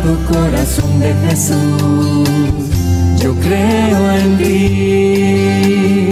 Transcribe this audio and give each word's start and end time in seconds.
Corazón 0.00 1.00
de 1.00 1.12
Jesús, 1.26 2.28
yo 3.20 3.34
creo 3.40 4.10
en 4.12 4.38
ti. 4.38 6.10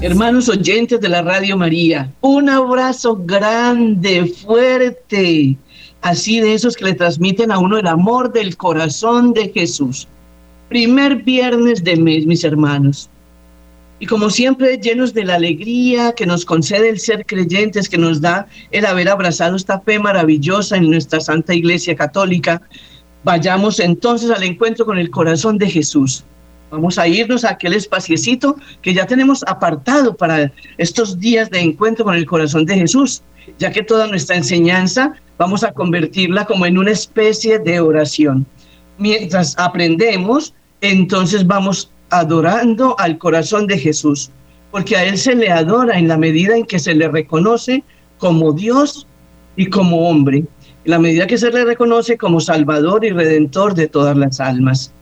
Hermanos 0.00 0.48
oyentes 0.48 0.98
de 0.98 1.10
la 1.10 1.20
Radio 1.20 1.58
María, 1.58 2.10
un 2.22 2.48
abrazo 2.48 3.16
grande, 3.16 4.24
fuerte, 4.26 5.58
así 6.00 6.40
de 6.40 6.54
esos 6.54 6.74
que 6.74 6.86
le 6.86 6.94
transmiten 6.94 7.52
a 7.52 7.58
uno 7.58 7.76
el 7.76 7.86
amor 7.86 8.32
del 8.32 8.56
corazón 8.56 9.34
de 9.34 9.50
Jesús. 9.50 10.08
Primer 10.70 11.16
viernes 11.16 11.84
de 11.84 11.96
mes, 11.96 12.24
mis 12.24 12.44
hermanos. 12.44 13.10
Y 13.98 14.06
como 14.06 14.30
siempre, 14.30 14.78
llenos 14.78 15.12
de 15.12 15.24
la 15.24 15.34
alegría 15.34 16.12
que 16.12 16.24
nos 16.24 16.46
concede 16.46 16.88
el 16.88 16.98
ser 16.98 17.26
creyentes, 17.26 17.90
que 17.90 17.98
nos 17.98 18.22
da 18.22 18.46
el 18.70 18.86
haber 18.86 19.10
abrazado 19.10 19.54
esta 19.54 19.80
fe 19.80 19.98
maravillosa 19.98 20.78
en 20.78 20.90
nuestra 20.90 21.20
Santa 21.20 21.54
Iglesia 21.54 21.94
Católica, 21.94 22.62
vayamos 23.24 23.80
entonces 23.80 24.30
al 24.30 24.42
encuentro 24.42 24.84
con 24.84 24.98
el 24.98 25.10
corazón 25.10 25.58
de 25.58 25.70
Jesús. 25.70 26.24
Vamos 26.70 26.98
a 26.98 27.06
irnos 27.06 27.44
a 27.44 27.50
aquel 27.50 27.74
espaciecito 27.74 28.56
que 28.80 28.94
ya 28.94 29.06
tenemos 29.06 29.44
apartado 29.46 30.16
para 30.16 30.50
estos 30.78 31.18
días 31.20 31.50
de 31.50 31.60
encuentro 31.60 32.04
con 32.04 32.14
el 32.14 32.24
corazón 32.24 32.64
de 32.64 32.76
Jesús, 32.76 33.22
ya 33.58 33.70
que 33.70 33.82
toda 33.82 34.06
nuestra 34.06 34.36
enseñanza 34.36 35.12
vamos 35.36 35.64
a 35.64 35.72
convertirla 35.72 36.46
como 36.46 36.64
en 36.64 36.78
una 36.78 36.92
especie 36.92 37.58
de 37.58 37.80
oración. 37.80 38.46
Mientras 38.96 39.58
aprendemos, 39.58 40.54
entonces 40.80 41.46
vamos 41.46 41.90
adorando 42.08 42.98
al 42.98 43.18
corazón 43.18 43.66
de 43.66 43.78
Jesús, 43.78 44.30
porque 44.70 44.96
a 44.96 45.04
Él 45.04 45.18
se 45.18 45.34
le 45.34 45.50
adora 45.50 45.98
en 45.98 46.08
la 46.08 46.16
medida 46.16 46.56
en 46.56 46.64
que 46.64 46.78
se 46.78 46.94
le 46.94 47.08
reconoce 47.08 47.82
como 48.18 48.52
Dios 48.52 49.06
y 49.56 49.66
como 49.66 50.08
hombre, 50.08 50.44
en 50.84 50.90
la 50.90 50.98
medida 50.98 51.26
que 51.26 51.38
se 51.38 51.50
le 51.50 51.64
reconoce 51.64 52.16
como 52.16 52.40
Salvador 52.40 53.04
y 53.04 53.10
Redentor 53.10 53.74
de 53.74 53.88
todas 53.88 54.16
las 54.16 54.40
almas. 54.40 54.92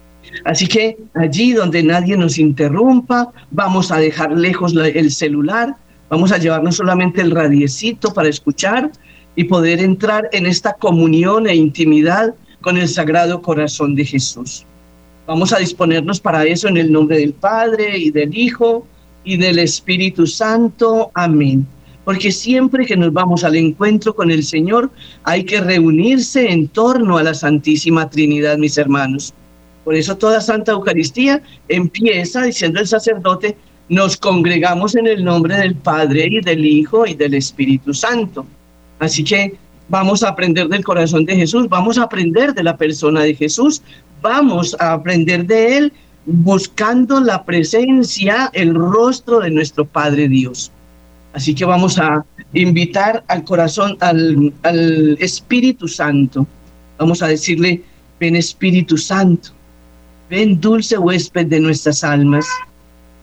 Así 0.45 0.67
que 0.67 0.97
allí 1.15 1.53
donde 1.53 1.83
nadie 1.83 2.17
nos 2.17 2.39
interrumpa, 2.39 3.33
vamos 3.51 3.91
a 3.91 3.99
dejar 3.99 4.33
lejos 4.33 4.75
el 4.77 5.11
celular, 5.11 5.75
vamos 6.09 6.33
a 6.33 6.39
llevarnos 6.39 6.77
solamente 6.77 7.21
el 7.21 7.31
radiecito 7.31 8.13
para 8.13 8.29
escuchar 8.29 8.91
y 9.37 9.45
poder 9.45 9.81
entrar 9.81 10.29
en 10.33 10.47
esta 10.47 10.75
comunión 10.75 11.47
e 11.47 11.55
intimidad 11.55 12.35
con 12.61 12.77
el 12.77 12.89
Sagrado 12.89 13.41
Corazón 13.41 13.95
de 13.95 14.05
Jesús. 14.05 14.65
Vamos 15.27 15.53
a 15.53 15.59
disponernos 15.59 16.21
para 16.21 16.45
eso 16.45 16.69
en 16.69 16.77
el 16.77 16.93
nombre 16.93 17.19
del 17.19 17.33
Padre 17.33 17.97
y 17.97 18.11
del 18.11 18.37
Hijo 18.37 18.87
y 19.25 19.37
del 19.37 19.59
Espíritu 19.59 20.27
Santo. 20.27 21.11
Amén. 21.15 21.67
Porque 22.05 22.33
siempre 22.33 22.87
que 22.87 22.97
nos 22.97 23.13
vamos 23.13 23.45
al 23.45 23.57
encuentro 23.57 24.15
con 24.15 24.31
el 24.31 24.43
Señor, 24.43 24.91
hay 25.25 25.45
que 25.45 25.61
reunirse 25.61 26.51
en 26.51 26.69
torno 26.69 27.19
a 27.19 27.23
la 27.23 27.35
Santísima 27.35 28.09
Trinidad, 28.09 28.57
mis 28.57 28.79
hermanos. 28.79 29.35
Por 29.85 29.95
eso 29.95 30.17
toda 30.17 30.41
Santa 30.41 30.73
Eucaristía 30.73 31.43
empieza 31.69 32.43
diciendo 32.43 32.81
el 32.81 32.87
sacerdote, 32.87 33.57
nos 33.89 34.17
congregamos 34.17 34.95
en 34.95 35.07
el 35.07 35.25
nombre 35.25 35.57
del 35.57 35.75
Padre 35.75 36.29
y 36.31 36.41
del 36.41 36.65
Hijo 36.65 37.07
y 37.07 37.15
del 37.15 37.35
Espíritu 37.35 37.93
Santo. 37.93 38.47
Así 38.99 39.25
que 39.25 39.57
vamos 39.89 40.23
a 40.23 40.29
aprender 40.29 40.69
del 40.69 40.85
corazón 40.85 41.25
de 41.25 41.35
Jesús, 41.35 41.69
vamos 41.69 41.99
a 41.99 42.05
aprender 42.05 42.55
de 42.55 42.63
la 42.63 42.77
persona 42.77 43.23
de 43.23 43.35
Jesús, 43.35 43.83
vamos 44.23 44.77
a 44.79 44.93
aprender 44.93 45.45
de 45.47 45.77
Él 45.77 45.93
buscando 46.27 47.21
la 47.21 47.45
presencia, 47.45 48.51
el 48.53 48.75
rostro 48.75 49.41
de 49.41 49.51
nuestro 49.51 49.85
Padre 49.85 50.29
Dios. 50.29 50.71
Así 51.33 51.55
que 51.55 51.65
vamos 51.65 51.99
a 51.99 52.25
invitar 52.53 53.23
al 53.29 53.45
corazón, 53.45 53.97
al, 54.01 54.53
al 54.63 55.17
Espíritu 55.21 55.87
Santo. 55.87 56.47
Vamos 56.99 57.23
a 57.23 57.29
decirle, 57.29 57.83
ven 58.19 58.37
Espíritu 58.37 58.97
Santo, 58.97 59.51
ven 60.29 60.61
dulce 60.61 60.99
huésped 60.99 61.47
de 61.47 61.61
nuestras 61.61 62.03
almas. 62.03 62.47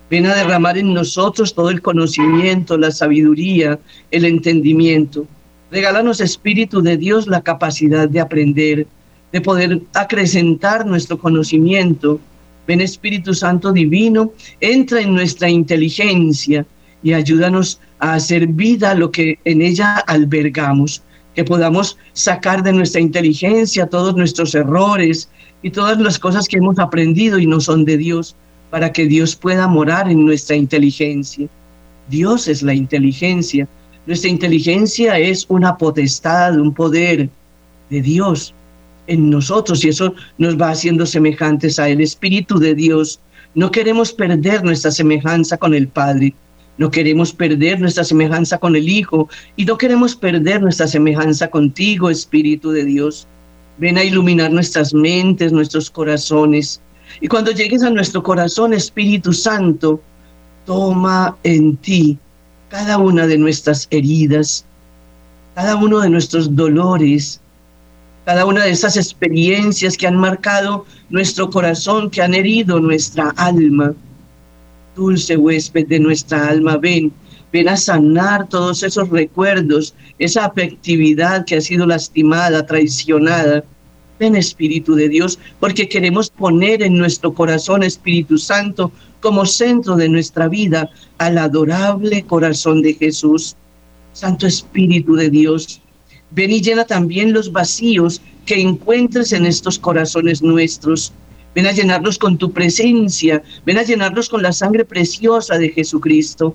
Ven 0.09 0.25
a 0.25 0.35
derramar 0.35 0.77
en 0.77 0.93
nosotros 0.93 1.53
todo 1.53 1.69
el 1.69 1.81
conocimiento, 1.81 2.77
la 2.77 2.91
sabiduría, 2.91 3.77
el 4.09 4.23
entendimiento. 4.23 5.27
Regálanos, 5.69 6.21
Espíritu 6.21 6.81
de 6.81 6.95
Dios, 6.95 7.27
la 7.27 7.41
capacidad 7.41 8.07
de 8.07 8.21
aprender, 8.21 8.87
de 9.33 9.41
poder 9.41 9.81
acrecentar 9.93 10.85
nuestro 10.85 11.17
conocimiento. 11.17 12.21
Ven 12.65 12.79
Espíritu 12.79 13.33
Santo 13.33 13.73
Divino, 13.73 14.31
entra 14.61 15.01
en 15.01 15.13
nuestra 15.13 15.49
inteligencia 15.49 16.65
y 17.03 17.13
ayúdanos 17.13 17.79
a 17.99 18.13
hacer 18.13 18.47
vida 18.47 18.93
lo 18.95 19.11
que 19.11 19.39
en 19.45 19.61
ella 19.61 19.97
albergamos, 20.07 21.03
que 21.35 21.43
podamos 21.43 21.97
sacar 22.13 22.63
de 22.63 22.73
nuestra 22.73 23.01
inteligencia 23.01 23.87
todos 23.87 24.15
nuestros 24.15 24.55
errores 24.55 25.29
y 25.61 25.69
todas 25.69 25.99
las 25.99 26.19
cosas 26.19 26.47
que 26.47 26.57
hemos 26.57 26.79
aprendido 26.79 27.39
y 27.39 27.45
no 27.45 27.59
son 27.59 27.85
de 27.85 27.97
Dios, 27.97 28.35
para 28.69 28.91
que 28.91 29.05
Dios 29.05 29.35
pueda 29.35 29.67
morar 29.67 30.09
en 30.09 30.25
nuestra 30.25 30.55
inteligencia. 30.55 31.47
Dios 32.09 32.47
es 32.47 32.61
la 32.63 32.73
inteligencia. 32.73 33.67
Nuestra 34.05 34.29
inteligencia 34.29 35.17
es 35.17 35.45
una 35.49 35.77
potestad, 35.77 36.59
un 36.59 36.73
poder 36.73 37.29
de 37.89 38.01
Dios 38.01 38.53
en 39.07 39.29
nosotros 39.29 39.83
y 39.83 39.89
eso 39.89 40.13
nos 40.37 40.59
va 40.59 40.69
haciendo 40.69 41.05
semejantes 41.05 41.79
a 41.79 41.89
el 41.89 42.01
Espíritu 42.01 42.59
de 42.59 42.75
Dios. 42.75 43.19
No 43.55 43.71
queremos 43.71 44.11
perder 44.13 44.63
nuestra 44.63 44.91
semejanza 44.91 45.57
con 45.57 45.73
el 45.73 45.87
Padre, 45.87 46.33
no 46.77 46.91
queremos 46.91 47.33
perder 47.33 47.79
nuestra 47.79 48.03
semejanza 48.03 48.57
con 48.57 48.75
el 48.75 48.87
Hijo 48.87 49.27
y 49.55 49.65
no 49.65 49.77
queremos 49.77 50.15
perder 50.15 50.61
nuestra 50.61 50.87
semejanza 50.87 51.49
contigo, 51.49 52.09
Espíritu 52.09 52.71
de 52.71 52.85
Dios. 52.85 53.27
Ven 53.79 53.97
a 53.97 54.03
iluminar 54.03 54.51
nuestras 54.51 54.93
mentes, 54.93 55.51
nuestros 55.51 55.89
corazones. 55.89 56.81
Y 57.21 57.27
cuando 57.27 57.51
llegues 57.51 57.83
a 57.83 57.89
nuestro 57.89 58.21
corazón, 58.21 58.73
Espíritu 58.73 59.33
Santo, 59.33 60.01
toma 60.65 61.35
en 61.43 61.77
ti 61.77 62.17
cada 62.69 62.97
una 62.97 63.25
de 63.25 63.37
nuestras 63.37 63.87
heridas, 63.89 64.65
cada 65.55 65.75
uno 65.75 66.01
de 66.01 66.09
nuestros 66.09 66.55
dolores, 66.55 67.39
cada 68.25 68.45
una 68.45 68.65
de 68.65 68.71
esas 68.71 68.97
experiencias 68.97 69.95
que 69.95 70.05
han 70.05 70.17
marcado 70.17 70.85
nuestro 71.09 71.49
corazón, 71.49 72.09
que 72.09 72.21
han 72.21 72.33
herido 72.33 72.79
nuestra 72.79 73.29
alma. 73.37 73.93
Dulce 74.97 75.37
huésped 75.37 75.87
de 75.87 75.99
nuestra 75.99 76.49
alma, 76.49 76.75
ven, 76.77 77.13
ven 77.53 77.69
a 77.69 77.77
sanar 77.77 78.49
todos 78.49 78.83
esos 78.83 79.07
recuerdos, 79.09 79.93
esa 80.19 80.45
afectividad 80.45 81.45
que 81.45 81.55
ha 81.55 81.61
sido 81.61 81.85
lastimada, 81.85 82.65
traicionada. 82.65 83.63
Ven 84.19 84.35
Espíritu 84.35 84.95
de 84.95 85.07
Dios, 85.07 85.37
porque 85.59 85.87
queremos 85.87 86.29
poner 86.31 86.81
en 86.81 86.97
nuestro 86.97 87.33
corazón 87.33 87.83
Espíritu 87.83 88.39
Santo 88.39 88.91
como 89.21 89.45
centro 89.45 89.95
de 89.95 90.09
nuestra 90.09 90.47
vida 90.47 90.89
al 91.19 91.37
adorable 91.37 92.23
corazón 92.23 92.81
de 92.81 92.95
Jesús. 92.95 93.55
Santo 94.13 94.47
Espíritu 94.47 95.15
de 95.15 95.29
Dios, 95.29 95.79
Ven 96.31 96.51
y 96.51 96.61
llena 96.61 96.83
también 96.83 97.31
los 97.31 97.51
vacíos 97.51 98.21
que 98.45 98.59
encuentres 98.59 99.31
en 99.31 99.45
estos 99.45 99.79
corazones 99.79 100.41
nuestros. 100.41 101.13
Ven 101.57 101.65
a 101.65 101.71
llenarlos 101.71 102.19
con 102.19 102.37
tu 102.37 102.51
presencia, 102.51 103.41
ven 103.65 103.79
a 103.79 103.81
llenarlos 103.81 104.29
con 104.29 104.43
la 104.43 104.51
sangre 104.51 104.85
preciosa 104.85 105.57
de 105.57 105.69
Jesucristo. 105.69 106.53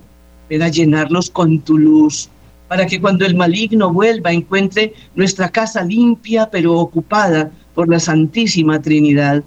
Ven 0.48 0.62
a 0.62 0.68
llenarlos 0.68 1.28
con 1.28 1.58
tu 1.58 1.76
luz, 1.76 2.28
para 2.68 2.86
que 2.86 3.00
cuando 3.00 3.26
el 3.26 3.34
maligno 3.34 3.92
vuelva 3.92 4.32
encuentre 4.32 4.94
nuestra 5.16 5.48
casa 5.48 5.82
limpia 5.82 6.48
pero 6.52 6.74
ocupada 6.74 7.50
por 7.74 7.88
la 7.88 7.98
Santísima 7.98 8.80
Trinidad. 8.80 9.42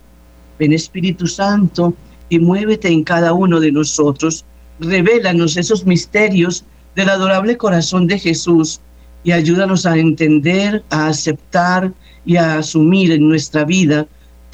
Ven 0.59 0.73
Espíritu 0.73 1.25
Santo 1.25 1.93
y 2.27 2.37
muévete 2.37 2.89
en 2.89 3.05
cada 3.05 3.31
uno 3.31 3.61
de 3.61 3.71
nosotros. 3.71 4.43
Revélanos 4.81 5.55
esos 5.55 5.85
misterios 5.85 6.65
del 6.97 7.07
adorable 7.07 7.55
corazón 7.55 8.07
de 8.07 8.19
Jesús 8.19 8.81
y 9.23 9.31
ayúdanos 9.31 9.85
a 9.85 9.97
entender, 9.97 10.83
a 10.89 11.07
aceptar 11.07 11.93
y 12.25 12.35
a 12.35 12.57
asumir 12.57 13.13
en 13.13 13.29
nuestra 13.29 13.63
vida 13.63 14.05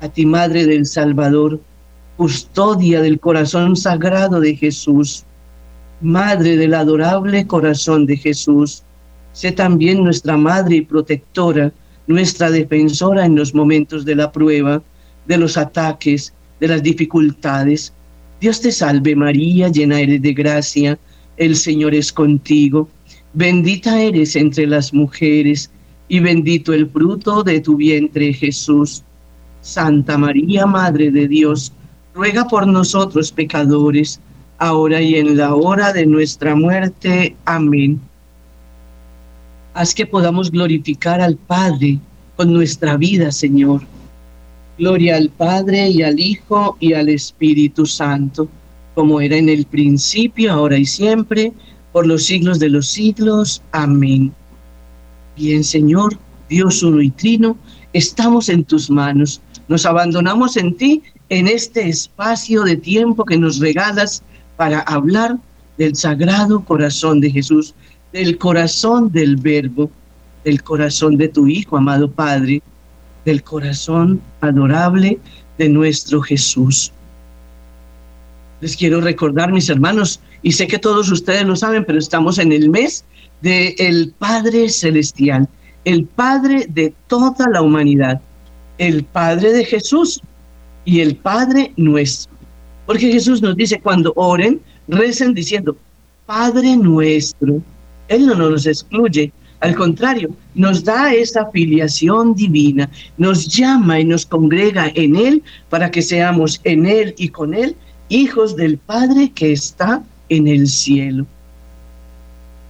A 0.00 0.08
ti, 0.08 0.24
Madre 0.26 0.66
del 0.66 0.86
Salvador, 0.86 1.60
custodia 2.16 3.00
del 3.00 3.18
corazón 3.18 3.76
sagrado 3.76 4.40
de 4.40 4.54
Jesús, 4.56 5.24
Madre 6.00 6.56
del 6.56 6.74
adorable 6.74 7.46
corazón 7.46 8.06
de 8.06 8.16
Jesús, 8.16 8.82
sé 9.32 9.52
también 9.52 10.04
nuestra 10.04 10.36
Madre 10.36 10.76
y 10.76 10.82
protectora 10.82 11.72
nuestra 12.08 12.50
defensora 12.50 13.26
en 13.26 13.36
los 13.36 13.54
momentos 13.54 14.04
de 14.04 14.16
la 14.16 14.32
prueba, 14.32 14.82
de 15.26 15.36
los 15.36 15.56
ataques, 15.56 16.32
de 16.58 16.68
las 16.68 16.82
dificultades. 16.82 17.92
Dios 18.40 18.60
te 18.60 18.72
salve 18.72 19.14
María, 19.14 19.68
llena 19.68 20.00
eres 20.00 20.22
de 20.22 20.32
gracia, 20.32 20.98
el 21.36 21.54
Señor 21.54 21.94
es 21.94 22.12
contigo, 22.12 22.88
bendita 23.34 24.00
eres 24.00 24.34
entre 24.36 24.66
las 24.66 24.92
mujeres 24.92 25.70
y 26.08 26.20
bendito 26.20 26.72
el 26.72 26.88
fruto 26.88 27.42
de 27.42 27.60
tu 27.60 27.76
vientre 27.76 28.32
Jesús. 28.32 29.04
Santa 29.68 30.16
María, 30.16 30.64
Madre 30.64 31.10
de 31.10 31.28
Dios, 31.28 31.72
ruega 32.14 32.48
por 32.48 32.66
nosotros 32.66 33.30
pecadores, 33.30 34.18
ahora 34.56 35.02
y 35.02 35.16
en 35.16 35.36
la 35.36 35.54
hora 35.54 35.92
de 35.92 36.06
nuestra 36.06 36.54
muerte. 36.54 37.36
Amén. 37.44 38.00
Haz 39.74 39.94
que 39.94 40.06
podamos 40.06 40.50
glorificar 40.50 41.20
al 41.20 41.36
Padre 41.36 41.98
con 42.36 42.50
nuestra 42.50 42.96
vida, 42.96 43.30
Señor. 43.30 43.82
Gloria 44.78 45.16
al 45.16 45.28
Padre 45.28 45.90
y 45.90 46.02
al 46.02 46.18
Hijo 46.18 46.78
y 46.80 46.94
al 46.94 47.10
Espíritu 47.10 47.84
Santo, 47.84 48.48
como 48.94 49.20
era 49.20 49.36
en 49.36 49.50
el 49.50 49.66
principio, 49.66 50.50
ahora 50.50 50.78
y 50.78 50.86
siempre, 50.86 51.52
por 51.92 52.06
los 52.06 52.24
siglos 52.24 52.58
de 52.58 52.70
los 52.70 52.86
siglos. 52.86 53.60
Amén. 53.72 54.32
Bien, 55.36 55.62
Señor, 55.62 56.18
Dios 56.48 56.82
uno 56.82 57.02
y 57.02 57.10
trino, 57.10 57.54
estamos 57.92 58.48
en 58.48 58.64
tus 58.64 58.88
manos. 58.88 59.42
Nos 59.68 59.84
abandonamos 59.84 60.56
en 60.56 60.74
ti 60.74 61.02
en 61.28 61.46
este 61.46 61.88
espacio 61.88 62.62
de 62.62 62.76
tiempo 62.76 63.24
que 63.24 63.36
nos 63.36 63.58
regalas 63.58 64.22
para 64.56 64.80
hablar 64.80 65.36
del 65.76 65.94
sagrado 65.94 66.64
corazón 66.64 67.20
de 67.20 67.30
Jesús, 67.30 67.74
del 68.12 68.38
corazón 68.38 69.12
del 69.12 69.36
Verbo, 69.36 69.90
del 70.44 70.62
corazón 70.62 71.16
de 71.16 71.28
tu 71.28 71.46
Hijo, 71.46 71.76
amado 71.76 72.10
Padre, 72.10 72.62
del 73.24 73.42
corazón 73.42 74.20
adorable 74.40 75.18
de 75.58 75.68
nuestro 75.68 76.22
Jesús. 76.22 76.90
Les 78.60 78.76
quiero 78.76 79.00
recordar, 79.00 79.52
mis 79.52 79.68
hermanos, 79.68 80.20
y 80.42 80.52
sé 80.52 80.66
que 80.66 80.78
todos 80.78 81.10
ustedes 81.10 81.44
lo 81.44 81.54
saben, 81.54 81.84
pero 81.84 81.98
estamos 81.98 82.38
en 82.38 82.52
el 82.52 82.70
mes 82.70 83.04
del 83.42 83.74
el 83.78 84.14
Padre 84.18 84.68
Celestial, 84.68 85.48
el 85.84 86.04
Padre 86.06 86.66
de 86.68 86.92
toda 87.06 87.48
la 87.52 87.62
humanidad, 87.62 88.20
el 88.78 89.04
Padre 89.04 89.52
de 89.52 89.64
Jesús 89.64 90.20
y 90.84 91.00
el 91.00 91.16
Padre 91.16 91.72
nuestro. 91.76 92.32
Porque 92.86 93.12
Jesús 93.12 93.42
nos 93.42 93.56
dice, 93.56 93.80
cuando 93.80 94.12
oren, 94.16 94.60
recen 94.88 95.34
diciendo, 95.34 95.76
Padre 96.26 96.76
nuestro. 96.76 97.60
Él 98.08 98.26
no 98.26 98.34
nos 98.34 98.66
excluye, 98.66 99.32
al 99.60 99.74
contrario, 99.74 100.30
nos 100.54 100.84
da 100.84 101.12
esa 101.12 101.50
filiación 101.50 102.34
divina, 102.34 102.88
nos 103.16 103.48
llama 103.48 103.98
y 104.00 104.04
nos 104.04 104.24
congrega 104.24 104.90
en 104.94 105.16
Él 105.16 105.42
para 105.68 105.90
que 105.90 106.00
seamos 106.00 106.60
en 106.64 106.86
Él 106.86 107.14
y 107.18 107.28
con 107.28 107.54
Él 107.54 107.76
hijos 108.08 108.56
del 108.56 108.78
Padre 108.78 109.32
que 109.34 109.52
está 109.52 110.02
en 110.28 110.46
el 110.46 110.68
cielo. 110.68 111.26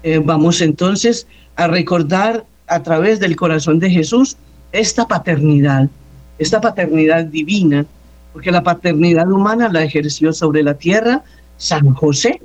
Eh, 0.02 0.20
vamos 0.24 0.60
entonces 0.60 1.26
a 1.56 1.66
recordar 1.66 2.44
a 2.68 2.82
través 2.82 3.20
del 3.20 3.36
corazón 3.36 3.78
de 3.78 3.90
Jesús 3.90 4.36
esta 4.72 5.06
paternidad, 5.06 5.88
esta 6.38 6.60
paternidad 6.60 7.24
divina 7.24 7.86
porque 8.32 8.52
la 8.52 8.62
paternidad 8.62 9.30
humana 9.30 9.68
la 9.68 9.82
ejerció 9.82 10.32
sobre 10.32 10.62
la 10.62 10.74
tierra 10.74 11.22
San 11.56 11.92
José. 11.94 12.40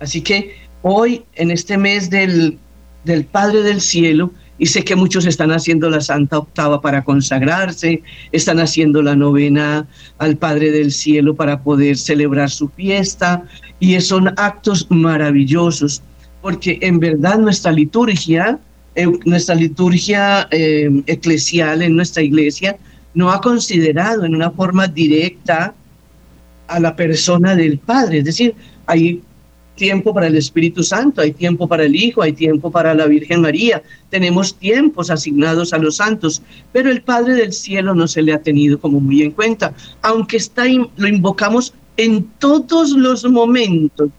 Así 0.00 0.20
que 0.20 0.54
hoy, 0.82 1.24
en 1.34 1.50
este 1.50 1.78
mes 1.78 2.10
del, 2.10 2.58
del 3.04 3.24
Padre 3.24 3.62
del 3.62 3.80
Cielo, 3.80 4.32
y 4.58 4.66
sé 4.66 4.84
que 4.84 4.94
muchos 4.94 5.24
están 5.26 5.50
haciendo 5.50 5.88
la 5.88 6.00
Santa 6.00 6.38
Octava 6.38 6.80
para 6.80 7.02
consagrarse, 7.02 8.02
están 8.32 8.60
haciendo 8.60 9.02
la 9.02 9.16
novena 9.16 9.86
al 10.18 10.36
Padre 10.36 10.70
del 10.70 10.92
Cielo 10.92 11.34
para 11.34 11.62
poder 11.62 11.96
celebrar 11.96 12.50
su 12.50 12.68
fiesta, 12.68 13.44
y 13.80 13.98
son 14.00 14.34
actos 14.36 14.86
maravillosos, 14.90 16.02
porque 16.42 16.78
en 16.82 17.00
verdad 17.00 17.38
nuestra 17.38 17.72
liturgia, 17.72 18.58
eh, 18.94 19.06
nuestra 19.24 19.54
liturgia 19.54 20.48
eh, 20.50 20.90
eclesial 21.06 21.82
en 21.82 21.96
nuestra 21.96 22.22
iglesia, 22.22 22.76
no 23.14 23.30
ha 23.30 23.40
considerado 23.40 24.24
en 24.24 24.34
una 24.34 24.50
forma 24.50 24.86
directa 24.86 25.74
a 26.68 26.80
la 26.80 26.96
persona 26.96 27.54
del 27.54 27.78
Padre. 27.78 28.18
Es 28.18 28.24
decir, 28.24 28.54
hay 28.86 29.22
tiempo 29.74 30.12
para 30.12 30.26
el 30.26 30.36
Espíritu 30.36 30.82
Santo, 30.82 31.20
hay 31.20 31.32
tiempo 31.32 31.66
para 31.66 31.84
el 31.84 31.96
Hijo, 31.96 32.22
hay 32.22 32.32
tiempo 32.32 32.70
para 32.70 32.94
la 32.94 33.06
Virgen 33.06 33.40
María, 33.40 33.82
tenemos 34.10 34.54
tiempos 34.54 35.10
asignados 35.10 35.72
a 35.72 35.78
los 35.78 35.96
santos, 35.96 36.42
pero 36.72 36.90
el 36.90 37.02
Padre 37.02 37.34
del 37.34 37.52
Cielo 37.52 37.94
no 37.94 38.06
se 38.06 38.22
le 38.22 38.32
ha 38.32 38.42
tenido 38.42 38.78
como 38.78 39.00
muy 39.00 39.22
en 39.22 39.32
cuenta, 39.32 39.74
aunque 40.02 40.36
está, 40.36 40.64
lo 40.96 41.08
invocamos 41.08 41.74
en 41.96 42.24
todos 42.38 42.90
los 42.90 43.24
momentos 43.24 44.10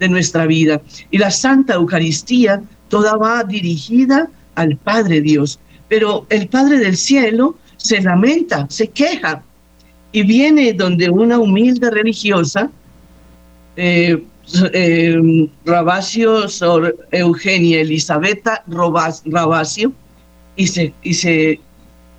de 0.00 0.08
nuestra 0.08 0.46
vida. 0.46 0.80
Y 1.10 1.18
la 1.18 1.30
Santa 1.30 1.74
Eucaristía 1.74 2.62
toda 2.92 3.16
va 3.16 3.42
dirigida 3.42 4.28
al 4.54 4.76
Padre 4.76 5.22
Dios, 5.22 5.58
pero 5.88 6.26
el 6.28 6.46
Padre 6.48 6.76
del 6.78 6.98
Cielo 6.98 7.56
se 7.78 8.02
lamenta, 8.02 8.66
se 8.68 8.88
queja 8.88 9.42
y 10.12 10.22
viene 10.24 10.74
donde 10.74 11.08
una 11.08 11.38
humilde 11.38 11.90
religiosa, 11.90 12.70
eh, 13.76 14.22
eh, 14.74 15.48
Rabacio 15.64 16.44
Eugenia 17.12 17.80
Elisabetta 17.80 18.62
Rabacio, 18.66 19.94
y 20.56 20.66
se, 20.66 20.92
y, 21.02 21.14
se, 21.14 21.60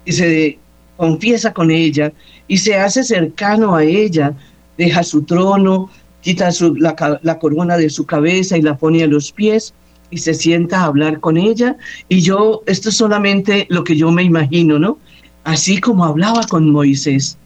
y 0.05 0.11
se 0.11 0.57
confiesa 0.97 1.53
con 1.53 1.69
ella 1.69 2.11
y 2.47 2.57
se 2.57 2.77
hace 2.77 3.03
cercano 3.03 3.75
a 3.75 3.83
ella, 3.83 4.33
deja 4.79 5.03
su 5.03 5.21
trono, 5.21 5.91
quita 6.21 6.49
la 7.21 7.37
corona 7.37 7.77
de 7.77 7.91
su 7.91 8.07
cabeza 8.07 8.57
y 8.57 8.63
la 8.63 8.75
pone 8.75 9.03
a 9.03 9.07
los 9.07 9.31
pies 9.31 9.71
y 10.13 10.17
se 10.17 10.33
sienta 10.33 10.81
a 10.81 10.85
hablar 10.85 11.19
con 11.19 11.37
ella. 11.37 11.75
Y 12.07 12.21
yo, 12.21 12.61
esto 12.65 12.89
es 12.89 12.97
solamente 12.97 13.65
lo 13.69 13.83
que 13.83 13.95
yo 13.97 14.11
me 14.11 14.23
imagino, 14.23 14.79
¿no? 14.79 14.97
así 15.43 15.79
como 15.79 16.05
hablaba 16.05 16.43
con 16.47 16.69
Moisés, 16.69 17.37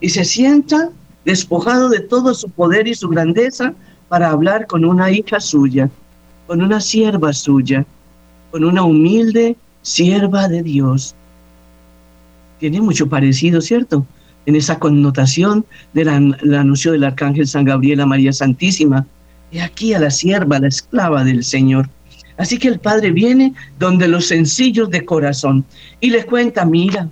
y 0.00 0.08
se 0.08 0.24
sienta 0.24 0.90
despojado 1.24 1.88
de 1.88 2.00
todo 2.00 2.34
su 2.34 2.48
poder 2.48 2.88
y 2.88 2.94
su 2.94 3.08
grandeza 3.08 3.74
para 4.08 4.30
hablar 4.30 4.66
con 4.66 4.84
una 4.84 5.10
hija 5.10 5.38
suya, 5.38 5.88
con 6.46 6.62
una 6.62 6.80
sierva 6.80 7.32
suya, 7.32 7.86
con 8.50 8.64
una 8.64 8.82
humilde 8.82 9.56
sierva 9.82 10.48
de 10.48 10.62
Dios. 10.62 11.14
Tiene 12.58 12.80
mucho 12.80 13.08
parecido, 13.08 13.60
¿cierto? 13.60 14.04
En 14.46 14.56
esa 14.56 14.78
connotación 14.78 15.64
del 15.92 16.08
anuncio 16.08 16.92
del 16.92 17.04
arcángel 17.04 17.46
San 17.46 17.64
Gabriel 17.64 18.00
a 18.00 18.06
María 18.06 18.32
Santísima. 18.32 19.06
Y 19.52 19.58
aquí 19.58 19.94
a 19.94 20.00
la 20.00 20.10
sierva, 20.10 20.58
la 20.58 20.68
esclava 20.68 21.24
del 21.24 21.44
Señor. 21.44 21.88
Así 22.36 22.58
que 22.58 22.68
el 22.68 22.80
Padre 22.80 23.10
viene 23.10 23.54
donde 23.78 24.08
los 24.08 24.26
sencillos 24.26 24.90
de 24.90 25.04
corazón 25.04 25.64
y 26.00 26.10
les 26.10 26.24
cuenta, 26.24 26.64
mira, 26.64 27.08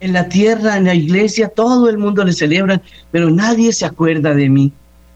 en 0.00 0.12
la 0.12 0.28
tierra, 0.28 0.76
en 0.76 0.84
la 0.84 0.94
iglesia, 0.94 1.48
todo 1.48 1.88
el 1.88 1.98
mundo 1.98 2.24
le 2.24 2.32
celebra, 2.32 2.80
pero 3.10 3.30
nadie 3.30 3.72
se 3.72 3.86
acuerda 3.86 4.34
de 4.34 4.48
mí. 4.48 4.72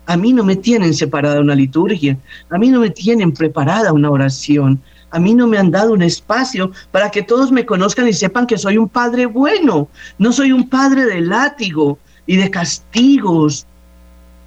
A 0.06 0.16
mí 0.16 0.32
no 0.34 0.44
me 0.44 0.56
tienen 0.56 0.92
separada 0.92 1.40
una 1.40 1.54
liturgia, 1.54 2.18
a 2.50 2.58
mí 2.58 2.68
no 2.68 2.80
me 2.80 2.90
tienen 2.90 3.32
preparada 3.32 3.92
una 3.92 4.10
oración, 4.10 4.80
a 5.10 5.18
mí 5.18 5.32
no 5.34 5.46
me 5.46 5.56
han 5.56 5.70
dado 5.70 5.94
un 5.94 6.02
espacio 6.02 6.72
para 6.90 7.10
que 7.10 7.22
todos 7.22 7.50
me 7.50 7.64
conozcan 7.64 8.06
y 8.08 8.12
sepan 8.12 8.46
que 8.46 8.58
soy 8.58 8.76
un 8.76 8.88
padre 8.88 9.24
bueno, 9.24 9.88
no 10.18 10.32
soy 10.32 10.52
un 10.52 10.68
padre 10.68 11.06
de 11.06 11.22
látigo 11.22 11.98
y 12.26 12.36
de 12.36 12.50
castigos, 12.50 13.66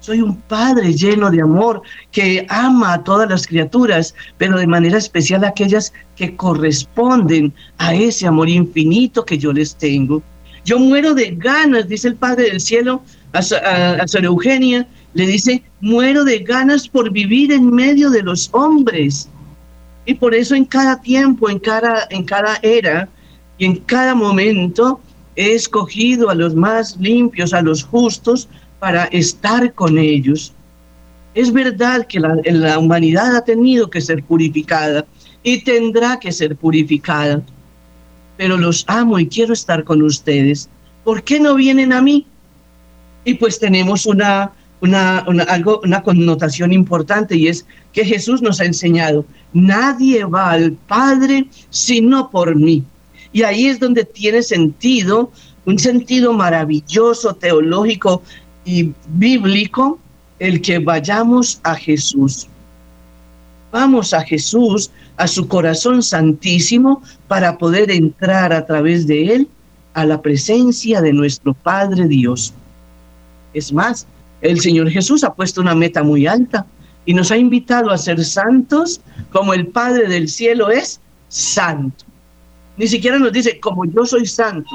soy 0.00 0.20
un 0.20 0.36
padre 0.42 0.92
lleno 0.92 1.30
de 1.30 1.42
amor 1.42 1.82
que 2.12 2.46
ama 2.48 2.94
a 2.94 3.04
todas 3.04 3.28
las 3.28 3.46
criaturas, 3.46 4.14
pero 4.36 4.58
de 4.58 4.66
manera 4.66 4.98
especial 4.98 5.44
a 5.44 5.48
aquellas 5.48 5.92
que 6.16 6.36
corresponden 6.36 7.52
a 7.78 7.94
ese 7.94 8.26
amor 8.26 8.48
infinito 8.48 9.24
que 9.24 9.38
yo 9.38 9.52
les 9.52 9.74
tengo. 9.74 10.22
Yo 10.64 10.78
muero 10.78 11.14
de 11.14 11.34
ganas, 11.36 11.88
dice 11.88 12.08
el 12.08 12.14
Padre 12.14 12.50
del 12.50 12.60
Cielo 12.60 13.02
a, 13.32 13.40
a, 13.40 14.04
Eugenia, 14.22 14.86
le 15.14 15.26
dice, 15.26 15.62
muero 15.80 16.24
de 16.24 16.40
ganas 16.40 16.88
por 16.88 17.10
vivir 17.10 17.52
en 17.52 17.72
medio 17.72 18.10
de 18.10 18.22
los 18.22 18.50
hombres. 18.52 19.28
Y 20.06 20.14
por 20.14 20.34
eso 20.34 20.54
en 20.54 20.64
cada 20.64 21.00
tiempo, 21.00 21.50
en 21.50 21.58
cada, 21.58 22.06
en 22.10 22.24
cada 22.24 22.58
era 22.62 23.08
y 23.58 23.64
en 23.64 23.76
cada 23.76 24.14
momento 24.14 25.00
he 25.36 25.54
escogido 25.54 26.30
a 26.30 26.34
los 26.34 26.54
más 26.54 26.96
limpios, 26.98 27.52
a 27.52 27.62
los 27.62 27.84
justos, 27.84 28.48
para 28.78 29.04
estar 29.06 29.72
con 29.74 29.98
ellos. 29.98 30.52
Es 31.34 31.52
verdad 31.52 32.06
que 32.06 32.20
la, 32.20 32.78
humanidad 32.78 33.36
ha 33.36 33.44
tenido 33.44 33.90
que 33.90 34.00
ser 34.00 34.22
purificada 34.24 35.06
y 35.42 35.62
tendrá 35.62 36.18
que 36.18 36.32
ser 36.32 36.56
purificada, 36.56 37.42
pero 38.36 38.56
los 38.56 38.84
amo 38.88 39.18
y 39.18 39.28
quiero 39.28 39.52
estar 39.52 39.84
con 39.84 40.02
ustedes. 40.02 40.68
¿Por 41.04 41.22
qué 41.22 41.38
no 41.38 41.54
vienen 41.54 41.92
a 41.92 42.02
mí? 42.02 42.26
Y 43.24 43.34
pues 43.34 43.58
tenemos 43.58 44.06
una, 44.06 44.52
una, 44.80 45.18
algo, 45.18 45.80
una 45.84 46.02
connotación 46.02 46.72
importante 46.72 47.36
y 47.36 47.48
es 47.48 47.66
que 47.92 48.04
Jesús 48.04 48.42
nos 48.42 48.60
ha 48.60 48.64
enseñado, 48.64 49.24
nadie 49.52 50.24
va 50.24 50.50
al 50.52 50.72
Padre 50.72 51.46
sino 51.70 52.30
por 52.30 52.54
mí. 52.56 52.84
Y 53.32 53.42
ahí 53.42 53.66
es 53.66 53.78
donde 53.78 54.04
tiene 54.04 54.42
sentido, 54.42 55.30
un 55.66 55.78
sentido 55.78 56.32
maravilloso, 56.32 57.34
teológico 57.34 58.22
y 58.64 58.92
bíblico, 59.08 59.98
el 60.38 60.60
que 60.60 60.78
vayamos 60.78 61.60
a 61.64 61.74
Jesús. 61.74 62.46
Vamos 63.70 64.14
a 64.14 64.22
Jesús, 64.22 64.90
a 65.16 65.26
su 65.26 65.46
corazón 65.48 66.02
santísimo, 66.02 67.02
para 67.26 67.58
poder 67.58 67.90
entrar 67.90 68.52
a 68.52 68.64
través 68.64 69.06
de 69.06 69.34
él 69.34 69.48
a 69.94 70.04
la 70.04 70.22
presencia 70.22 71.00
de 71.00 71.12
nuestro 71.12 71.54
Padre 71.54 72.06
Dios. 72.06 72.54
Es 73.52 73.72
más, 73.72 74.06
el 74.40 74.60
Señor 74.60 74.90
Jesús 74.90 75.24
ha 75.24 75.34
puesto 75.34 75.60
una 75.60 75.74
meta 75.74 76.02
muy 76.02 76.26
alta 76.26 76.66
y 77.04 77.14
nos 77.14 77.30
ha 77.30 77.36
invitado 77.36 77.90
a 77.90 77.98
ser 77.98 78.24
santos 78.24 79.00
como 79.32 79.54
el 79.54 79.66
Padre 79.66 80.08
del 80.08 80.28
cielo 80.28 80.70
es 80.70 81.00
santo. 81.28 82.04
Ni 82.76 82.86
siquiera 82.86 83.18
nos 83.18 83.32
dice 83.32 83.58
como 83.58 83.84
yo 83.86 84.06
soy 84.06 84.26
santo. 84.26 84.70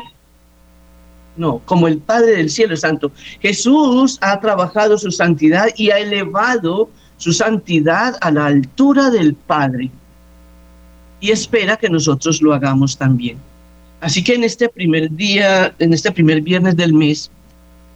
No, 1.36 1.62
como 1.66 1.88
el 1.88 1.98
Padre 1.98 2.38
del 2.38 2.50
cielo 2.50 2.78
santo. 2.78 3.12
Jesús 3.42 4.20
ha 4.22 4.40
trabajado 4.40 4.98
su 4.98 5.12
santidad 5.12 5.68
y 5.76 5.90
ha 5.90 5.98
elevado 5.98 6.90
su 7.18 7.34
santidad 7.34 8.18
a 8.22 8.32
la 8.32 8.46
altura 8.46 9.10
del 9.10 9.34
Padre. 9.34 9.90
Y 11.20 11.32
espera 11.32 11.78
que 11.78 11.90
nosotros 11.90 12.42
lo 12.42 12.54
hagamos 12.54 12.98
también. 12.98 13.38
Así 14.02 14.24
que 14.24 14.36
en 14.36 14.44
este 14.44 14.68
primer 14.68 15.10
día, 15.12 15.74
en 15.80 15.94
este 15.94 16.12
primer 16.12 16.42
viernes 16.42 16.76
del 16.76 16.94
mes, 16.94 17.32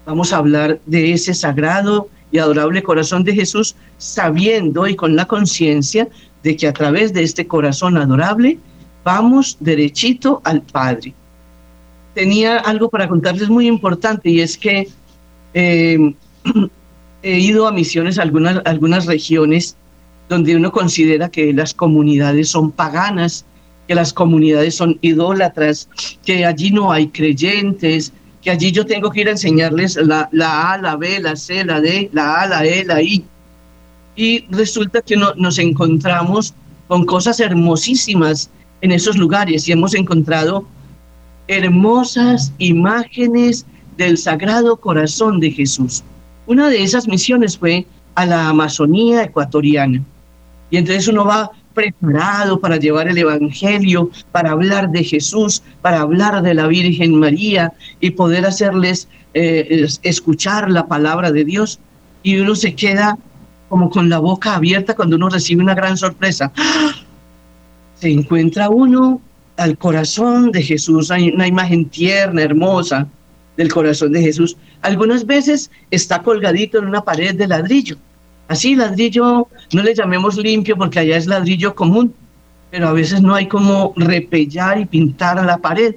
vamos 0.05 0.31
a 0.31 0.37
hablar 0.37 0.79
de 0.85 1.11
ese 1.11 1.33
sagrado 1.33 2.09
y 2.31 2.39
adorable 2.39 2.81
corazón 2.81 3.23
de 3.23 3.33
Jesús, 3.33 3.75
sabiendo 3.97 4.87
y 4.87 4.95
con 4.95 5.15
la 5.15 5.25
conciencia 5.25 6.07
de 6.43 6.55
que 6.55 6.67
a 6.67 6.73
través 6.73 7.13
de 7.13 7.23
este 7.23 7.45
corazón 7.45 7.97
adorable 7.97 8.57
vamos 9.03 9.57
derechito 9.59 10.41
al 10.45 10.61
Padre. 10.61 11.13
Tenía 12.17 12.57
algo 12.57 12.89
para 12.89 13.07
contarles 13.07 13.47
muy 13.47 13.67
importante 13.67 14.27
y 14.31 14.41
es 14.41 14.57
que 14.57 14.87
eh, 15.53 16.15
he 17.21 17.39
ido 17.39 17.67
a 17.67 17.71
misiones 17.71 18.17
a 18.17 18.23
algunas, 18.23 18.59
algunas 18.65 19.05
regiones 19.05 19.77
donde 20.27 20.55
uno 20.55 20.71
considera 20.71 21.29
que 21.29 21.53
las 21.53 21.75
comunidades 21.75 22.49
son 22.49 22.71
paganas, 22.71 23.45
que 23.87 23.93
las 23.93 24.13
comunidades 24.13 24.73
son 24.73 24.97
idólatras, 25.01 25.89
que 26.25 26.43
allí 26.43 26.71
no 26.71 26.91
hay 26.91 27.09
creyentes, 27.09 28.11
que 28.41 28.49
allí 28.49 28.71
yo 28.71 28.87
tengo 28.87 29.11
que 29.11 29.21
ir 29.21 29.27
a 29.27 29.33
enseñarles 29.33 29.95
la, 29.97 30.27
la 30.31 30.73
A, 30.73 30.77
la 30.79 30.95
B, 30.95 31.19
la 31.19 31.35
C, 31.35 31.63
la 31.63 31.79
D, 31.79 32.09
la 32.13 32.41
A, 32.41 32.47
la 32.47 32.65
E, 32.65 32.83
la 32.83 32.99
I. 32.99 33.23
Y 34.15 34.43
resulta 34.49 35.03
que 35.03 35.17
no, 35.17 35.35
nos 35.35 35.59
encontramos 35.59 36.55
con 36.87 37.05
cosas 37.05 37.39
hermosísimas 37.39 38.49
en 38.81 38.91
esos 38.91 39.17
lugares 39.17 39.67
y 39.67 39.71
hemos 39.71 39.93
encontrado 39.93 40.65
hermosas 41.47 42.51
imágenes 42.57 43.65
del 43.97 44.17
Sagrado 44.17 44.77
Corazón 44.77 45.39
de 45.39 45.51
Jesús. 45.51 46.03
Una 46.45 46.69
de 46.69 46.83
esas 46.83 47.07
misiones 47.07 47.57
fue 47.57 47.85
a 48.15 48.25
la 48.25 48.49
Amazonía 48.49 49.23
ecuatoriana. 49.23 50.01
Y 50.69 50.77
entonces 50.77 51.07
uno 51.07 51.25
va 51.25 51.51
preparado 51.73 52.59
para 52.59 52.77
llevar 52.77 53.07
el 53.07 53.17
Evangelio, 53.17 54.09
para 54.31 54.51
hablar 54.51 54.89
de 54.89 55.03
Jesús, 55.03 55.61
para 55.81 56.01
hablar 56.01 56.41
de 56.41 56.53
la 56.53 56.67
Virgen 56.67 57.19
María 57.19 57.71
y 57.99 58.11
poder 58.11 58.45
hacerles 58.45 59.07
eh, 59.33 59.87
escuchar 60.01 60.71
la 60.71 60.87
palabra 60.87 61.31
de 61.31 61.45
Dios. 61.45 61.79
Y 62.23 62.39
uno 62.39 62.55
se 62.55 62.73
queda 62.73 63.17
como 63.69 63.89
con 63.89 64.09
la 64.09 64.19
boca 64.19 64.55
abierta 64.55 64.95
cuando 64.95 65.17
uno 65.17 65.29
recibe 65.29 65.61
una 65.61 65.75
gran 65.75 65.97
sorpresa. 65.97 66.51
Se 67.95 68.09
encuentra 68.09 68.69
uno 68.69 69.21
al 69.57 69.77
corazón 69.77 70.51
de 70.51 70.61
Jesús, 70.61 71.11
hay 71.11 71.29
una 71.29 71.47
imagen 71.47 71.89
tierna, 71.89 72.43
hermosa 72.43 73.07
del 73.57 73.71
corazón 73.71 74.13
de 74.13 74.21
Jesús. 74.21 74.55
Algunas 74.81 75.25
veces 75.25 75.71
está 75.91 76.21
colgadito 76.21 76.77
en 76.77 76.85
una 76.85 77.01
pared 77.01 77.35
de 77.35 77.47
ladrillo 77.47 77.97
Así, 78.47 78.75
ladrillo, 78.75 79.47
no 79.73 79.83
le 79.83 79.93
llamemos 79.93 80.37
limpio 80.37 80.77
porque 80.77 80.99
allá 80.99 81.17
es 81.17 81.27
ladrillo 81.27 81.75
común, 81.75 82.13
pero 82.71 82.87
a 82.87 82.93
veces 82.93 83.21
no 83.21 83.35
hay 83.35 83.47
como 83.47 83.93
repellar 83.97 84.79
y 84.79 84.85
pintar 84.85 85.43
la 85.45 85.57
pared. 85.57 85.95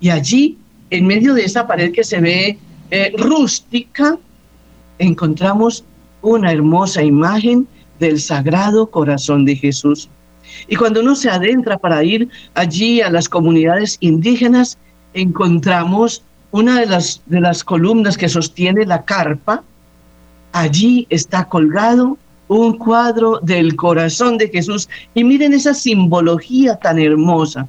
Y 0.00 0.08
allí, 0.08 0.56
en 0.90 1.06
medio 1.06 1.34
de 1.34 1.44
esa 1.44 1.66
pared 1.66 1.92
que 1.92 2.04
se 2.04 2.20
ve 2.20 2.58
eh, 2.90 3.12
rústica, 3.18 4.18
encontramos 4.98 5.84
una 6.22 6.52
hermosa 6.52 7.02
imagen 7.02 7.66
del 8.00 8.18
Sagrado 8.18 8.90
Corazón 8.90 9.44
de 9.44 9.56
Jesús. 9.56 10.08
Y 10.68 10.76
cuando 10.76 11.00
uno 11.00 11.14
se 11.14 11.30
adentra 11.30 11.78
para 11.78 12.02
ir 12.02 12.28
allí 12.54 13.00
a 13.00 13.10
las 13.10 13.28
comunidades 13.28 13.96
indígenas, 14.00 14.78
encontramos 15.12 16.22
una 16.50 16.80
de 16.80 16.86
las, 16.86 17.22
de 17.26 17.40
las 17.40 17.64
columnas 17.64 18.16
que 18.16 18.28
sostiene 18.28 18.86
la 18.86 19.04
carpa, 19.04 19.62
allí 20.52 21.06
está 21.10 21.48
colgado 21.48 22.16
un 22.48 22.78
cuadro 22.78 23.40
del 23.42 23.74
corazón 23.74 24.38
de 24.38 24.48
Jesús. 24.48 24.88
Y 25.14 25.24
miren 25.24 25.52
esa 25.52 25.74
simbología 25.74 26.76
tan 26.76 26.98
hermosa. 26.98 27.66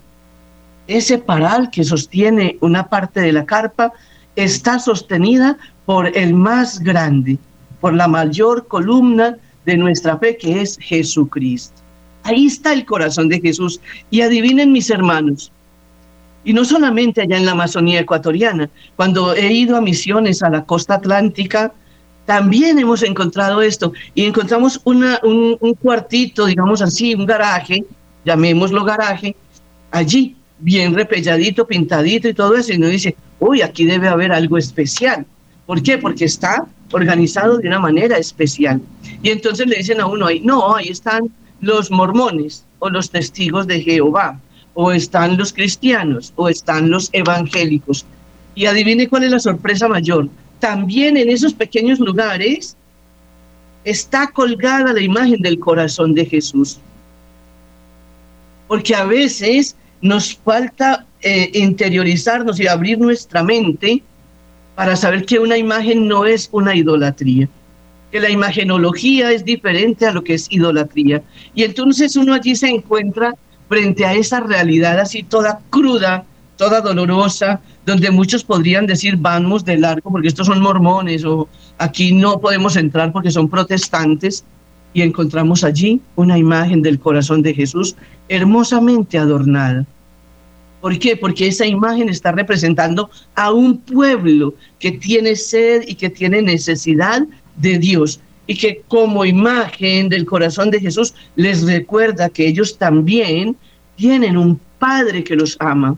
Ese 0.88 1.18
paral 1.18 1.70
que 1.72 1.84
sostiene 1.84 2.58
una 2.62 2.88
parte 2.88 3.22
de 3.22 3.32
la 3.32 3.46
carpa 3.46 3.92
está 4.36 4.78
sostenida 4.80 5.58
por 5.86 6.16
el 6.16 6.34
más 6.34 6.80
grande, 6.80 7.38
por 7.82 7.94
la 7.94 8.08
mayor 8.08 8.68
columna 8.68 9.38
de 9.66 9.78
nuestra 9.78 10.18
fe 10.18 10.38
que 10.38 10.62
es 10.62 10.78
Jesucristo. 10.80 11.82
Ahí 12.26 12.48
está 12.48 12.74
el 12.74 12.86
corazón 12.86 13.30
de 13.30 13.40
Jesús. 13.40 13.80
Y 14.10 14.22
adivinen 14.22 14.72
mis 14.72 14.90
hermanos, 14.90 15.52
y 16.44 16.54
no 16.54 16.66
solamente 16.66 17.22
allá 17.22 17.38
en 17.38 17.46
la 17.46 17.54
Amazonía 17.54 18.00
ecuatoriana, 18.00 18.70
cuando 18.96 19.34
he 19.34 19.52
ido 19.54 19.78
a 19.78 19.82
misiones 19.82 20.44
a 20.44 20.50
la 20.50 20.66
costa 20.66 20.96
atlántica, 20.96 21.72
también 22.26 22.80
hemos 22.80 23.04
encontrado 23.04 23.62
esto 23.62 23.94
y 24.16 24.26
encontramos 24.26 24.82
un, 24.86 25.76
cuartito, 25.82 26.48
digamos 26.48 26.82
así, 26.82 27.14
un 27.14 27.28
garaje, 27.28 27.86
llamémoslo 28.26 28.84
garaje, 28.84 29.36
allí, 29.92 30.36
bien 30.60 30.96
repelladito, 30.96 31.68
pintadito 31.68 32.28
y 32.28 32.34
todo 32.34 32.56
eso, 32.56 32.74
y 32.74 32.78
uno 32.78 32.88
dice, 32.88 33.16
uy, 33.40 33.62
aquí 33.62 33.86
debe 33.86 34.08
haber 34.08 34.32
algo 34.32 34.58
especial. 34.58 35.26
¿Por 35.68 35.82
qué? 35.82 36.00
Porque 36.00 36.26
está 36.26 36.66
organizado 36.92 37.58
de 37.58 37.68
una 37.68 37.80
manera 37.80 38.18
especial. 38.18 38.82
Y 39.22 39.30
entonces 39.30 39.68
le 39.68 39.78
dicen 39.78 40.02
a 40.02 40.08
uno 40.08 40.28
no, 40.44 40.76
ahí 40.76 40.90
están 40.90 41.30
los 41.62 41.92
mormones 41.92 42.66
o 42.80 42.90
los 42.90 43.10
testigos 43.10 43.68
de 43.68 43.82
Jehová, 43.82 44.40
o 44.74 44.92
están 44.92 45.38
los 45.38 45.54
cristianos, 45.54 46.34
o 46.36 46.50
están 46.50 46.90
los 46.90 47.10
evangélicos. 47.14 48.06
Y 48.56 48.66
adivine 48.66 49.08
cuál 49.08 49.24
es 49.24 49.32
la 49.32 49.40
sorpresa 49.40 49.88
mayor 49.88 50.30
también 50.60 51.18
en 51.18 51.30
esos 51.30 51.54
pequeños 51.54 52.00
lugares 52.00 52.76
está 53.84 54.28
colgada 54.32 54.94
la 54.94 55.02
imagen 55.02 55.42
del 55.42 55.60
corazón 55.60 56.14
de 56.14 56.26
Jesús. 56.26 56.80
Porque 58.68 58.96
a 58.96 59.06
veces 59.06 59.76
nos 60.02 60.36
falta 60.36 61.06
eh, 61.22 61.52
interiorizarnos 61.54 62.60
y 62.60 62.68
abrir 62.68 62.98
nuestra 62.98 63.44
mente 63.44 64.02
para 64.76 64.96
saber 64.96 65.26
que 65.26 65.40
una 65.40 65.58
imagen 65.58 66.08
no 66.08 66.26
es 66.26 66.50
una 66.52 66.76
idolatría, 66.76 67.48
que 68.12 68.20
la 68.20 68.30
imagenología 68.30 69.32
es 69.32 69.44
diferente 69.44 70.06
a 70.06 70.12
lo 70.12 70.24
que 70.24 70.36
es 70.36 70.48
idolatría. 70.50 71.22
Y 71.54 71.64
entonces 71.64 72.16
uno 72.16 72.34
allí 72.34 72.56
se 72.56 72.70
encuentra 72.70 73.34
frente 73.68 74.06
a 74.06 74.14
esa 74.14 74.40
realidad 74.40 75.00
así 75.00 75.24
toda 75.24 75.60
cruda, 75.70 76.24
toda 76.58 76.82
dolorosa, 76.82 77.62
donde 77.86 78.12
muchos 78.12 78.44
podrían 78.44 78.86
decir 78.86 79.18
vamos 79.18 79.66
de 79.66 79.78
largo 79.78 80.12
porque 80.12 80.28
estos 80.28 80.48
son 80.48 80.62
mormones 80.62 81.24
o 81.26 81.48
aquí 81.78 82.14
no 82.14 82.40
podemos 82.40 82.76
entrar 82.76 83.12
porque 83.12 83.32
son 83.32 83.50
protestantes 83.50 84.44
y 84.94 85.02
encontramos 85.02 85.64
allí 85.64 86.02
una 86.16 86.38
imagen 86.38 86.82
del 86.82 87.00
corazón 87.00 87.42
de 87.42 87.54
Jesús 87.54 87.96
hermosamente 88.30 89.18
adornada. 89.18 89.86
¿Por 90.82 90.98
qué? 91.00 91.18
Porque 91.18 91.48
esa 91.48 91.66
imagen 91.66 92.10
está 92.10 92.32
representando 92.32 93.10
a 93.36 93.52
un 93.52 93.78
pueblo 93.80 94.54
que 94.80 94.92
tiene 94.92 95.36
sed 95.36 95.84
y 95.88 95.96
que 95.96 96.10
tiene 96.10 96.42
necesidad 96.42 97.24
de 97.58 97.78
Dios 97.78 98.20
y 98.48 98.56
que 98.56 98.82
como 98.88 99.26
imagen 99.26 100.10
del 100.10 100.26
corazón 100.26 100.70
de 100.70 100.80
Jesús 100.80 101.14
les 101.36 101.64
recuerda 101.64 102.30
que 102.30 102.48
ellos 102.48 102.78
también 102.78 103.56
tienen 103.96 104.38
un 104.38 104.60
Padre 104.78 105.24
que 105.24 105.36
los 105.36 105.56
ama 105.60 105.98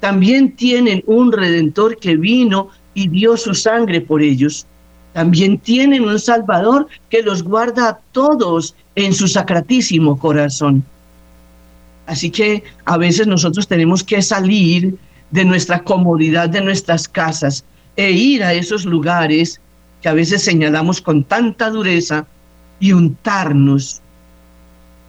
también 0.00 0.52
tienen 0.52 1.02
un 1.06 1.32
redentor 1.32 1.98
que 1.98 2.16
vino 2.16 2.68
y 2.94 3.08
dio 3.08 3.36
su 3.36 3.54
sangre 3.54 4.00
por 4.00 4.22
ellos. 4.22 4.66
También 5.12 5.58
tienen 5.58 6.04
un 6.04 6.18
Salvador 6.18 6.86
que 7.10 7.22
los 7.22 7.42
guarda 7.42 7.88
a 7.88 7.98
todos 8.12 8.74
en 8.94 9.12
su 9.12 9.26
sacratísimo 9.26 10.18
corazón. 10.18 10.84
Así 12.06 12.30
que 12.30 12.62
a 12.84 12.96
veces 12.96 13.26
nosotros 13.26 13.66
tenemos 13.66 14.02
que 14.02 14.22
salir 14.22 14.96
de 15.30 15.44
nuestra 15.44 15.82
comodidad, 15.82 16.48
de 16.48 16.60
nuestras 16.60 17.08
casas, 17.08 17.64
e 17.96 18.12
ir 18.12 18.42
a 18.44 18.54
esos 18.54 18.84
lugares 18.84 19.60
que 20.02 20.08
a 20.08 20.14
veces 20.14 20.42
señalamos 20.42 21.00
con 21.00 21.24
tanta 21.24 21.70
dureza 21.70 22.26
y 22.80 22.92
untarnos, 22.92 24.00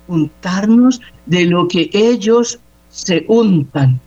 untarnos 0.08 1.02
de 1.26 1.46
lo 1.46 1.68
que 1.68 1.90
ellos 1.94 2.60
se 2.90 3.26
untan 3.28 4.00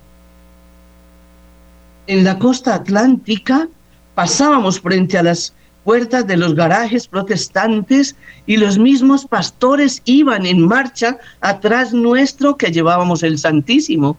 en 2.07 2.25
la 2.25 2.39
costa 2.39 2.75
atlántica, 2.75 3.69
pasábamos 4.15 4.81
frente 4.81 5.19
a 5.19 5.23
las 5.23 5.55
puertas 5.85 6.27
de 6.27 6.37
los 6.37 6.55
garajes 6.55 7.07
protestantes 7.07 8.17
y 8.47 8.57
los 8.57 8.79
mismos 8.79 9.27
pastores 9.27 10.03
iban 10.05 10.47
en 10.47 10.67
marcha 10.67 11.19
atrás 11.41 11.93
nuestro 11.93 12.57
que 12.57 12.71
llevábamos 12.71 13.23
el 13.23 13.39
Santísimo, 13.39 14.17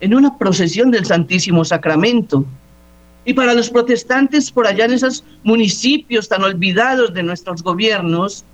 en 0.00 0.14
una 0.14 0.38
procesión 0.38 0.90
del 0.90 1.04
Santísimo 1.04 1.64
Sacramento. 1.64 2.44
Y 3.24 3.34
para 3.34 3.54
los 3.54 3.70
protestantes 3.70 4.50
por 4.50 4.66
allá 4.66 4.86
en 4.86 4.92
esos 4.92 5.24
municipios 5.42 6.28
tan 6.28 6.42
olvidados 6.42 7.12
de 7.12 7.22
nuestros 7.22 7.62
gobiernos, 7.62 8.44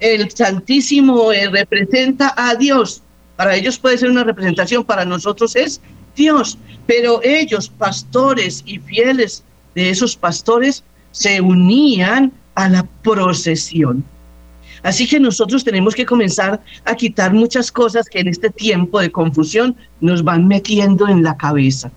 el 0.00 0.30
Santísimo 0.30 1.32
eh, 1.32 1.48
representa 1.48 2.34
a 2.36 2.54
Dios. 2.54 3.02
Para 3.36 3.54
ellos 3.56 3.78
puede 3.78 3.98
ser 3.98 4.10
una 4.10 4.24
representación, 4.24 4.84
para 4.84 5.04
nosotros 5.04 5.56
es 5.56 5.80
Dios. 6.14 6.58
Pero 6.86 7.20
ellos, 7.22 7.68
pastores 7.68 8.62
y 8.66 8.78
fieles 8.78 9.42
de 9.74 9.90
esos 9.90 10.16
pastores, 10.16 10.84
se 11.12 11.40
unían 11.40 12.32
a 12.54 12.68
la 12.68 12.86
procesión. 13.02 14.04
Así 14.82 15.06
que 15.08 15.18
nosotros 15.18 15.64
tenemos 15.64 15.94
que 15.94 16.06
comenzar 16.06 16.60
a 16.84 16.94
quitar 16.94 17.32
muchas 17.32 17.72
cosas 17.72 18.06
que 18.08 18.20
en 18.20 18.28
este 18.28 18.50
tiempo 18.50 19.00
de 19.00 19.10
confusión 19.10 19.74
nos 20.00 20.22
van 20.22 20.46
metiendo 20.46 21.08
en 21.08 21.22
la 21.22 21.36
cabeza. 21.36 21.90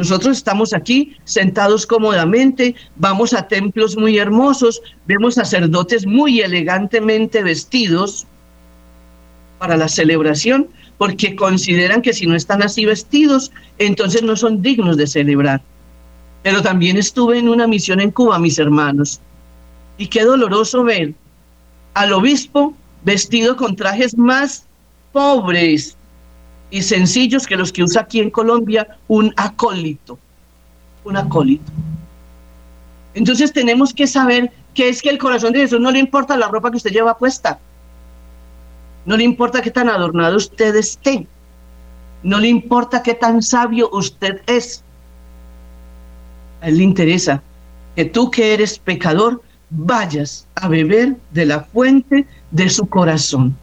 Nosotros 0.00 0.38
estamos 0.38 0.72
aquí 0.72 1.14
sentados 1.24 1.86
cómodamente, 1.86 2.74
vamos 2.96 3.34
a 3.34 3.46
templos 3.46 3.98
muy 3.98 4.16
hermosos, 4.16 4.80
vemos 5.04 5.34
sacerdotes 5.34 6.06
muy 6.06 6.40
elegantemente 6.40 7.42
vestidos 7.42 8.26
para 9.58 9.76
la 9.76 9.88
celebración, 9.88 10.68
porque 10.96 11.36
consideran 11.36 12.00
que 12.00 12.14
si 12.14 12.26
no 12.26 12.34
están 12.34 12.62
así 12.62 12.86
vestidos, 12.86 13.52
entonces 13.76 14.22
no 14.22 14.36
son 14.36 14.62
dignos 14.62 14.96
de 14.96 15.06
celebrar. 15.06 15.60
Pero 16.42 16.62
también 16.62 16.96
estuve 16.96 17.38
en 17.38 17.50
una 17.50 17.66
misión 17.66 18.00
en 18.00 18.10
Cuba, 18.10 18.38
mis 18.38 18.58
hermanos, 18.58 19.20
y 19.98 20.06
qué 20.06 20.24
doloroso 20.24 20.82
ver 20.82 21.12
al 21.92 22.14
obispo 22.14 22.74
vestido 23.04 23.54
con 23.54 23.76
trajes 23.76 24.16
más 24.16 24.64
pobres 25.12 25.94
y 26.70 26.82
sencillos 26.82 27.46
que 27.46 27.56
los 27.56 27.72
que 27.72 27.82
usa 27.82 28.02
aquí 28.02 28.20
en 28.20 28.30
Colombia 28.30 28.98
un 29.08 29.32
acólito, 29.36 30.18
un 31.04 31.16
acólito. 31.16 31.70
Entonces 33.14 33.52
tenemos 33.52 33.92
que 33.92 34.06
saber 34.06 34.52
que 34.74 34.88
es 34.88 35.02
que 35.02 35.10
el 35.10 35.18
corazón 35.18 35.52
de 35.52 35.60
Jesús 35.60 35.80
no 35.80 35.90
le 35.90 35.98
importa 35.98 36.36
la 36.36 36.48
ropa 36.48 36.70
que 36.70 36.76
usted 36.76 36.92
lleva 36.92 37.18
puesta, 37.18 37.58
no 39.04 39.16
le 39.16 39.24
importa 39.24 39.62
qué 39.62 39.70
tan 39.70 39.88
adornado 39.88 40.36
usted 40.36 40.74
esté, 40.76 41.26
no 42.22 42.38
le 42.38 42.48
importa 42.48 43.02
qué 43.02 43.14
tan 43.14 43.42
sabio 43.42 43.90
usted 43.92 44.42
es, 44.46 44.84
a 46.60 46.68
él 46.68 46.78
le 46.78 46.84
interesa 46.84 47.42
que 47.96 48.04
tú 48.04 48.30
que 48.30 48.54
eres 48.54 48.78
pecador 48.78 49.42
vayas 49.70 50.46
a 50.54 50.68
beber 50.68 51.16
de 51.32 51.46
la 51.46 51.60
fuente 51.60 52.26
de 52.50 52.68
su 52.68 52.86
corazón. 52.86 53.56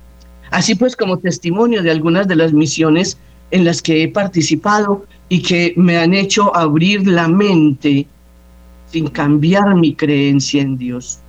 Así 0.51 0.75
pues, 0.75 0.95
como 0.95 1.17
testimonio 1.17 1.83
de 1.83 1.91
algunas 1.91 2.27
de 2.27 2.35
las 2.35 2.53
misiones 2.53 3.17
en 3.51 3.65
las 3.65 3.81
que 3.81 4.03
he 4.03 4.07
participado 4.07 5.05
y 5.29 5.41
que 5.41 5.73
me 5.75 5.97
han 5.97 6.13
hecho 6.13 6.55
abrir 6.55 7.07
la 7.07 7.27
mente 7.27 8.07
sin 8.91 9.07
cambiar 9.07 9.75
mi 9.75 9.93
creencia 9.93 10.61
en 10.61 10.77
Dios. 10.77 11.19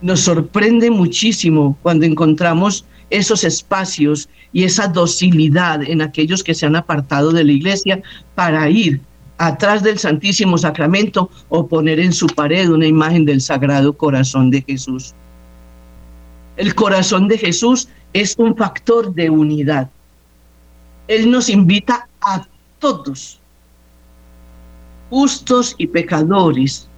Nos 0.00 0.20
sorprende 0.20 0.90
muchísimo 0.90 1.78
cuando 1.82 2.04
encontramos 2.04 2.84
esos 3.10 3.44
espacios 3.44 4.28
y 4.52 4.64
esa 4.64 4.88
docilidad 4.88 5.82
en 5.82 6.02
aquellos 6.02 6.42
que 6.42 6.54
se 6.54 6.66
han 6.66 6.76
apartado 6.76 7.30
de 7.32 7.44
la 7.44 7.52
iglesia 7.52 8.02
para 8.34 8.68
ir 8.68 9.00
atrás 9.38 9.82
del 9.82 9.98
Santísimo 9.98 10.58
Sacramento 10.58 11.30
o 11.48 11.66
poner 11.66 12.00
en 12.00 12.12
su 12.12 12.26
pared 12.26 12.68
una 12.70 12.86
imagen 12.86 13.24
del 13.24 13.40
Sagrado 13.40 13.92
Corazón 13.92 14.50
de 14.50 14.62
Jesús. 14.62 15.14
El 16.56 16.74
corazón 16.74 17.28
de 17.28 17.38
Jesús 17.38 17.88
es 18.12 18.34
un 18.38 18.56
factor 18.56 19.14
de 19.14 19.30
unidad. 19.30 19.88
Él 21.08 21.30
nos 21.30 21.48
invita 21.48 22.08
a 22.20 22.46
todos, 22.78 23.38
justos 25.10 25.74
y 25.78 25.86
pecadores, 25.86 26.88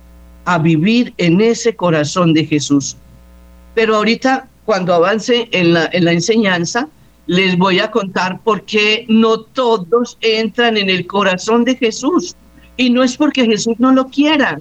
a 0.44 0.58
vivir 0.58 1.14
en 1.16 1.40
ese 1.40 1.74
corazón 1.74 2.34
de 2.34 2.44
Jesús. 2.44 2.96
Pero 3.74 3.96
ahorita, 3.96 4.48
cuando 4.64 4.94
avance 4.94 5.48
en 5.52 5.72
la, 5.72 5.88
en 5.92 6.04
la 6.04 6.12
enseñanza, 6.12 6.88
les 7.26 7.56
voy 7.56 7.78
a 7.78 7.90
contar 7.90 8.40
por 8.40 8.62
qué 8.62 9.06
no 9.08 9.40
todos 9.40 10.18
entran 10.20 10.76
en 10.76 10.90
el 10.90 11.06
corazón 11.06 11.64
de 11.64 11.76
Jesús. 11.76 12.36
Y 12.76 12.90
no 12.90 13.02
es 13.02 13.16
porque 13.16 13.46
Jesús 13.46 13.76
no 13.78 13.92
lo 13.92 14.08
quiera, 14.08 14.60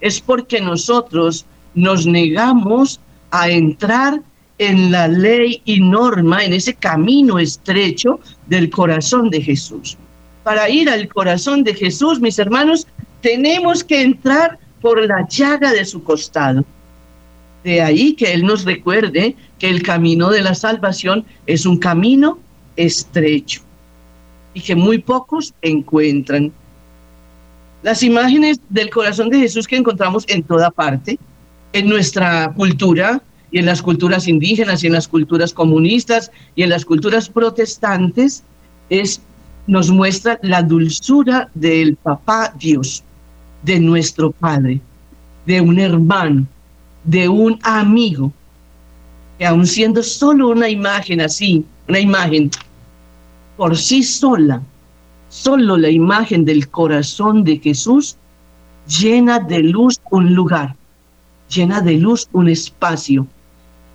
es 0.00 0.20
porque 0.20 0.60
nosotros 0.60 1.46
nos 1.74 2.06
negamos 2.06 3.00
a 3.30 3.48
entrar 3.48 4.22
en 4.58 4.92
la 4.92 5.08
ley 5.08 5.60
y 5.64 5.80
norma, 5.80 6.44
en 6.44 6.52
ese 6.52 6.74
camino 6.74 7.38
estrecho 7.38 8.20
del 8.46 8.70
corazón 8.70 9.30
de 9.30 9.42
Jesús. 9.42 9.96
Para 10.42 10.68
ir 10.68 10.88
al 10.88 11.08
corazón 11.08 11.64
de 11.64 11.74
Jesús, 11.74 12.20
mis 12.20 12.38
hermanos, 12.38 12.86
tenemos 13.20 13.82
que 13.82 14.02
entrar 14.02 14.58
por 14.80 15.04
la 15.04 15.26
llaga 15.28 15.72
de 15.72 15.84
su 15.84 16.04
costado. 16.04 16.64
De 17.64 17.80
ahí 17.80 18.12
que 18.12 18.32
Él 18.32 18.44
nos 18.44 18.64
recuerde 18.64 19.34
que 19.58 19.70
el 19.70 19.82
camino 19.82 20.30
de 20.30 20.42
la 20.42 20.54
salvación 20.54 21.24
es 21.46 21.64
un 21.64 21.78
camino 21.78 22.38
estrecho 22.76 23.62
y 24.52 24.60
que 24.60 24.76
muy 24.76 24.98
pocos 24.98 25.54
encuentran. 25.62 26.52
Las 27.82 28.02
imágenes 28.02 28.60
del 28.68 28.90
corazón 28.90 29.30
de 29.30 29.38
Jesús 29.38 29.66
que 29.66 29.76
encontramos 29.76 30.24
en 30.28 30.42
toda 30.42 30.70
parte, 30.70 31.18
en 31.72 31.88
nuestra 31.88 32.52
cultura 32.54 33.22
y 33.54 33.58
en 33.60 33.66
las 33.66 33.82
culturas 33.82 34.26
indígenas 34.26 34.82
y 34.82 34.88
en 34.88 34.94
las 34.94 35.06
culturas 35.06 35.52
comunistas 35.52 36.32
y 36.56 36.64
en 36.64 36.70
las 36.70 36.84
culturas 36.84 37.28
protestantes, 37.28 38.42
es, 38.90 39.20
nos 39.68 39.92
muestra 39.92 40.40
la 40.42 40.60
dulzura 40.60 41.48
del 41.54 41.94
papá 41.94 42.52
Dios, 42.58 43.04
de 43.62 43.78
nuestro 43.78 44.32
Padre, 44.32 44.80
de 45.46 45.60
un 45.60 45.78
hermano, 45.78 46.44
de 47.04 47.28
un 47.28 47.56
amigo, 47.62 48.32
que 49.38 49.46
aun 49.46 49.68
siendo 49.68 50.02
solo 50.02 50.48
una 50.48 50.68
imagen 50.68 51.20
así, 51.20 51.64
una 51.88 52.00
imagen 52.00 52.50
por 53.56 53.76
sí 53.76 54.02
sola, 54.02 54.62
solo 55.28 55.76
la 55.76 55.90
imagen 55.90 56.44
del 56.44 56.68
corazón 56.70 57.44
de 57.44 57.58
Jesús 57.58 58.16
llena 58.88 59.38
de 59.38 59.60
luz 59.60 60.00
un 60.10 60.34
lugar, 60.34 60.74
llena 61.48 61.80
de 61.80 61.98
luz 61.98 62.28
un 62.32 62.48
espacio 62.48 63.28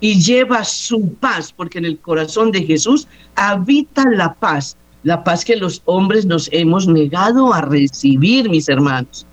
y 0.00 0.20
lleva 0.20 0.64
su 0.64 1.14
paz, 1.14 1.52
porque 1.52 1.78
en 1.78 1.84
el 1.84 1.98
corazón 1.98 2.50
de 2.50 2.64
Jesús 2.64 3.06
habita 3.36 4.04
la 4.10 4.34
paz, 4.34 4.76
la 5.02 5.22
paz 5.22 5.44
que 5.44 5.56
los 5.56 5.82
hombres 5.84 6.26
nos 6.26 6.48
hemos 6.52 6.86
negado 6.86 7.52
a 7.52 7.60
recibir, 7.60 8.48
mis 8.48 8.68
hermanos 8.68 9.26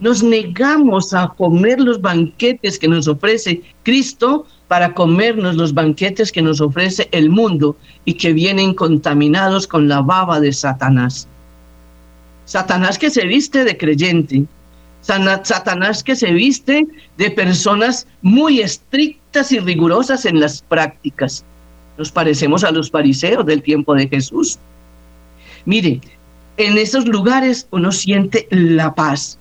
nos 0.00 0.22
negamos 0.22 1.12
a 1.12 1.28
comer 1.28 1.80
los 1.80 2.00
banquetes 2.00 2.78
que 2.78 2.88
nos 2.88 3.08
ofrece 3.08 3.62
Cristo 3.82 4.46
para 4.68 4.94
comernos 4.94 5.56
los 5.56 5.74
banquetes 5.74 6.30
que 6.30 6.42
nos 6.42 6.60
ofrece 6.60 7.08
el 7.12 7.30
mundo 7.30 7.76
y 8.04 8.14
que 8.14 8.32
vienen 8.32 8.74
contaminados 8.74 9.66
con 9.66 9.88
la 9.88 10.00
baba 10.02 10.40
de 10.40 10.52
Satanás. 10.52 11.26
Satanás 12.44 12.98
que 12.98 13.10
se 13.10 13.26
viste 13.26 13.64
de 13.64 13.76
creyente, 13.76 14.44
Satanás 15.00 16.02
que 16.02 16.16
se 16.16 16.32
viste 16.32 16.86
de 17.16 17.30
personas 17.30 18.06
muy 18.22 18.60
estrictas 18.60 19.52
y 19.52 19.58
rigurosas 19.58 20.24
en 20.24 20.40
las 20.40 20.62
prácticas. 20.62 21.44
Nos 21.96 22.12
parecemos 22.12 22.64
a 22.64 22.70
los 22.70 22.90
fariseos 22.90 23.46
del 23.46 23.62
tiempo 23.62 23.94
de 23.94 24.08
Jesús. 24.08 24.58
Mire, 25.64 26.00
en 26.56 26.76
esos 26.76 27.06
lugares 27.06 27.66
uno 27.70 27.92
siente 27.92 28.46
la 28.50 28.94
paz, 28.94 29.38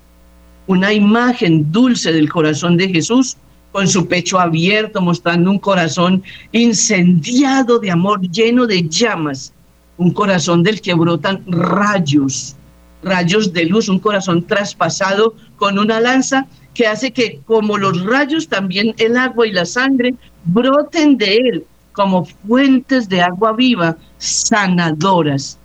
una 0.67 0.93
imagen 0.93 1.71
dulce 1.71 2.11
del 2.11 2.29
corazón 2.29 2.77
de 2.77 2.89
Jesús, 2.89 3.37
con 3.71 3.87
su 3.87 4.07
pecho 4.07 4.39
abierto, 4.39 5.01
mostrando 5.01 5.51
un 5.51 5.59
corazón 5.59 6.23
incendiado 6.51 7.79
de 7.79 7.91
amor, 7.91 8.21
lleno 8.21 8.65
de 8.65 8.87
llamas, 8.87 9.53
un 9.97 10.11
corazón 10.11 10.63
del 10.63 10.81
que 10.81 10.93
brotan 10.93 11.43
rayos, 11.47 12.55
rayos 13.03 13.53
de 13.53 13.65
luz, 13.65 13.89
un 13.89 13.99
corazón 13.99 14.43
traspasado 14.43 15.35
con 15.57 15.79
una 15.79 15.99
lanza 15.99 16.47
que 16.73 16.87
hace 16.87 17.11
que 17.11 17.39
como 17.45 17.77
los 17.77 18.03
rayos 18.05 18.47
también 18.47 18.93
el 18.97 19.17
agua 19.17 19.47
y 19.47 19.51
la 19.51 19.65
sangre 19.65 20.13
broten 20.45 21.17
de 21.17 21.35
él 21.35 21.65
como 21.91 22.25
fuentes 22.25 23.09
de 23.09 23.21
agua 23.21 23.53
viva, 23.53 23.97
sanadoras. 24.19 25.57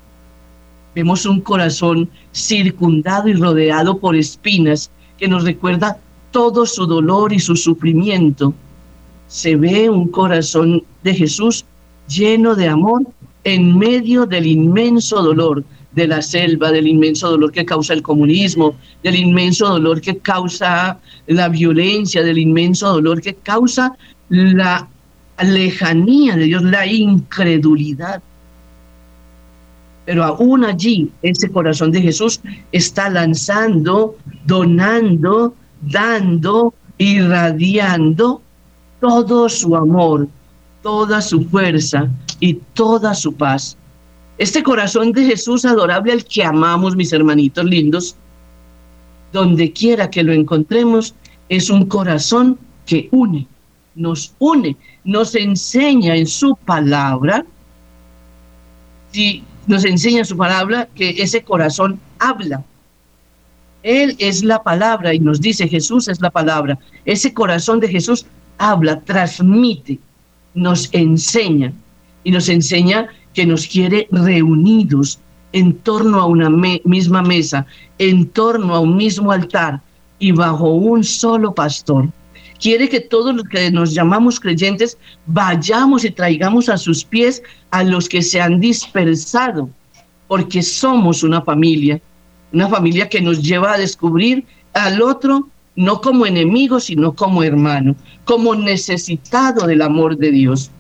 Vemos 0.95 1.27
un 1.27 1.43
corazón 1.43 2.09
circundado 2.33 3.29
y 3.29 3.35
rodeado 3.35 3.99
por 3.99 4.17
espinas 4.17 4.91
que 5.19 5.29
nos 5.29 5.45
recuerda 5.45 5.99
todo 6.31 6.65
su 6.65 6.87
dolor 6.87 7.35
y 7.35 7.39
su 7.39 7.55
sufrimiento. 7.55 8.55
Se 9.29 9.57
ve 9.57 9.91
un 9.91 10.09
corazón 10.09 10.83
de 11.03 11.15
Jesús 11.15 11.67
lleno 12.09 12.55
de 12.55 12.69
amor 12.69 13.03
en 13.45 13.77
medio 13.77 14.27
del 14.27 14.47
inmenso 14.47 15.23
dolor 15.23 15.65
de 15.93 16.07
la 16.07 16.23
selva, 16.23 16.71
del 16.71 16.87
inmenso 16.87 17.31
dolor 17.31 17.53
que 17.53 17.65
causa 17.65 17.93
el 17.93 18.03
comunismo, 18.03 18.77
del 19.03 19.17
inmenso 19.17 19.69
dolor 19.69 20.01
que 20.01 20.19
causa 20.19 20.99
la 21.27 21.49
violencia, 21.49 22.23
del 22.23 22.39
inmenso 22.39 22.89
dolor 22.89 23.21
que 23.21 23.35
causa 23.35 23.97
la 24.29 24.89
lejanía 25.43 26.37
de 26.37 26.45
Dios, 26.45 26.63
la 26.63 26.87
incredulidad. 26.87 28.23
Pero 30.05 30.25
aún 30.25 30.65
allí, 30.65 31.11
ese 31.23 31.51
corazón 31.51 31.93
de 31.93 32.03
Jesús 32.03 32.41
está 32.73 33.09
lanzando, 33.09 34.17
donando, 34.47 35.55
dando, 35.83 36.75
irradiando 36.99 38.41
todo 39.01 39.49
su 39.49 39.77
amor, 39.77 40.29
toda 40.83 41.21
su 41.21 41.45
fuerza 41.45 42.09
y 42.43 42.55
toda 42.75 43.15
su 43.15 43.33
paz. 43.35 43.77
Este 44.37 44.65
corazón 44.65 45.13
de 45.13 45.25
Jesús 45.25 45.65
adorable 45.65 46.13
al 46.13 46.25
que 46.25 46.43
amamos, 46.43 46.97
mis 46.97 47.13
hermanitos 47.13 47.65
lindos, 47.65 48.17
donde 49.33 49.73
quiera 49.73 50.11
que 50.11 50.25
lo 50.25 50.33
encontremos, 50.33 51.15
es 51.49 51.71
un 51.71 51.87
corazón 51.87 52.59
que 52.85 53.09
une, 53.13 53.47
nos 53.95 54.35
une, 54.41 54.77
nos 55.05 55.37
enseña 55.37 56.17
en 56.17 56.27
su 56.27 56.57
palabra, 56.57 57.47
si 59.13 59.45
nos 59.69 59.85
enseña 59.85 60.19
en 60.19 60.25
su 60.25 60.37
palabra 60.37 60.89
que 60.97 61.11
ese 61.11 61.45
corazón 61.45 62.01
habla. 62.19 62.65
Él 63.85 64.17
es 64.19 64.43
la 64.43 64.61
palabra 64.65 65.15
y 65.15 65.21
nos 65.21 65.41
dice 65.41 65.69
Jesús 65.69 66.09
es 66.09 66.21
la 66.21 66.31
palabra. 66.31 66.77
Ese 67.05 67.33
corazón 67.33 67.79
de 67.79 67.87
Jesús 67.87 68.27
habla, 68.59 69.01
transmite, 69.03 70.01
nos 70.55 70.89
enseña 70.93 71.73
y 72.25 72.31
nos 72.31 72.49
enseña 72.49 73.09
que 73.35 73.47
nos 73.47 73.67
quiere 73.67 74.09
reunidos 74.11 75.19
en 75.53 75.75
torno 75.79 76.21
a 76.21 76.27
una 76.27 76.51
misma 76.85 77.23
mesa, 77.23 77.67
en 77.99 78.29
torno 78.29 78.75
a 78.75 78.81
un 78.81 78.97
mismo 78.97 79.33
altar 79.33 79.81
y 80.19 80.33
bajo 80.33 80.69
un 80.71 81.05
solo 81.05 81.55
pastor. 81.55 82.09
Quiere 82.59 82.89
que 82.89 83.01
todos 83.01 83.35
los 83.35 83.45
que 83.49 83.71
nos 83.71 83.93
llamamos 83.93 84.39
creyentes 84.39 84.97
vayamos 85.27 86.05
y 86.05 86.11
traigamos 86.11 86.69
a 86.69 86.79
sus 86.79 87.05
pies 87.05 87.43
a 87.73 87.83
los 87.83 88.09
que 88.09 88.23
se 88.23 88.41
han 88.41 88.61
dispersado, 88.61 89.69
porque 90.29 90.63
somos 90.63 91.23
una 91.23 91.43
familia, 91.43 92.01
una 92.53 92.69
familia 92.69 93.09
que 93.09 93.21
nos 93.21 93.43
lleva 93.43 93.73
a 93.73 93.79
descubrir 93.79 94.45
al 94.75 95.03
otro 95.03 95.49
no 95.75 96.01
como 96.01 96.27
enemigo, 96.27 96.79
sino 96.81 97.15
como 97.15 97.43
hermano, 97.43 97.97
como 98.25 98.55
necesitado 98.55 99.67
del 99.67 99.83
amor 99.83 100.17
de 100.17 100.31
Dios. 100.31 100.71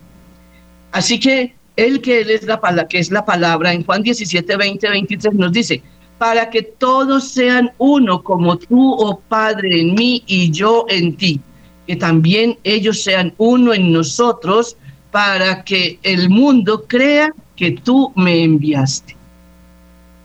Así 0.93 1.19
que 1.19 1.55
él 1.77 2.01
que 2.01 2.21
es 2.21 2.45
la 2.45 2.61
palabra, 2.61 2.89
que 2.89 2.99
es 2.99 3.11
la 3.11 3.25
palabra, 3.25 3.73
en 3.73 3.85
Juan 3.85 4.03
17, 4.03 4.57
20, 4.57 4.89
23 4.89 5.35
nos 5.35 5.53
dice, 5.53 5.83
para 6.19 6.51
que 6.51 6.63
todos 6.63 7.29
sean 7.29 7.73
uno 7.79 8.23
como 8.23 8.57
tú, 8.57 8.93
oh 8.93 9.21
Padre, 9.29 9.81
en 9.81 9.95
mí 9.95 10.23
y 10.27 10.51
yo 10.51 10.87
en 10.89 11.17
ti, 11.17 11.41
que 11.87 11.97
también 11.97 12.59
ellos 12.63 13.03
sean 13.03 13.35
uno 13.39 13.75
en 13.75 13.93
nosotros, 13.93 14.77
para 15.11 15.63
que 15.65 15.99
el 16.03 16.31
mundo 16.31 16.85
crea 16.87 17.31
que 17.57 17.73
tú 17.73 18.13
me 18.17 18.43
enviaste. 18.43 19.17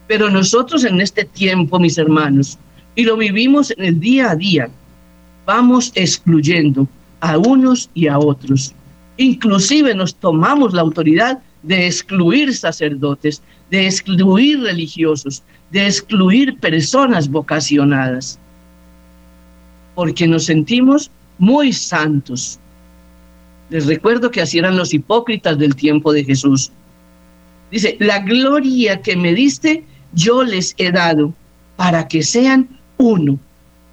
Pero 0.06 0.30
nosotros 0.30 0.84
en 0.84 1.00
este 1.00 1.24
tiempo, 1.24 1.78
mis 1.78 1.98
hermanos, 1.98 2.58
y 2.94 3.04
lo 3.04 3.16
vivimos 3.16 3.70
en 3.70 3.84
el 3.84 4.00
día 4.00 4.30
a 4.30 4.36
día, 4.36 4.70
vamos 5.44 5.92
excluyendo 5.94 6.88
a 7.20 7.36
unos 7.38 7.90
y 7.94 8.06
a 8.06 8.18
otros. 8.18 8.74
Inclusive 9.18 9.94
nos 9.94 10.14
tomamos 10.14 10.72
la 10.72 10.82
autoridad 10.82 11.40
de 11.64 11.86
excluir 11.86 12.54
sacerdotes, 12.54 13.42
de 13.70 13.86
excluir 13.86 14.60
religiosos, 14.60 15.42
de 15.72 15.86
excluir 15.86 16.56
personas 16.58 17.28
vocacionadas, 17.28 18.38
porque 19.96 20.26
nos 20.26 20.44
sentimos 20.44 21.10
muy 21.38 21.72
santos. 21.72 22.60
Les 23.70 23.86
recuerdo 23.86 24.30
que 24.30 24.40
así 24.40 24.58
eran 24.58 24.76
los 24.76 24.94
hipócritas 24.94 25.58
del 25.58 25.74
tiempo 25.74 26.12
de 26.12 26.24
Jesús. 26.24 26.70
Dice, 27.72 27.96
la 27.98 28.20
gloria 28.20 29.02
que 29.02 29.16
me 29.16 29.34
diste, 29.34 29.84
yo 30.12 30.44
les 30.44 30.74
he 30.78 30.92
dado 30.92 31.34
para 31.76 32.06
que 32.06 32.22
sean 32.22 32.68
uno, 32.98 33.38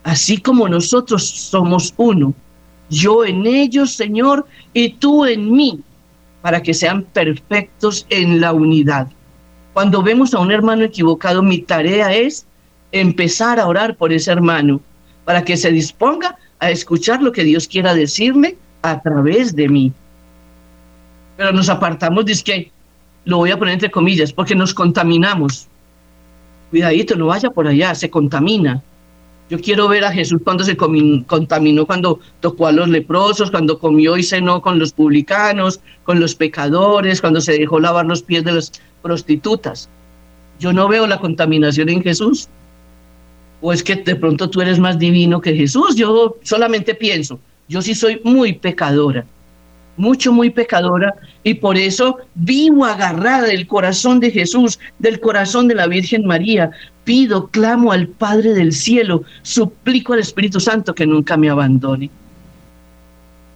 así 0.04 0.38
como 0.38 0.70
nosotros 0.70 1.28
somos 1.28 1.96
uno 1.98 2.34
yo 2.90 3.26
en 3.26 3.46
ellos, 3.46 3.94
Señor, 3.94 4.46
y 4.74 4.90
tú 4.90 5.26
en 5.26 5.52
mí, 5.52 5.80
para 6.42 6.62
que 6.62 6.74
sean 6.74 7.04
perfectos 7.04 8.06
en 8.10 8.40
la 8.40 8.54
unidad. 8.54 9.08
Cuando 9.74 10.04
vemos 10.04 10.34
a 10.34 10.40
un 10.40 10.52
hermano 10.52 10.84
equivocado, 10.84 11.42
mi 11.42 11.60
tarea 11.60 12.14
es 12.14 12.46
empezar 12.92 13.60
a 13.60 13.68
orar 13.68 13.96
por 13.96 14.14
ese 14.14 14.32
hermano, 14.32 14.80
para 15.26 15.44
que 15.44 15.58
se 15.58 15.72
disponga 15.72 16.38
a 16.60 16.70
escuchar 16.70 17.22
lo 17.22 17.32
que 17.32 17.44
Dios 17.44 17.68
quiera 17.68 17.94
decirme 17.94 18.56
a 18.84 19.02
través 19.02 19.56
de 19.56 19.68
mí. 19.68 19.92
Pero 21.36 21.52
nos 21.52 21.68
apartamos, 21.68 22.26
dice 22.26 22.44
que, 22.44 22.72
lo 23.26 23.38
voy 23.38 23.52
a 23.52 23.58
poner 23.58 23.74
entre 23.74 23.92
comillas, 23.92 24.32
porque 24.32 24.56
nos 24.56 24.74
contaminamos. 24.74 25.68
Cuidadito, 26.70 27.16
no 27.16 27.28
vaya 27.28 27.50
por 27.50 27.68
allá, 27.68 27.96
se 27.96 28.10
contamina. 28.10 28.82
Yo 29.50 29.60
quiero 29.60 29.88
ver 29.88 30.04
a 30.04 30.12
Jesús 30.12 30.42
cuando 30.44 30.64
se 30.64 30.76
contaminó, 30.76 31.86
cuando 31.86 32.20
tocó 32.40 32.68
a 32.68 32.72
los 32.72 32.90
leprosos, 32.90 33.52
cuando 33.52 33.78
comió 33.78 34.18
y 34.18 34.24
cenó 34.24 34.62
con 34.62 34.80
los 34.80 34.92
publicanos, 34.92 35.80
con 36.04 36.20
los 36.20 36.34
pecadores, 36.34 37.22
cuando 37.22 37.42
se 37.42 37.54
dejó 37.54 37.80
lavar 37.80 38.08
los 38.08 38.24
pies 38.24 38.44
de 38.44 38.54
las 38.54 38.72
prostitutas. 39.04 39.88
Yo 40.60 40.74
no 40.74 40.88
veo 40.88 41.06
la 41.06 41.20
contaminación 41.20 41.90
en 41.90 42.02
Jesús. 42.02 42.48
O 43.62 43.72
es 43.72 43.84
que 43.84 43.96
de 43.96 44.16
pronto 44.16 44.50
tú 44.50 44.62
eres 44.62 44.80
más 44.80 44.98
divino 44.98 45.42
que 45.42 45.56
Jesús. 45.56 45.96
Yo 45.96 46.38
solamente 46.42 46.96
pienso, 46.96 47.40
yo 47.68 47.82
sí 47.82 47.94
soy 47.94 48.22
muy 48.24 48.54
pecadora 48.54 49.26
mucho, 49.98 50.32
muy 50.32 50.50
pecadora, 50.50 51.14
y 51.44 51.56
por 51.56 51.78
eso 51.78 52.18
vivo 52.36 52.86
agarrada 52.86 53.48
del 53.48 53.68
corazón 53.68 54.20
de 54.20 54.32
Jesús, 54.32 54.80
del 55.00 55.20
corazón 55.20 55.68
de 55.68 55.76
la 55.76 55.88
Virgen 55.88 56.26
María. 56.26 56.72
Pido, 57.04 57.48
clamo 57.48 57.92
al 57.92 58.08
Padre 58.08 58.54
del 58.54 58.74
cielo, 58.74 59.24
suplico 59.42 60.14
al 60.14 60.20
Espíritu 60.20 60.60
Santo 60.60 60.94
que 60.94 61.06
nunca 61.06 61.38
me 61.38 61.50
abandone. 61.50 62.10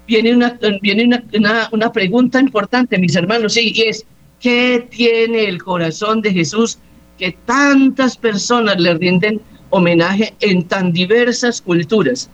Viene 0.08 0.36
una, 0.36 0.58
viene 0.82 1.22
una, 1.34 1.70
una, 1.72 1.92
pregunta 1.92 2.40
importante, 2.40 2.98
mis 2.98 3.16
hermanos, 3.16 3.58
y 3.58 3.84
es, 3.84 4.06
¿qué 4.40 4.88
tiene 4.90 5.46
el 5.46 5.62
corazón 5.62 6.22
de 6.22 6.34
Jesús 6.34 6.80
que 7.18 7.36
tantas 7.46 8.18
personas 8.18 8.80
le 8.80 8.96
rinden 8.96 9.42
homenaje 9.70 10.34
en 10.40 10.64
tan 10.64 10.92
diversas 10.92 11.62
culturas? 11.62 12.30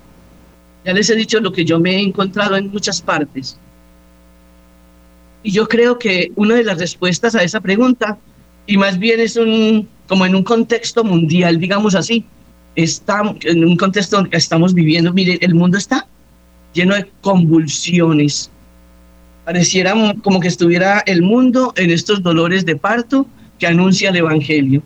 Ya 0.86 0.94
les 0.94 1.10
he 1.10 1.15
dicho 1.15 1.39
lo 1.39 1.52
que 1.52 1.65
yo 1.65 1.80
me 1.80 1.96
he 1.96 2.00
encontrado 2.00 2.56
en 2.56 2.72
muchas 2.72 3.02
partes 3.02 3.58
y 5.45 5.51
yo 5.51 5.67
creo 5.67 5.99
que 5.99 6.31
una 6.36 6.55
de 6.55 6.63
las 6.63 6.79
respuestas 6.79 7.36
a 7.36 7.43
esa 7.43 7.62
pregunta, 7.62 8.17
y 8.65 8.77
más 8.77 8.97
bien 8.97 9.19
es 9.19 9.36
un, 9.36 9.88
como 10.08 10.25
en 10.25 10.36
un 10.36 10.43
contexto 10.43 11.03
mundial, 11.03 11.60
digamos 11.60 11.93
así, 11.93 12.25
está, 12.75 13.21
en 13.41 13.63
un 13.63 13.77
contexto 13.77 14.23
que 14.23 14.38
estamos 14.38 14.73
viviendo, 14.73 15.13
mire, 15.13 15.38
el 15.41 15.53
mundo 15.53 15.77
está 15.77 16.08
lleno 16.73 16.95
de 16.95 17.05
convulsiones. 17.21 18.49
Pareciera 19.45 19.93
como 20.23 20.39
que 20.39 20.47
estuviera 20.47 21.03
el 21.05 21.21
mundo 21.21 21.73
en 21.77 21.91
estos 21.91 22.23
dolores 22.23 22.65
de 22.65 22.75
parto 22.75 23.27
que 23.60 23.67
anuncia 23.67 24.10
el 24.10 24.15
Evangelio. 24.15 24.81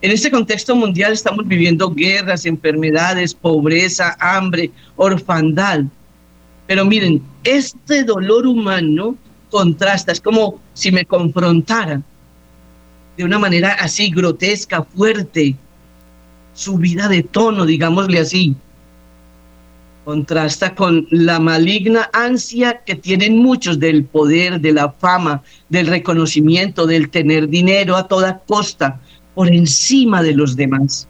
En 0.00 0.10
este 0.10 0.32
contexto 0.32 0.74
mundial 0.74 1.12
estamos 1.12 1.46
viviendo 1.46 1.94
guerras, 1.94 2.44
enfermedades, 2.44 3.34
pobreza, 3.34 4.16
hambre, 4.18 4.72
orfandad. 4.96 5.84
Pero 6.66 6.84
miren, 6.84 7.22
este 7.44 8.02
dolor 8.02 8.48
humano 8.48 9.16
contrasta, 9.52 10.10
es 10.12 10.20
como 10.20 10.60
si 10.72 10.90
me 10.90 11.04
confrontaran 11.04 12.02
de 13.16 13.24
una 13.24 13.38
manera 13.38 13.74
así 13.74 14.10
grotesca, 14.10 14.82
fuerte, 14.82 15.54
subida 16.54 17.06
de 17.06 17.22
tono, 17.22 17.66
digámosle 17.66 18.18
así. 18.18 18.56
Contrasta 20.06 20.74
con 20.74 21.06
la 21.10 21.38
maligna 21.38 22.08
ansia 22.14 22.82
que 22.84 22.94
tienen 22.94 23.38
muchos 23.38 23.78
del 23.78 24.04
poder, 24.04 24.58
de 24.60 24.72
la 24.72 24.90
fama, 24.90 25.42
del 25.68 25.86
reconocimiento, 25.86 26.86
del 26.86 27.10
tener 27.10 27.48
dinero 27.48 27.94
a 27.96 28.08
toda 28.08 28.38
costa, 28.38 29.00
por 29.34 29.48
encima 29.48 30.22
de 30.22 30.34
los 30.34 30.56
demás. 30.56 31.06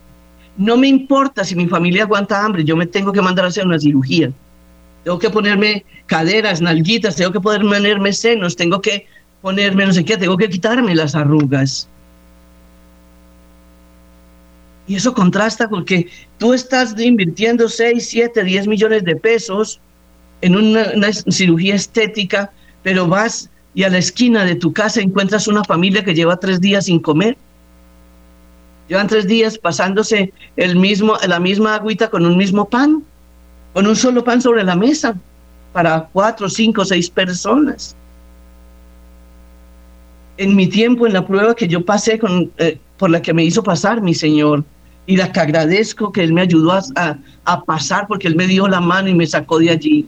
No 0.56 0.76
me 0.76 0.88
importa 0.88 1.44
si 1.44 1.54
mi 1.54 1.68
familia 1.68 2.02
aguanta 2.02 2.44
hambre, 2.44 2.64
yo 2.64 2.76
me 2.76 2.86
tengo 2.86 3.12
que 3.12 3.22
mandar 3.22 3.44
a 3.44 3.48
hacer 3.48 3.64
una 3.64 3.78
cirugía 3.78 4.32
tengo 5.04 5.18
que 5.18 5.30
ponerme 5.30 5.84
caderas, 6.06 6.60
nalguitas, 6.60 7.16
tengo 7.16 7.32
que 7.32 7.40
ponerme 7.40 8.12
senos, 8.12 8.56
tengo 8.56 8.80
que 8.80 9.06
ponerme 9.40 9.86
no 9.86 9.92
sé 9.92 10.04
qué, 10.04 10.16
tengo 10.16 10.36
que 10.36 10.48
quitarme 10.48 10.94
las 10.94 11.14
arrugas. 11.14 11.88
Y 14.86 14.96
eso 14.96 15.14
contrasta 15.14 15.68
porque 15.68 16.08
tú 16.38 16.52
estás 16.52 16.98
invirtiendo 16.98 17.68
6, 17.68 18.06
7, 18.08 18.44
10 18.44 18.66
millones 18.66 19.04
de 19.04 19.16
pesos 19.16 19.80
en 20.40 20.56
una, 20.56 21.12
cirugía 21.30 21.74
estética, 21.74 22.50
pero 22.82 23.06
vas 23.06 23.48
y 23.74 23.84
a 23.84 23.88
la 23.88 23.98
esquina 23.98 24.44
de 24.44 24.56
tu 24.56 24.72
casa 24.72 25.00
encuentras 25.00 25.48
una 25.48 25.64
familia 25.64 26.04
que 26.04 26.14
lleva 26.14 26.36
tres 26.36 26.60
días 26.60 26.86
sin 26.86 26.98
comer. 26.98 27.36
Llevan 28.88 29.06
tres 29.06 29.26
días 29.26 29.56
pasándose 29.56 30.32
el 30.56 30.76
mismo, 30.76 31.16
la 31.26 31.40
misma 31.40 31.76
agüita 31.76 32.10
con 32.10 32.26
un 32.26 32.36
mismo 32.36 32.68
pan, 32.68 33.04
con 33.72 33.86
un 33.86 33.96
solo 33.96 34.22
pan 34.22 34.40
sobre 34.40 34.64
la 34.64 34.76
mesa 34.76 35.16
para 35.72 36.08
cuatro, 36.12 36.48
cinco, 36.48 36.84
seis 36.84 37.08
personas. 37.08 37.96
En 40.36 40.54
mi 40.54 40.66
tiempo, 40.66 41.06
en 41.06 41.12
la 41.12 41.26
prueba 41.26 41.54
que 41.54 41.68
yo 41.68 41.84
pasé 41.84 42.18
con, 42.18 42.50
eh, 42.58 42.78
por 42.98 43.10
la 43.10 43.22
que 43.22 43.32
me 43.32 43.44
hizo 43.44 43.62
pasar 43.62 44.00
mi 44.00 44.14
Señor, 44.14 44.64
y 45.06 45.16
la 45.16 45.32
que 45.32 45.40
agradezco 45.40 46.12
que 46.12 46.22
Él 46.22 46.32
me 46.32 46.42
ayudó 46.42 46.72
a, 46.72 47.18
a 47.44 47.64
pasar 47.64 48.06
porque 48.06 48.28
Él 48.28 48.36
me 48.36 48.46
dio 48.46 48.68
la 48.68 48.80
mano 48.80 49.08
y 49.08 49.14
me 49.14 49.26
sacó 49.26 49.58
de 49.58 49.70
allí. 49.70 50.06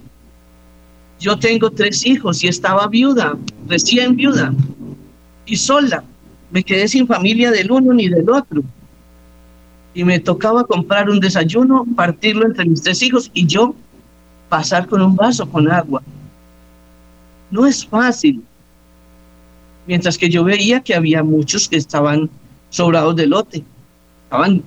Yo 1.19 1.39
tengo 1.39 1.71
tres 1.71 2.05
hijos 2.07 2.45
y 2.45 2.49
estaba 2.49 2.87
viuda, 2.87 3.35
recién 3.69 4.17
viuda, 4.17 4.53
y 5.47 5.57
sola. 5.57 6.05
Me 6.51 6.63
quedé 6.63 6.87
sin 6.87 7.07
familia 7.07 7.51
del 7.51 7.71
uno 7.71 7.93
ni 7.93 8.09
del 8.09 8.29
otro. 8.29 8.63
Y 9.95 10.05
me 10.05 10.19
tocaba 10.19 10.65
comprar 10.65 11.09
un 11.09 11.21
desayuno, 11.21 11.87
partirlo 11.97 12.47
entre 12.47 12.65
mis 12.65 12.83
tres 12.83 13.03
hijos 13.03 13.31
y 13.33 13.47
yo 13.47 13.75
pasar 14.49 14.87
con 14.89 15.01
un 15.01 15.15
vaso 15.15 15.49
con 15.49 15.71
agua. 15.71 16.03
No 17.51 17.67
es 17.67 17.87
fácil. 17.87 18.43
Mientras 19.87 20.19
que 20.19 20.29
yo 20.29 20.45
veía 20.45 20.81
que 20.81 20.95
había 20.95 21.23
muchos 21.23 21.69
que 21.69 21.77
estaban 21.77 22.29
sobrados 22.71 23.15
de 23.17 23.27
lote. 23.27 23.65
Estaban 24.25 24.63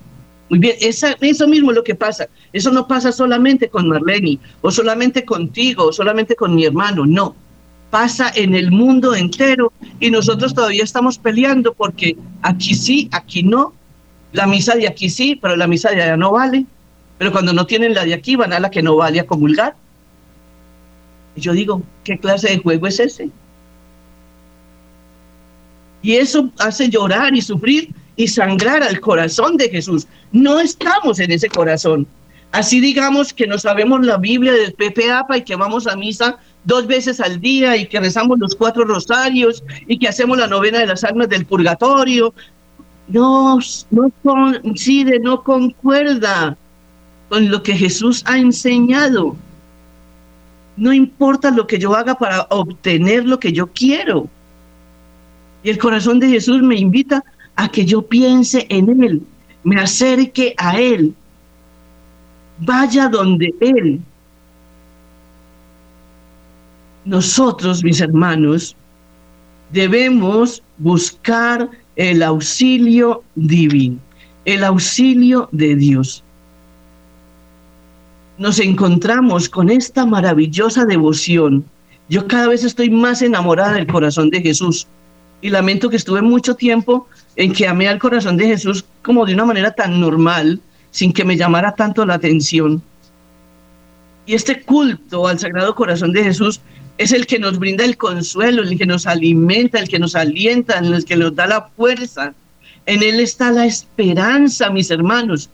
muy 0.50 0.60
bien, 0.60 0.76
eso 0.80 1.48
mismo 1.48 1.72
es 1.72 1.76
lo 1.76 1.84
que 1.84 1.96
pasa. 1.96 2.28
Eso 2.54 2.72
no 2.72 2.88
pasa 2.88 3.12
solamente 3.12 3.70
con 3.70 3.90
Marlene, 3.90 4.40
o 4.62 4.72
solamente 4.72 5.26
contigo, 5.26 5.88
o 5.88 5.94
solamente 5.94 6.36
con 6.36 6.56
mi 6.56 6.66
hermano, 6.66 7.06
no. 7.06 7.36
Pasa 7.90 8.32
en 8.36 8.56
el 8.56 8.72
mundo 8.72 9.16
entero 9.16 9.72
y 10.00 10.10
nosotros 10.10 10.54
todavía 10.54 10.84
estamos 10.84 11.18
peleando 11.18 11.74
porque 11.74 12.18
aquí 12.42 12.76
sí, 12.76 13.10
aquí 13.12 13.44
no. 13.44 13.74
La 14.38 14.46
misa 14.46 14.76
de 14.76 14.88
aquí 14.88 15.10
sí, 15.10 15.36
pero 15.36 15.56
la 15.56 15.66
misa 15.66 15.90
de 15.90 16.00
allá 16.00 16.16
no 16.16 16.34
vale. 16.34 16.64
Pero 17.18 17.32
cuando 17.32 17.54
no 17.54 17.66
tienen 17.66 17.96
la 17.96 18.06
de 18.06 18.14
aquí, 18.14 18.36
van 18.36 18.54
a 18.54 18.60
la 18.60 18.70
que 18.70 18.84
no 18.84 18.96
vale 18.96 19.20
a 19.20 19.26
comulgar. 19.26 19.76
Y 21.36 21.42
yo 21.42 21.54
digo, 21.54 21.82
¿qué 22.04 22.20
clase 22.20 22.50
de 22.50 22.60
juego 22.60 22.86
es 22.86 23.00
ese? 23.00 23.32
Y 26.04 26.18
eso 26.18 26.52
hace 26.60 26.88
llorar 26.88 27.34
y 27.34 27.42
sufrir 27.42 27.90
y 28.16 28.28
sangrar 28.28 28.84
al 28.84 29.00
corazón 29.00 29.58
de 29.58 29.70
Jesús. 29.70 30.06
No 30.32 30.60
estamos 30.60 31.20
en 31.20 31.32
ese 31.32 31.50
corazón. 31.50 32.06
Así 32.52 32.80
digamos 32.80 33.34
que 33.34 33.48
no 33.48 33.58
sabemos 33.58 34.06
la 34.06 34.18
Biblia 34.18 34.54
del 34.54 34.74
Pepe 34.74 35.12
Apa 35.12 35.38
y 35.38 35.42
que 35.42 35.56
vamos 35.56 35.88
a 35.88 35.96
misa 35.96 36.38
dos 36.64 36.86
veces 36.86 37.20
al 37.20 37.42
día 37.42 37.76
y 37.76 37.88
que 37.88 38.00
rezamos 38.00 38.38
los 38.38 38.54
cuatro 38.54 38.86
rosarios 38.86 39.64
y 39.88 39.98
que 39.98 40.08
hacemos 40.08 40.38
la 40.38 40.46
novena 40.46 40.78
de 40.78 40.86
las 40.86 41.04
almas 41.04 41.28
del 41.28 41.48
purgatorio. 41.48 42.36
No, 43.08 43.60
no 43.92 44.12
coincide, 44.24 45.20
no 45.20 45.44
concuerda 45.44 46.58
con 47.30 47.50
lo 47.50 47.64
que 47.64 47.74
Jesús 47.74 48.24
ha 48.26 48.38
enseñado. 48.38 49.36
No 50.76 50.94
importa 50.94 51.52
lo 51.52 51.66
que 51.66 51.80
yo 51.80 51.96
haga 51.96 52.16
para 52.16 52.48
obtener 52.50 53.26
lo 53.26 53.40
que 53.40 53.52
yo 53.52 53.68
quiero. 53.68 54.30
Y 55.64 55.70
el 55.70 55.78
corazón 55.78 56.20
de 56.20 56.30
Jesús 56.30 56.62
me 56.62 56.76
invita 56.76 57.24
a 57.56 57.70
que 57.70 57.86
yo 57.86 58.02
piense 58.02 58.68
en 58.70 59.04
Él, 59.04 59.24
me 59.64 59.82
acerque 59.82 60.54
a 60.58 60.80
Él, 60.80 61.16
vaya 62.60 63.08
donde 63.08 63.54
Él. 63.60 64.00
Nosotros, 67.06 67.84
mis 67.84 68.00
hermanos, 68.02 68.76
debemos 69.72 70.62
buscar 70.78 71.70
el 71.98 72.22
auxilio 72.22 73.24
divino, 73.36 73.98
el 74.46 74.64
auxilio 74.64 75.50
de 75.52 75.76
Dios. 75.76 76.24
Nos 78.38 78.60
encontramos 78.60 79.50
con 79.50 79.72
esta 79.72 80.06
maravillosa 80.06 80.86
devoción. 80.86 81.66
Yo 82.08 82.28
cada 82.28 82.48
vez 82.48 82.64
estoy 82.64 82.92
más 82.92 83.24
enamorada 83.24 83.74
del 83.74 83.88
corazón 83.88 84.30
de 84.30 84.42
Jesús 84.42 84.88
y 85.42 85.50
lamento 85.50 85.90
que 85.90 85.98
estuve 85.98 86.22
mucho 86.22 86.56
tiempo 86.56 87.08
en 87.36 87.52
que 87.52 87.68
amé 87.68 87.88
al 87.88 87.98
corazón 88.00 88.38
de 88.38 88.46
Jesús 88.46 88.86
como 89.02 89.26
de 89.26 89.34
una 89.34 89.46
manera 89.46 89.72
tan 89.72 90.00
normal, 90.00 90.62
sin 90.92 91.12
que 91.12 91.26
me 91.26 91.36
llamara 91.36 91.74
tanto 91.74 92.06
la 92.06 92.14
atención. 92.14 92.82
Y 94.28 94.36
este 94.36 94.62
culto 94.62 95.28
al 95.28 95.40
Sagrado 95.40 95.74
Corazón 95.74 96.12
de 96.12 96.24
Jesús 96.24 96.62
es 96.98 97.12
el 97.12 97.28
que 97.28 97.40
nos 97.40 97.60
brinda 97.60 97.86
el 97.86 97.98
consuelo, 97.98 98.64
el 98.64 98.78
que 98.78 98.86
nos 98.86 99.06
alimenta, 99.06 99.80
el 99.80 99.88
que 99.88 100.00
nos 100.00 100.16
alienta, 100.16 100.80
el 100.80 101.06
que 101.06 101.16
nos 101.16 101.36
da 101.36 101.48
la 101.48 101.70
fuerza. 101.76 102.34
En 102.86 103.04
Él 103.04 103.20
está 103.20 103.52
la 103.52 103.66
esperanza, 103.66 104.70
mis 104.70 104.90
hermanos. 104.90 105.50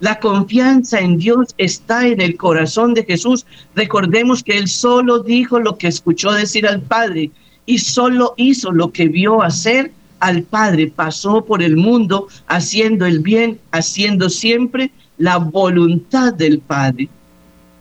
La 0.00 0.18
confianza 0.18 0.98
en 1.00 1.16
Dios 1.16 1.54
está 1.58 2.06
en 2.06 2.20
el 2.20 2.36
corazón 2.36 2.92
de 2.92 3.04
Jesús. 3.04 3.46
Recordemos 3.74 4.42
que 4.42 4.58
Él 4.58 4.68
solo 4.68 5.20
dijo 5.20 5.60
lo 5.60 5.78
que 5.78 5.86
escuchó 5.86 6.32
decir 6.32 6.66
al 6.66 6.80
Padre 6.80 7.30
y 7.66 7.78
solo 7.78 8.34
hizo 8.36 8.72
lo 8.72 8.92
que 8.92 9.08
vio 9.08 9.42
hacer 9.42 9.92
al 10.18 10.42
Padre, 10.42 10.92
pasó 10.94 11.44
por 11.44 11.62
el 11.62 11.76
mundo 11.76 12.28
haciendo 12.46 13.06
el 13.06 13.20
bien, 13.20 13.58
haciendo 13.72 14.28
siempre 14.28 14.90
la 15.18 15.38
voluntad 15.38 16.32
del 16.34 16.60
Padre. 16.60 17.08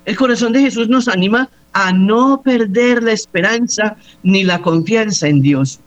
El 0.06 0.16
corazón 0.16 0.52
de 0.54 0.62
Jesús 0.62 0.90
nos 0.90 1.08
anima 1.08 1.50
a 1.74 1.92
no 1.94 2.42
perder 2.42 3.04
la 3.04 3.12
esperanza 3.12 3.96
ni 4.24 4.44
la 4.44 4.62
confianza 4.62 5.28
en 5.28 5.42
Dios, 5.42 5.80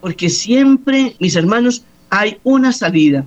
porque 0.00 0.28
siempre, 0.28 1.16
mis 1.20 1.36
hermanos, 1.36 1.84
hay 2.10 2.38
una 2.42 2.72
salida, 2.72 3.24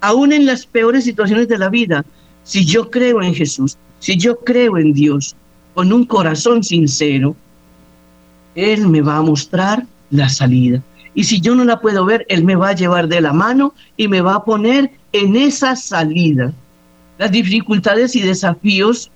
aún 0.00 0.32
en 0.32 0.46
las 0.46 0.66
peores 0.66 1.04
situaciones 1.04 1.48
de 1.48 1.58
la 1.58 1.68
vida. 1.68 2.04
Si 2.44 2.64
yo 2.64 2.90
creo 2.90 3.22
en 3.22 3.34
Jesús, 3.34 3.76
si 3.98 4.16
yo 4.16 4.38
creo 4.40 4.78
en 4.78 4.92
Dios, 4.92 5.34
con 5.74 5.92
un 5.92 6.04
corazón 6.04 6.62
sincero, 6.62 7.36
Él 8.54 8.88
me 8.88 9.00
va 9.00 9.16
a 9.16 9.22
mostrar 9.22 9.86
la 10.10 10.28
salida. 10.28 10.82
Y 11.14 11.24
si 11.24 11.40
yo 11.40 11.54
no 11.54 11.64
la 11.64 11.80
puedo 11.80 12.04
ver, 12.04 12.24
Él 12.28 12.44
me 12.44 12.54
va 12.54 12.68
a 12.68 12.74
llevar 12.74 13.08
de 13.08 13.20
la 13.20 13.32
mano 13.32 13.74
y 13.96 14.06
me 14.08 14.20
va 14.20 14.36
a 14.36 14.44
poner 14.44 14.90
en 15.12 15.36
esa 15.36 15.74
salida. 15.74 16.52
Las 17.18 17.32
dificultades 17.32 18.14
y 18.14 18.22
desafíos 18.22 19.10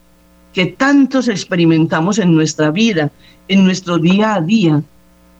que 0.52 0.66
tantos 0.66 1.28
experimentamos 1.28 2.18
en 2.18 2.34
nuestra 2.34 2.70
vida, 2.70 3.10
en 3.48 3.64
nuestro 3.64 3.98
día 3.98 4.34
a 4.34 4.40
día, 4.40 4.82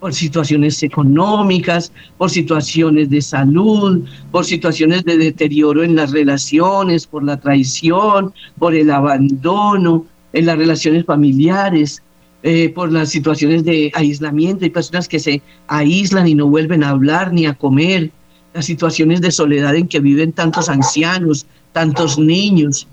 por 0.01 0.13
situaciones 0.13 0.83
económicas, 0.83 1.93
por 2.19 2.29
situaciones 2.29 3.09
de 3.09 3.23
salud, 3.23 4.05
por 4.33 4.45
situaciones 4.45 5.05
de 5.05 5.17
deterioro 5.17 5.85
en 5.85 5.95
las 5.95 6.11
relaciones, 6.11 7.07
por 7.07 7.23
la 7.23 7.37
traición, 7.37 8.35
por 8.59 8.75
el 8.75 8.91
abandono 8.91 10.05
en 10.33 10.47
las 10.47 10.59
relaciones 10.59 11.05
familiares, 11.05 12.03
eh, 12.43 12.71
por 12.71 12.91
las 12.91 13.11
situaciones 13.11 13.63
de 13.65 13.93
aislamiento. 13.95 14.65
Hay 14.65 14.71
personas 14.71 15.07
que 15.07 15.21
se 15.21 15.41
aíslan 15.69 16.27
y 16.27 16.35
no 16.35 16.49
vuelven 16.49 16.83
a 16.83 16.89
hablar 16.89 17.33
ni 17.33 17.47
a 17.47 17.55
comer. 17.55 18.11
Las 18.55 18.65
situaciones 18.65 19.21
de 19.21 19.31
soledad 19.31 19.77
en 19.77 19.87
que 19.87 20.01
viven 20.01 20.33
tantos 20.33 20.69
ancianos, 20.69 21.47
tantos 21.73 22.19
niños. 22.19 22.89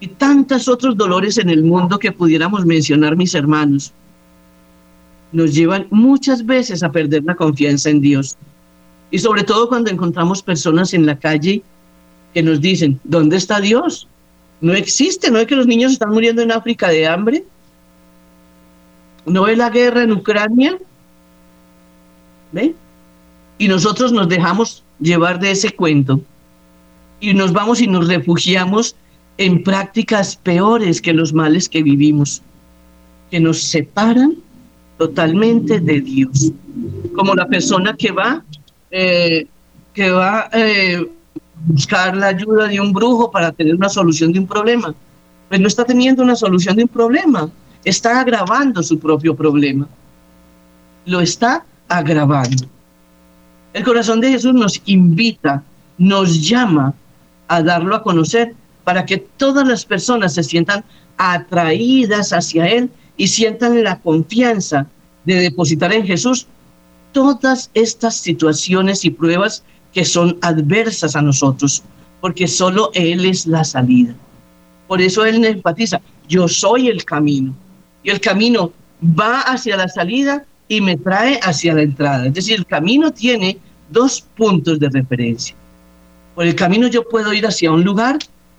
Y 0.00 0.08
tantos 0.08 0.68
otros 0.68 0.96
dolores 0.96 1.38
en 1.38 1.50
el 1.50 1.64
mundo 1.64 1.98
que 1.98 2.12
pudiéramos 2.12 2.64
mencionar, 2.64 3.16
mis 3.16 3.34
hermanos. 3.34 3.92
Nos 5.32 5.54
llevan 5.54 5.86
muchas 5.90 6.44
veces 6.46 6.82
a 6.82 6.92
perder 6.92 7.24
la 7.24 7.34
confianza 7.34 7.90
en 7.90 8.00
Dios. 8.00 8.36
Y 9.10 9.18
sobre 9.18 9.42
todo 9.42 9.68
cuando 9.68 9.90
encontramos 9.90 10.42
personas 10.42 10.94
en 10.94 11.06
la 11.06 11.18
calle 11.18 11.62
que 12.32 12.42
nos 12.42 12.60
dicen, 12.60 13.00
¿dónde 13.04 13.36
está 13.36 13.60
Dios? 13.60 14.06
No 14.60 14.74
existe, 14.74 15.30
no 15.30 15.38
es 15.38 15.46
que 15.46 15.56
los 15.56 15.66
niños 15.66 15.92
están 15.92 16.10
muriendo 16.10 16.42
en 16.42 16.52
África 16.52 16.88
de 16.88 17.06
hambre 17.06 17.44
¿No 19.28 19.42
ve 19.42 19.56
la 19.56 19.70
guerra 19.70 20.02
en 20.02 20.12
Ucrania? 20.12 20.78
¿Ve? 22.52 22.74
Y 23.58 23.68
nosotros 23.68 24.12
nos 24.12 24.28
dejamos 24.28 24.82
llevar 25.00 25.38
de 25.38 25.50
ese 25.50 25.70
cuento 25.70 26.20
y 27.20 27.34
nos 27.34 27.52
vamos 27.52 27.80
y 27.80 27.86
nos 27.86 28.08
refugiamos 28.08 28.96
en 29.38 29.62
prácticas 29.62 30.36
peores 30.36 31.00
que 31.00 31.12
los 31.12 31.32
males 31.32 31.68
que 31.68 31.82
vivimos, 31.82 32.42
que 33.30 33.40
nos 33.40 33.62
separan 33.62 34.34
totalmente 34.98 35.78
de 35.80 36.00
Dios. 36.00 36.52
Como 37.14 37.34
la 37.34 37.46
persona 37.46 37.94
que 37.96 38.10
va, 38.10 38.42
eh, 38.90 39.46
que 39.94 40.10
va 40.10 40.40
a 40.40 40.50
eh, 40.52 41.08
buscar 41.66 42.16
la 42.16 42.28
ayuda 42.28 42.66
de 42.66 42.80
un 42.80 42.92
brujo 42.92 43.30
para 43.30 43.52
tener 43.52 43.76
una 43.76 43.88
solución 43.88 44.32
de 44.32 44.40
un 44.40 44.46
problema. 44.46 44.92
Pues 45.48 45.60
no 45.60 45.68
está 45.68 45.84
teniendo 45.84 46.22
una 46.22 46.34
solución 46.34 46.76
de 46.76 46.82
un 46.82 46.88
problema, 46.88 47.48
está 47.84 48.20
agravando 48.20 48.82
su 48.82 48.98
propio 48.98 49.36
problema. 49.36 49.88
Lo 51.06 51.20
está 51.20 51.64
agravando. 51.88 52.66
El 53.72 53.84
corazón 53.84 54.20
de 54.20 54.30
Jesús 54.30 54.52
nos 54.52 54.82
invita, 54.86 55.62
nos 55.96 56.48
llama 56.48 56.92
a 57.46 57.62
darlo 57.62 57.94
a 57.94 58.02
conocer 58.02 58.54
para 58.88 59.04
que 59.04 59.18
todas 59.18 59.68
las 59.68 59.84
personas 59.84 60.32
se 60.32 60.42
sientan 60.42 60.82
atraídas 61.18 62.32
hacia 62.32 62.66
Él 62.66 62.88
y 63.18 63.28
sientan 63.28 63.84
la 63.84 64.00
confianza 64.00 64.86
de 65.26 65.34
depositar 65.34 65.92
en 65.92 66.06
Jesús 66.06 66.46
todas 67.12 67.70
estas 67.74 68.16
situaciones 68.16 69.04
y 69.04 69.10
pruebas 69.10 69.62
que 69.92 70.06
son 70.06 70.38
adversas 70.40 71.16
a 71.16 71.20
nosotros, 71.20 71.82
porque 72.22 72.48
solo 72.48 72.90
Él 72.94 73.26
es 73.26 73.46
la 73.46 73.62
salida. 73.62 74.14
Por 74.86 75.02
eso 75.02 75.26
Él 75.26 75.44
enfatiza, 75.44 76.00
yo 76.26 76.48
soy 76.48 76.88
el 76.88 77.04
camino. 77.04 77.54
Y 78.02 78.08
el 78.08 78.22
camino 78.22 78.72
va 79.04 79.42
hacia 79.42 79.76
la 79.76 79.88
salida 79.88 80.46
y 80.66 80.80
me 80.80 80.96
trae 80.96 81.38
hacia 81.42 81.74
la 81.74 81.82
entrada. 81.82 82.24
Es 82.24 82.32
decir, 82.32 82.56
el 82.56 82.64
camino 82.64 83.10
tiene 83.10 83.58
dos 83.90 84.24
puntos 84.34 84.80
de 84.80 84.88
referencia. 84.88 85.54
Por 86.34 86.46
el 86.46 86.54
camino 86.54 86.88
yo 86.88 87.06
puedo 87.06 87.34
ir 87.34 87.46
hacia 87.46 87.70
un 87.70 87.84
lugar 87.84 88.18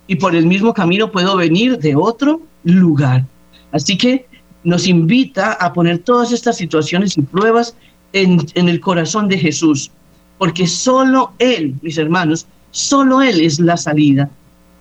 y 0.09 0.15
por 0.15 0.35
el 0.35 0.47
mismo 0.47 0.73
camino 0.73 1.11
puedo 1.11 1.37
venir 1.37 1.77
de 1.77 1.95
otro 1.95 2.41
lugar. 2.63 3.25
Así 3.71 3.95
que 3.95 4.25
nos 4.63 4.87
invita 4.87 5.53
a 5.53 5.71
poner 5.71 5.99
todas 5.99 6.31
estas 6.31 6.57
situaciones 6.57 7.15
y 7.15 7.21
pruebas 7.21 7.75
en, 8.13 8.43
el 8.55 8.79
corazón 8.79 9.27
de 9.27 9.37
Jesús, 9.37 9.91
porque 10.39 10.65
solo 10.65 11.33
Él, 11.37 11.75
mis 11.83 11.99
hermanos, 11.99 12.47
solo 12.71 13.21
Él 13.21 13.39
es 13.39 13.59
la 13.59 13.77
salida, 13.77 14.31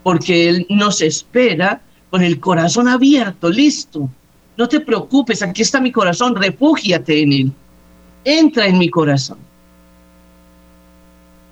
porque 0.02 0.48
Él 0.48 0.66
nos 0.70 1.02
espera 1.02 1.82
con 2.08 2.22
el 2.22 2.40
corazón 2.40 2.88
abierto, 2.88 3.50
listo. 3.50 4.08
No 4.56 4.66
te 4.66 4.80
preocupes, 4.80 5.42
aquí 5.42 5.60
está 5.60 5.78
mi 5.78 5.92
corazón, 5.92 6.36
refúgiate 6.36 7.20
en 7.20 7.32
Él. 7.34 7.52
Entra 8.24 8.66
en 8.66 8.78
mi 8.78 8.88
corazón. 8.88 9.36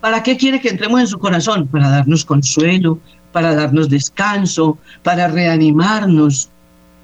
¿Para 0.01 0.23
qué 0.23 0.39
quiere 0.39 0.63
que 0.63 0.71
entremos 0.71 0.99
en 0.99 1.07
su 1.09 1.19
corazón? 1.19 1.67
Para 1.67 1.91
darnos 1.91 2.25
consuelo, 2.25 2.99
para 3.37 3.55
darnos 3.55 3.91
descanso, 3.91 4.79
para 5.03 5.29
reanimarnos, 5.29 6.49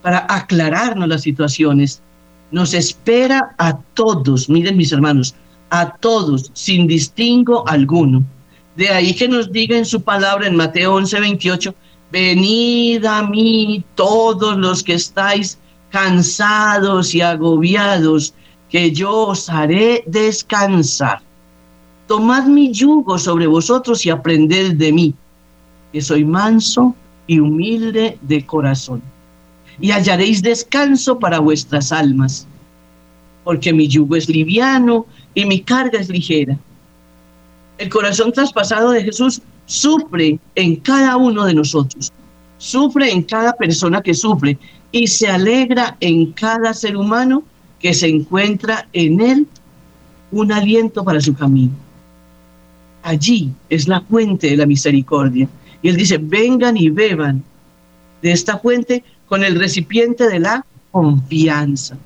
para 0.01 0.25
aclararnos 0.31 1.07
las 1.07 1.21
situaciones. 1.21 2.01
Nos 2.51 2.73
espera 2.73 3.55
a 3.59 3.77
todos, 3.93 4.49
miren 4.49 4.79
mis 4.79 4.93
hermanos, 4.93 5.35
a 5.69 5.95
todos, 5.97 6.51
sin 6.55 6.87
distingo 6.87 7.69
alguno. 7.69 8.25
De 8.77 8.89
ahí 8.89 9.15
que 9.15 9.29
nos 9.29 9.53
diga 9.53 9.77
en 9.77 9.85
su 9.85 10.01
palabra 10.01 10.47
en 10.47 10.57
Mateo 10.57 10.95
11, 10.95 11.21
28, 11.21 11.75
venid 12.11 13.05
a 13.05 13.25
mí 13.25 13.85
todos 13.95 14.57
los 14.57 14.83
que 14.83 14.95
estáis 14.95 15.59
cansados 15.91 17.15
y 17.15 17.21
agobiados, 17.21 18.33
que 18.71 18.91
yo 18.91 19.27
os 19.27 19.51
haré 19.51 20.03
descansar. 20.07 21.21
Tomad 22.07 22.47
mi 22.47 22.73
yugo 22.73 23.19
sobre 23.19 23.47
vosotros 23.47 24.07
y 24.07 24.09
aprended 24.09 24.77
de 24.77 24.93
mí, 24.93 25.15
que 25.93 26.01
soy 26.01 26.25
manso 26.25 26.95
y 27.27 27.39
humilde 27.39 28.19
de 28.23 28.45
corazón 28.47 29.03
y 29.81 29.91
hallaréis 29.91 30.43
descanso 30.43 31.19
para 31.19 31.39
vuestras 31.39 31.93
almas, 31.93 32.47
porque 33.45 33.73
mi 33.73 33.89
yugo 33.89 34.17
es 34.17 34.29
liviano 34.29 35.07
y 35.35 35.45
mi 35.45 35.61
carga 35.61 35.99
es 35.99 36.09
ligera. 36.09 36.59
El 37.79 37.89
corazón 37.89 38.33
traspasado 38.33 38.91
de 38.91 39.03
Jesús 39.03 39.43
sufre 39.67 40.39
en 40.55 40.77
cada 40.77 41.17
uno 41.17 41.45
de 41.45 41.55
nosotros, 41.55 42.13
sufre 42.59 43.11
en 43.11 43.23
cada 43.23 43.53
persona 43.55 44.03
que 44.03 44.15
sufre 44.15 44.59
y 44.93 45.07
se 45.07 45.29
alegra 45.29 45.97
en 46.01 46.33
cada 46.33 46.75
ser 46.75 46.97
humano 46.97 47.43
que 47.81 47.95
se 47.95 48.09
encuentra 48.09 48.87
en 48.93 49.21
él 49.21 49.47
un 50.31 50.53
aliento 50.53 51.03
para 51.03 51.21
su 51.21 51.35
camino. 51.35 51.73
Allí 53.03 53.51
es 53.69 53.89
la 53.89 54.01
fuente 54.03 54.51
de 54.51 54.57
la 54.57 54.67
misericordia. 54.67 55.49
Y 55.83 55.89
él 55.89 55.97
dice, 55.97 56.19
vengan 56.19 56.77
y 56.77 56.89
beban 56.89 57.43
de 58.23 58.33
esta 58.33 58.59
fuente 58.59 59.05
con 59.27 59.43
el 59.45 59.59
recipiente 59.59 60.29
de 60.29 60.39
la 60.39 60.65
confianza. 60.91 61.97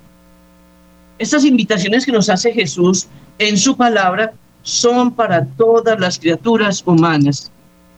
Estas 1.19 1.45
invitaciones 1.45 2.05
que 2.05 2.11
nos 2.11 2.29
hace 2.29 2.51
Jesús 2.51 3.07
en 3.39 3.57
su 3.57 3.77
palabra 3.77 4.33
son 4.63 5.11
para 5.11 5.45
todas 5.45 5.99
las 5.99 6.19
criaturas 6.19 6.83
humanas. 6.85 7.51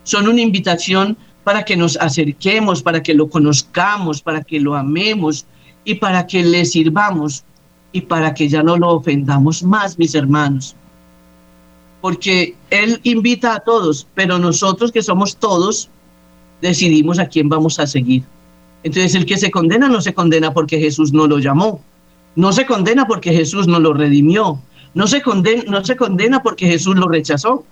Son 0.03 0.27
una 0.27 0.41
invitación 0.41 1.17
para 1.43 1.63
que 1.63 1.75
nos 1.75 1.97
acerquemos, 1.97 2.83
para 2.83 3.01
que 3.01 3.13
lo 3.13 3.29
conozcamos, 3.29 4.21
para 4.21 4.41
que 4.41 4.59
lo 4.59 4.75
amemos 4.75 5.45
y 5.83 5.95
para 5.95 6.27
que 6.27 6.43
le 6.43 6.65
sirvamos 6.65 7.43
y 7.91 8.01
para 8.01 8.33
que 8.33 8.47
ya 8.47 8.61
no 8.61 8.77
lo 8.77 8.89
ofendamos 8.89 9.63
más, 9.63 9.97
mis 9.97 10.13
hermanos. 10.15 10.75
Porque 12.01 12.55
Él 12.69 12.99
invita 13.03 13.55
a 13.55 13.59
todos, 13.59 14.07
pero 14.15 14.39
nosotros 14.39 14.91
que 14.91 15.03
somos 15.03 15.35
todos, 15.35 15.89
decidimos 16.61 17.19
a 17.19 17.27
quién 17.27 17.49
vamos 17.49 17.79
a 17.79 17.87
seguir. 17.87 18.23
Entonces 18.83 19.15
el 19.15 19.25
que 19.25 19.37
se 19.37 19.51
condena 19.51 19.87
no 19.87 20.01
se 20.01 20.13
condena 20.13 20.53
porque 20.53 20.79
Jesús 20.79 21.11
no 21.11 21.27
lo 21.27 21.39
llamó, 21.39 21.81
no 22.35 22.53
se 22.53 22.65
condena 22.65 23.05
porque 23.07 23.33
Jesús 23.33 23.67
no 23.67 23.79
lo 23.79 23.93
redimió, 23.93 24.59
no 24.93 25.07
se 25.07 25.21
condena, 25.21 25.63
no 25.67 25.83
se 25.83 25.95
condena 25.95 26.41
porque 26.41 26.67
Jesús 26.67 26.95
lo 26.95 27.07
rechazó. 27.07 27.65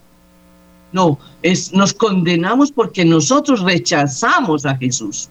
No, 0.92 1.20
es, 1.42 1.74
nos 1.74 1.94
condenamos 1.94 2.72
porque 2.72 3.04
nosotros 3.04 3.62
rechazamos 3.62 4.66
a 4.66 4.76
Jesús. 4.78 5.28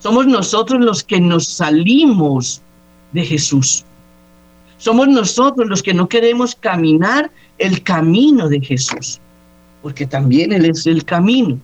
Somos 0.00 0.26
nosotros 0.26 0.80
los 0.80 1.02
que 1.02 1.20
nos 1.20 1.48
salimos 1.48 2.62
de 3.12 3.24
Jesús. 3.24 3.84
Somos 4.78 5.08
nosotros 5.08 5.68
los 5.68 5.82
que 5.82 5.92
no 5.92 6.08
queremos 6.08 6.54
caminar 6.54 7.30
el 7.58 7.82
camino 7.82 8.48
de 8.48 8.60
Jesús, 8.60 9.20
porque 9.82 10.06
también 10.06 10.52
Él 10.52 10.64
es 10.64 10.86
el 10.86 11.04
camino. 11.04 11.58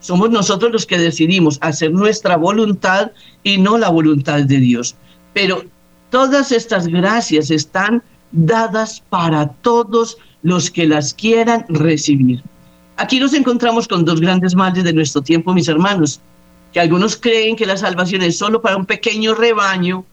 Somos 0.00 0.30
nosotros 0.30 0.72
los 0.72 0.86
que 0.86 0.98
decidimos 0.98 1.58
hacer 1.62 1.92
nuestra 1.92 2.36
voluntad 2.36 3.12
y 3.42 3.58
no 3.58 3.78
la 3.78 3.88
voluntad 3.88 4.42
de 4.42 4.58
Dios. 4.58 4.94
Pero 5.32 5.64
todas 6.10 6.52
estas 6.52 6.86
gracias 6.88 7.50
están 7.50 8.02
dadas 8.32 9.02
para 9.08 9.48
todos 9.48 10.18
los 10.42 10.70
que 10.70 10.86
las 10.86 11.14
quieran 11.14 11.64
recibir. 11.68 12.42
Aquí 12.96 13.20
nos 13.20 13.34
encontramos 13.34 13.86
con 13.88 14.04
dos 14.04 14.20
grandes 14.20 14.54
males 14.54 14.84
de 14.84 14.92
nuestro 14.92 15.22
tiempo, 15.22 15.52
mis 15.52 15.68
hermanos, 15.68 16.20
que 16.72 16.80
algunos 16.80 17.16
creen 17.16 17.56
que 17.56 17.66
la 17.66 17.76
salvación 17.76 18.22
es 18.22 18.38
solo 18.38 18.60
para 18.60 18.76
un 18.76 18.86
pequeño 18.86 19.34
rebaño, 19.34 20.04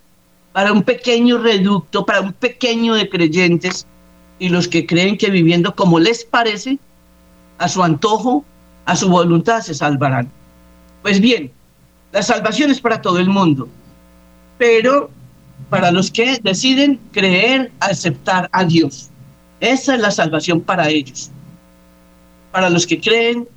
para 0.53 0.71
un 0.71 0.83
pequeño 0.83 1.39
reducto, 1.39 2.05
para 2.05 2.21
un 2.21 2.33
pequeño 2.33 2.93
de 2.93 3.09
creyentes, 3.09 3.85
y 4.39 4.49
los 4.49 4.67
que 4.67 4.85
creen 4.85 5.17
que 5.17 5.29
viviendo 5.29 5.75
como 5.75 5.99
les 5.99 6.23
parece, 6.23 6.79
a 7.57 7.67
su 7.67 7.83
antojo, 7.83 8.45
a 8.85 8.95
su 8.95 9.09
voluntad 9.09 9.61
se 9.61 9.73
salvarán. 9.73 10.29
Pues 11.01 11.19
bien, 11.19 11.51
la 12.11 12.21
salvación 12.21 12.71
es 12.71 12.79
para 12.79 13.01
todo 13.01 13.19
el 13.19 13.29
mundo, 13.29 13.67
pero 14.57 15.09
para 15.69 15.91
los 15.91 16.11
que 16.11 16.39
deciden 16.43 16.99
creer, 17.11 17.71
aceptar 17.79 18.49
a 18.51 18.63
Dios. 18.63 19.09
Esa 19.59 19.95
es 19.95 20.01
la 20.01 20.11
salvación 20.11 20.61
para 20.61 20.89
ellos. 20.89 21.31
Para 22.51 22.69
los 22.69 22.85
que 22.85 22.99
creen 22.99 23.47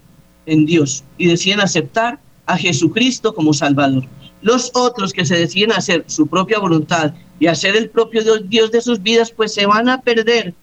en 0.47 0.65
Dios 0.65 1.05
y 1.19 1.27
deciden 1.27 1.61
aceptar 1.61 2.19
a 2.47 2.57
Jesucristo 2.57 3.35
como 3.35 3.53
Salvador. 3.53 4.05
Los 4.47 4.71
otros 4.75 5.13
que 5.13 5.27
se 5.27 5.37
deciden 5.37 5.73
hacer 5.73 6.05
su 6.07 6.29
propia 6.29 6.61
voluntad 6.61 7.13
y 7.41 7.49
hacer 7.49 7.75
el 7.75 7.91
propio 7.91 8.23
Dios 8.39 8.71
de 8.71 8.81
sus 8.81 9.03
vidas, 9.03 9.33
pues 9.33 9.53
se 9.53 9.67
van 9.67 9.89
a 9.89 10.01
perder 10.01 10.55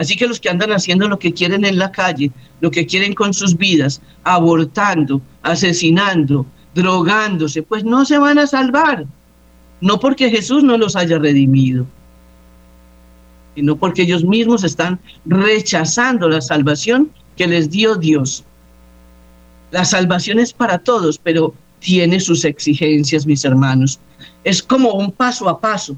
Así 0.00 0.16
que 0.16 0.26
los 0.26 0.40
que 0.40 0.48
andan 0.48 0.72
haciendo 0.72 1.06
lo 1.08 1.18
que 1.18 1.34
quieren 1.34 1.62
en 1.66 1.76
la 1.76 1.92
calle, 1.92 2.32
lo 2.62 2.70
que 2.70 2.86
quieren 2.86 3.12
con 3.12 3.34
sus 3.34 3.54
vidas, 3.54 4.00
abortando, 4.24 5.20
asesinando, 5.42 6.46
drogándose, 6.74 7.62
pues 7.62 7.84
no 7.84 8.06
se 8.06 8.16
van 8.16 8.38
a 8.38 8.46
salvar. 8.46 9.04
No 9.82 10.00
porque 10.00 10.30
Jesús 10.30 10.64
no 10.64 10.78
los 10.78 10.96
haya 10.96 11.18
redimido, 11.18 11.86
sino 13.54 13.76
porque 13.76 14.02
ellos 14.04 14.24
mismos 14.24 14.64
están 14.64 14.98
rechazando 15.26 16.30
la 16.30 16.40
salvación 16.40 17.10
que 17.36 17.46
les 17.46 17.68
dio 17.68 17.94
Dios. 17.96 18.42
La 19.70 19.84
salvación 19.84 20.38
es 20.38 20.54
para 20.54 20.78
todos, 20.78 21.18
pero 21.18 21.52
tiene 21.80 22.20
sus 22.20 22.44
exigencias, 22.44 23.26
mis 23.26 23.44
hermanos. 23.44 23.98
Es 24.44 24.62
como 24.62 24.92
un 24.92 25.10
paso 25.10 25.48
a 25.48 25.60
paso. 25.60 25.96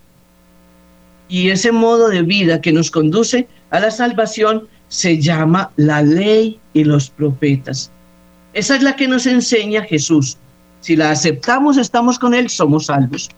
Y 1.28 1.51
ese 1.51 1.72
modo 1.72 2.09
de 2.09 2.22
vida 2.22 2.61
que 2.61 2.72
nos 2.72 2.91
conduce 2.91 3.47
a 3.70 3.80
la 3.80 3.91
salvación 3.91 4.68
se 4.89 5.20
llama 5.20 5.70
la 5.76 6.03
ley 6.03 6.59
y 6.74 6.85
los 6.85 7.11
profetas. 7.11 7.91
Esa 8.53 8.76
es 8.76 8.83
la 8.83 8.97
que 8.97 9.09
nos 9.09 9.26
enseña 9.26 9.83
Jesús. 9.83 10.37
Si 10.80 10.97
la 10.97 11.11
aceptamos, 11.11 11.76
estamos 11.78 12.18
con 12.18 12.35
Él, 12.35 12.51
somos 12.51 12.87
salvos. 12.87 13.30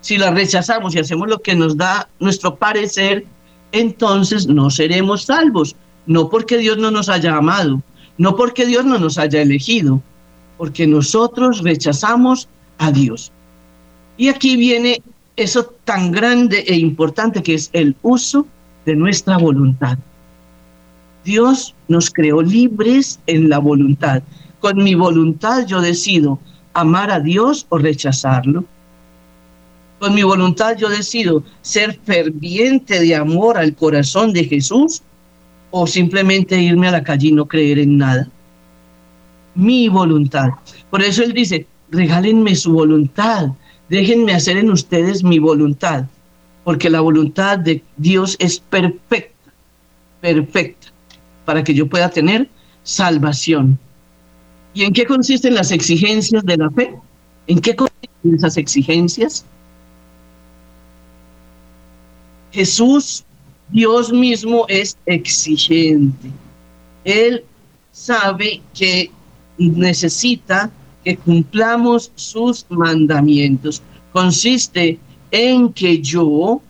Si 0.00 0.18
la 0.18 0.30
rechazamos 0.30 0.94
y 0.94 1.00
hacemos 1.00 1.28
lo 1.28 1.40
que 1.40 1.54
nos 1.54 1.76
da 1.76 2.08
nuestro 2.20 2.54
parecer, 2.56 3.24
entonces 3.72 4.46
no 4.46 4.70
seremos 4.70 5.24
salvos. 5.24 5.74
No 6.06 6.28
porque 6.28 6.58
Dios 6.58 6.78
no 6.78 6.90
nos 6.90 7.08
haya 7.08 7.36
amado, 7.36 7.82
no 8.18 8.36
porque 8.36 8.66
Dios 8.66 8.84
no 8.84 8.98
nos 8.98 9.18
haya 9.18 9.42
elegido, 9.42 10.00
porque 10.56 10.86
nosotros 10.86 11.62
rechazamos 11.62 12.48
a 12.78 12.92
Dios. 12.92 13.32
Y 14.16 14.28
aquí 14.28 14.56
viene 14.56 15.02
eso 15.36 15.64
tan 15.84 16.12
grande 16.12 16.64
e 16.66 16.76
importante 16.76 17.42
que 17.42 17.54
es 17.54 17.70
el 17.72 17.96
uso 18.02 18.46
de 18.84 18.96
nuestra 18.96 19.38
voluntad. 19.38 19.98
Dios 21.24 21.74
nos 21.88 22.10
creó 22.10 22.42
libres 22.42 23.20
en 23.26 23.48
la 23.48 23.58
voluntad. 23.58 24.22
Con 24.60 24.82
mi 24.82 24.94
voluntad 24.94 25.66
yo 25.66 25.80
decido 25.80 26.38
amar 26.74 27.10
a 27.10 27.20
Dios 27.20 27.66
o 27.68 27.78
rechazarlo. 27.78 28.64
Con 29.98 30.14
mi 30.14 30.22
voluntad 30.22 30.76
yo 30.76 30.88
decido 30.88 31.44
ser 31.62 31.98
ferviente 32.04 33.00
de 33.00 33.14
amor 33.14 33.56
al 33.56 33.74
corazón 33.74 34.32
de 34.32 34.44
Jesús 34.44 35.02
o 35.70 35.86
simplemente 35.86 36.60
irme 36.60 36.88
a 36.88 36.92
la 36.92 37.04
calle 37.04 37.28
y 37.28 37.32
no 37.32 37.46
creer 37.46 37.78
en 37.78 37.98
nada. 37.98 38.28
Mi 39.54 39.88
voluntad. 39.88 40.50
Por 40.90 41.02
eso 41.02 41.22
él 41.22 41.32
dice, 41.32 41.66
regálenme 41.90 42.54
su 42.54 42.72
voluntad, 42.72 43.48
déjenme 43.88 44.34
hacer 44.34 44.56
en 44.56 44.70
ustedes 44.70 45.22
mi 45.22 45.38
voluntad, 45.38 46.04
porque 46.64 46.88
la 46.88 47.00
voluntad 47.00 47.58
de 47.58 47.82
Dios 47.96 48.36
es 48.38 48.58
perfecta, 48.58 49.52
perfecta, 50.20 50.88
para 51.44 51.62
que 51.62 51.74
yo 51.74 51.86
pueda 51.86 52.08
tener 52.08 52.48
salvación. 52.82 53.78
¿Y 54.74 54.84
en 54.84 54.92
qué 54.92 55.04
consisten 55.04 55.54
las 55.54 55.70
exigencias 55.70 56.44
de 56.44 56.56
la 56.56 56.70
fe? 56.70 56.94
¿En 57.46 57.60
qué 57.60 57.76
consisten 57.76 58.34
esas 58.34 58.56
exigencias? 58.56 59.44
Jesús, 62.52 63.24
Dios 63.70 64.12
mismo, 64.12 64.64
es 64.68 64.96
exigente. 65.06 66.30
Él 67.04 67.44
sabe 67.92 68.62
que 68.74 69.10
necesita 69.58 70.70
que 71.04 71.16
cumplamos 71.16 72.12
sus 72.14 72.66
mandamientos. 72.68 73.82
Consiste 74.12 74.98
en 75.30 75.72
que 75.72 76.00
yo 76.00 76.60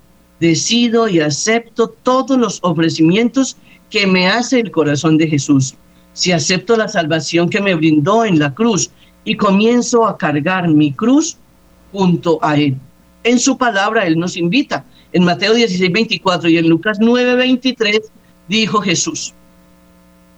decido 0.41 1.09
y 1.09 1.21
acepto 1.21 1.89
todos 1.89 2.39
los 2.39 2.59
ofrecimientos 2.63 3.57
que 3.91 4.07
me 4.07 4.29
hace 4.29 4.61
el 4.61 4.71
corazón 4.71 5.19
de 5.19 5.29
Jesús. 5.29 5.75
Si 6.15 6.33
acepto 6.33 6.77
la 6.77 6.89
salvación 6.89 7.49
que 7.49 7.61
me 7.61 7.75
brindó 7.75 8.25
en 8.25 8.39
la 8.39 8.53
cruz 8.55 8.91
y 9.25 9.37
comienzo 9.37 10.07
a 10.07 10.17
cargar 10.19 10.69
mi 10.69 10.93
cruz 10.93 11.37
junto 11.93 12.39
a 12.43 12.57
Él. 12.57 12.77
En 13.25 13.39
su 13.39 13.57
palabra 13.57 14.07
Él 14.07 14.19
nos 14.19 14.37
invita 14.37 14.85
en 15.13 15.25
Mateo 15.25 15.55
16, 15.55 15.93
24 15.93 16.49
y 16.49 16.59
en 16.59 16.69
Lucas 16.69 16.99
9, 17.01 17.37
23, 17.37 18.01
dijo 18.49 18.81
Jesús 18.81 19.35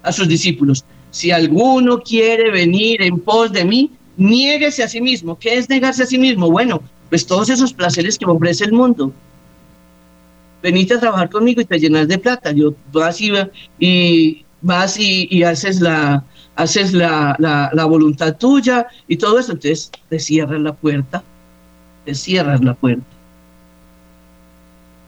a 0.03 0.13
sus 0.13 0.29
discípulos, 0.29 0.85
si 1.15 1.31
alguno 1.31 2.01
quiere 2.01 2.51
venir 2.51 3.01
en 3.01 3.21
pos 3.21 3.53
de 3.53 3.65
mí, 3.65 3.89
niéguese 4.17 4.83
a 4.83 4.89
sí 4.89 5.01
mismo. 5.01 5.39
¿Qué 5.39 5.57
es 5.57 5.69
negarse 5.69 6.03
a 6.03 6.07
sí 6.07 6.19
mismo? 6.19 6.51
Bueno, 6.51 6.83
pues 7.09 7.25
todos 7.25 7.49
esos 7.51 7.73
placeres 7.73 8.19
que 8.19 8.27
ofrece 8.27 8.65
el 8.65 8.73
mundo. 8.73 9.13
Venite 10.61 10.95
a 10.95 10.99
trabajar 10.99 11.31
conmigo 11.31 11.61
y 11.61 11.67
te 11.67 11.79
llenas 11.79 12.09
de 12.09 12.19
plata. 12.19 12.51
Yo 12.51 12.75
vas 12.93 13.21
y, 13.21 13.31
y 13.79 14.45
vas 14.61 14.99
y, 14.99 15.45
haces 15.45 15.81
la 15.81 16.25
haces 16.57 16.93
la, 16.93 17.37
la, 17.39 17.85
voluntad 17.85 18.37
tuya 18.37 18.89
y 19.07 19.17
todo 19.17 19.39
eso. 19.39 19.53
Entonces 19.53 19.93
te 20.09 20.19
cierras 20.19 20.61
la 20.61 20.73
puerta. 20.73 21.23
Te 22.05 22.17
cierras 22.17 22.61
la 22.61 22.75
puerta. 22.75 23.07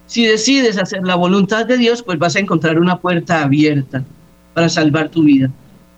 Si 0.06 0.24
decides 0.24 0.78
hacer 0.78 1.04
la 1.04 1.16
voluntad 1.16 1.66
de 1.66 1.78
Dios, 1.78 2.04
pues 2.04 2.16
vas 2.16 2.36
a 2.36 2.38
encontrar 2.38 2.78
una 2.78 3.00
puerta 3.00 3.42
abierta 3.42 4.04
para 4.54 4.68
salvar 4.68 5.08
tu 5.08 5.24
vida. 5.24 5.50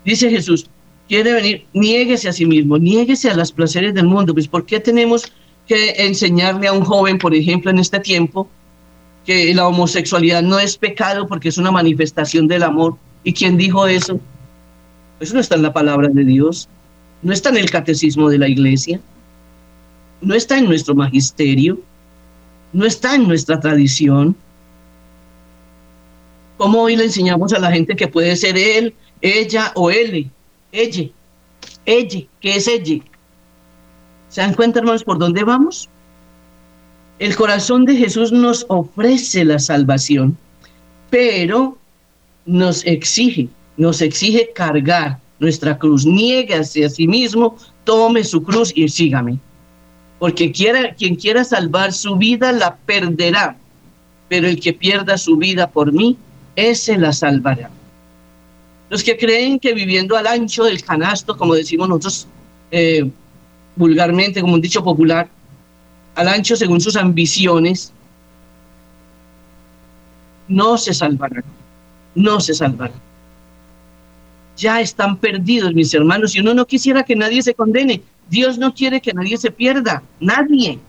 Dice 0.05 0.29
Jesús, 0.29 0.67
quiere 1.07 1.33
venir, 1.33 1.65
niéguese 1.73 2.29
a 2.29 2.33
sí 2.33 2.45
mismo, 2.45 2.77
niéguese 2.77 3.29
a 3.29 3.35
los 3.35 3.51
placeres 3.51 3.93
del 3.93 4.07
mundo. 4.07 4.33
Pues 4.33 4.47
¿por 4.47 4.65
qué 4.65 4.79
tenemos 4.79 5.31
que 5.67 5.91
enseñarle 5.97 6.67
a 6.67 6.73
un 6.73 6.83
joven, 6.83 7.17
por 7.17 7.33
ejemplo, 7.33 7.71
en 7.71 7.79
este 7.79 7.99
tiempo, 7.99 8.49
que 9.25 9.53
la 9.53 9.67
homosexualidad 9.67 10.41
no 10.41 10.59
es 10.59 10.77
pecado 10.77 11.27
porque 11.27 11.49
es 11.49 11.57
una 11.57 11.71
manifestación 11.71 12.47
del 12.47 12.63
amor? 12.63 12.95
¿Y 13.23 13.33
quién 13.33 13.57
dijo 13.57 13.87
eso? 13.87 14.19
Eso 15.19 15.33
no 15.33 15.41
está 15.41 15.55
en 15.55 15.63
la 15.63 15.73
palabra 15.73 16.07
de 16.07 16.23
Dios, 16.23 16.69
no 17.21 17.33
está 17.33 17.49
en 17.49 17.57
el 17.57 17.69
catecismo 17.69 18.29
de 18.29 18.37
la 18.37 18.47
iglesia, 18.47 19.01
no 20.21 20.33
está 20.33 20.57
en 20.57 20.65
nuestro 20.65 20.95
magisterio 20.95 21.79
no 22.73 22.85
está 22.85 23.15
en 23.15 23.27
nuestra 23.27 23.59
tradición. 23.59 24.35
¿Cómo 26.57 26.81
hoy 26.81 26.95
le 26.95 27.05
enseñamos 27.05 27.53
a 27.53 27.59
la 27.59 27.71
gente 27.71 27.95
que 27.95 28.07
puede 28.07 28.35
ser 28.35 28.57
él, 28.57 28.93
ella 29.21 29.71
o 29.75 29.89
él? 29.89 30.29
Ella, 30.71 31.09
ella, 31.85 32.21
¿qué 32.41 32.55
es 32.55 32.67
ella? 32.67 33.03
¿Se 34.29 34.41
dan 34.41 34.53
cuenta, 34.53 34.79
hermanos, 34.79 35.03
por 35.03 35.17
dónde 35.17 35.43
vamos? 35.43 35.89
El 37.17 37.35
corazón 37.35 37.85
de 37.85 37.95
Jesús 37.95 38.31
nos 38.31 38.65
ofrece 38.69 39.43
la 39.43 39.59
salvación, 39.59 40.37
pero 41.09 41.77
nos 42.45 42.85
exige, 42.85 43.49
nos 43.77 44.01
exige 44.01 44.51
cargar 44.53 45.19
nuestra 45.39 45.77
cruz. 45.77 46.05
Niégase 46.05 46.85
a 46.85 46.89
sí 46.89 47.07
mismo, 47.07 47.57
tome 47.83 48.23
su 48.23 48.43
cruz 48.43 48.71
y 48.75 48.87
sígame 48.87 49.39
porque 50.19 50.51
quiera, 50.51 50.93
quien 50.93 51.15
quiera 51.15 51.43
salvar 51.43 51.93
su 51.93 52.17
vida 52.17 52.51
la 52.51 52.75
perderá, 52.75 53.57
pero 54.27 54.47
el 54.47 54.59
que 54.59 54.73
pierda 54.73 55.17
su 55.17 55.37
vida 55.37 55.71
por 55.71 55.93
mí, 55.93 56.17
ese 56.57 56.97
la 56.97 57.13
salvará. 57.13 57.71
Los 58.89 59.03
que 59.03 59.17
creen 59.17 59.59
que 59.59 59.73
viviendo 59.73 60.17
al 60.17 60.27
ancho 60.27 60.63
del 60.63 60.83
canasto, 60.83 61.37
como 61.37 61.53
decimos 61.53 61.87
nosotros 61.87 62.27
eh, 62.71 63.09
vulgarmente, 63.75 64.41
como 64.41 64.55
un 64.55 64.61
dicho 64.61 64.83
popular, 64.83 65.29
al 66.15 66.27
ancho 66.27 66.55
según 66.55 66.81
sus 66.81 66.95
ambiciones, 66.95 67.93
no 70.47 70.77
se 70.77 70.93
salvarán, 70.93 71.43
no 72.15 72.39
se 72.41 72.53
salvarán. 72.53 72.99
Ya 74.57 74.81
están 74.81 75.17
perdidos, 75.17 75.73
mis 75.73 75.93
hermanos, 75.93 76.35
y 76.35 76.39
uno 76.39 76.53
no 76.53 76.65
quisiera 76.65 77.03
que 77.03 77.15
nadie 77.15 77.41
se 77.41 77.53
condene, 77.53 78.01
Dios 78.29 78.57
no 78.57 78.73
quiere 78.73 78.99
que 78.99 79.13
nadie 79.13 79.37
se 79.37 79.51
pierda, 79.51 80.03
nadie. 80.19 80.79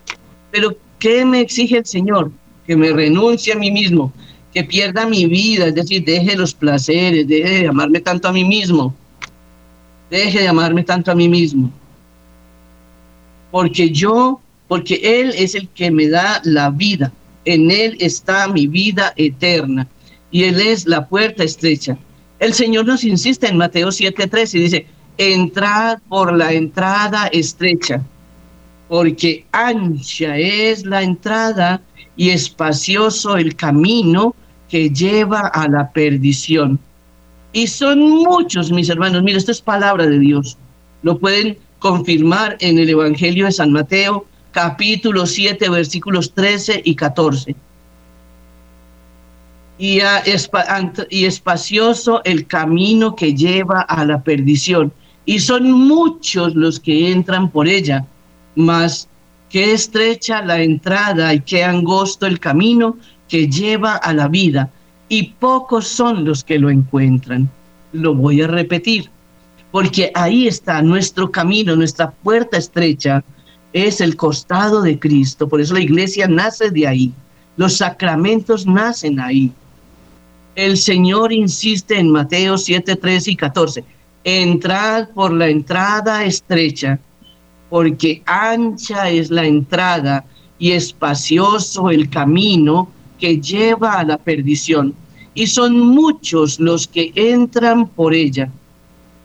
Pero 0.51 0.77
¿qué 0.99 1.25
me 1.25 1.41
exige 1.41 1.79
el 1.79 1.87
Señor? 1.87 2.33
Que 2.67 2.75
me 2.77 2.93
renuncie 2.93 3.53
a 3.53 3.57
mí 3.57 3.71
mismo, 3.71 4.13
que 4.53 4.65
pierda 4.65 5.07
mi 5.07 5.27
vida, 5.27 5.67
es 5.67 5.75
decir, 5.75 6.05
deje 6.05 6.37
los 6.37 6.55
placeres, 6.55 7.27
deje 7.27 7.63
de 7.63 7.69
amarme 7.69 8.01
tanto 8.01 8.29
a 8.29 8.33
mí 8.33 8.45
mismo, 8.45 8.95
deje 10.11 10.41
de 10.41 10.49
amarme 10.49 10.83
tanto 10.83 11.11
a 11.11 11.15
mí 11.15 11.29
mismo. 11.29 11.71
Porque 13.51 13.91
yo, 13.91 14.41
porque 14.69 15.01
Él 15.03 15.33
es 15.37 15.55
el 15.55 15.69
que 15.69 15.91
me 15.91 16.09
da 16.09 16.41
la 16.45 16.71
vida, 16.71 17.13
en 17.45 17.71
Él 17.71 17.97
está 18.01 18.49
mi 18.49 18.67
vida 18.67 19.13
eterna 19.17 19.87
y 20.31 20.45
Él 20.45 20.61
es 20.61 20.87
la 20.87 21.07
puerta 21.07 21.45
estrecha. 21.45 21.97
El 22.39 22.55
Señor 22.55 22.87
nos 22.87 23.05
insiste 23.05 23.47
en 23.49 23.57
Mateo 23.57 23.89
7:3 23.89 24.55
y 24.55 24.61
dice, 24.61 24.87
entrad 25.19 25.99
por 26.09 26.33
la 26.37 26.53
entrada 26.53 27.29
estrecha, 27.29 28.03
porque 28.89 29.45
ancha 29.53 30.37
es 30.37 30.85
la 30.85 31.03
entrada 31.03 31.83
y 32.17 32.31
espacioso 32.31 33.37
el 33.37 33.55
camino 33.55 34.35
que 34.71 34.89
lleva 34.89 35.49
a 35.49 35.69
la 35.69 35.91
perdición. 35.91 36.79
Y 37.53 37.67
son 37.67 38.01
muchos, 38.01 38.71
mis 38.71 38.89
hermanos, 38.89 39.23
mira, 39.23 39.37
esto 39.37 39.51
es 39.51 39.61
palabra 39.61 40.07
de 40.07 40.19
Dios. 40.19 40.57
Lo 41.03 41.19
pueden 41.19 41.59
confirmar 41.81 42.57
en 42.61 42.79
el 42.79 42.89
Evangelio 42.89 43.47
de 43.47 43.53
San 43.53 43.73
Mateo, 43.73 44.27
capítulo 44.53 45.27
7, 45.27 45.69
versículos 45.69 46.33
13 46.33 46.83
y 46.85 46.95
14. 46.95 47.57
Y, 49.79 50.01
y 51.11 51.25
espacioso 51.25 52.21
el 52.25 52.47
camino 52.47 53.17
que 53.17 53.35
lleva 53.35 53.81
a 53.81 54.05
la 54.05 54.23
perdición 54.23 54.93
y 55.25 55.41
son 55.41 55.73
muchos 55.73 56.55
los 56.55 56.79
que 56.79 57.11
entran 57.11 57.51
por 57.51 57.67
ella, 57.67 58.07
mas 58.57 59.09
qué 59.49 59.73
estrecha 59.73 60.43
la 60.43 60.63
entrada 60.63 61.33
y 61.35 61.41
qué 61.41 61.65
angosto 61.65 62.27
el 62.27 62.39
camino 62.39 62.97
que 63.31 63.49
lleva 63.49 63.95
a 63.97 64.13
la 64.13 64.29
vida, 64.29 64.71
y 65.09 65.35
pocos 65.41 65.89
son 65.89 66.25
los 66.25 66.45
que 66.45 66.59
lo 66.59 66.69
encuentran. 66.69 67.51
Lo 67.93 68.15
voy 68.15 68.43
a 68.43 68.47
repetir, 68.47 69.09
porque 69.71 70.13
ahí 70.15 70.47
está 70.47 70.83
nuestro 70.83 71.31
camino, 71.31 71.75
nuestra 71.75 72.11
puerta 72.11 72.59
estrecha, 72.59 73.25
es 73.73 74.01
el 74.01 74.17
costado 74.17 74.83
de 74.83 74.99
Cristo, 74.99 75.49
por 75.49 75.61
eso 75.61 75.75
la 75.75 75.81
iglesia 75.81 76.27
nace 76.29 76.71
de 76.71 76.87
ahí, 76.87 77.13
los 77.57 77.77
sacramentos 77.77 78.67
nacen 78.67 79.19
ahí. 79.19 79.53
El 80.57 80.77
Señor 80.77 81.33
insiste 81.33 81.99
en 81.99 82.11
Mateo 82.11 82.59
7, 82.59 82.97
13 82.97 83.31
y 83.31 83.37
14 83.37 83.85
entrad 84.25 85.09
por 85.11 85.33
la 85.33 85.49
entrada 85.49 86.25
estrecha, 86.25 86.99
porque 87.69 88.23
ancha 88.27 89.09
es 89.09 89.31
la 89.31 89.47
entrada 89.47 90.25
y 90.59 90.73
espacioso 90.73 91.91
el 91.91 92.11
camino 92.11 92.91
que 93.21 93.41
lleva 93.41 94.01
a 94.01 94.05
la 94.05 94.19
perdición, 94.19 94.95
y 95.35 95.47
son 95.47 95.79
muchos 95.79 96.59
los 96.59 96.89
que 96.89 97.13
entran 97.15 97.87
por 97.87 98.15
ella. 98.15 98.51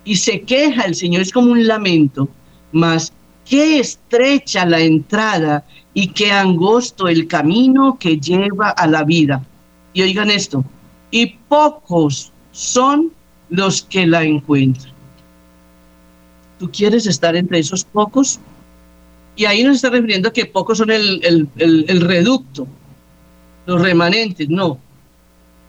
Y 0.04 0.18
se 0.18 0.42
queja 0.42 0.84
el 0.84 0.94
Señor, 0.94 1.24
es 1.24 1.32
como 1.32 1.52
un 1.52 1.66
lamento, 1.66 2.30
mas 2.72 3.12
qué 3.50 3.80
estrecha 3.80 4.66
la 4.66 4.80
entrada 4.80 5.66
y 5.94 6.10
qué 6.10 6.32
angosto 6.32 7.08
el 7.08 7.28
camino 7.28 7.98
que 8.00 8.18
lleva 8.20 8.70
a 8.70 8.86
la 8.86 9.04
vida. 9.04 9.44
Y 9.94 10.04
oigan 10.04 10.30
esto, 10.30 10.64
y 11.10 11.38
pocos 11.48 12.32
son 12.52 13.12
los 13.50 13.82
que 13.82 14.06
la 14.06 14.24
encuentran. 14.24 14.94
¿Tú 16.60 16.70
quieres 16.72 17.08
estar 17.08 17.36
entre 17.36 17.60
esos 17.60 17.84
pocos? 17.84 18.40
Y 19.36 19.46
ahí 19.46 19.64
nos 19.64 19.78
está 19.78 19.90
refiriendo 19.90 20.32
que 20.32 20.46
pocos 20.46 20.78
son 20.78 20.92
el, 20.92 21.50
el 21.58 22.02
reducto, 22.02 22.68
los 23.66 23.82
remanentes, 23.82 24.50
no. 24.50 24.78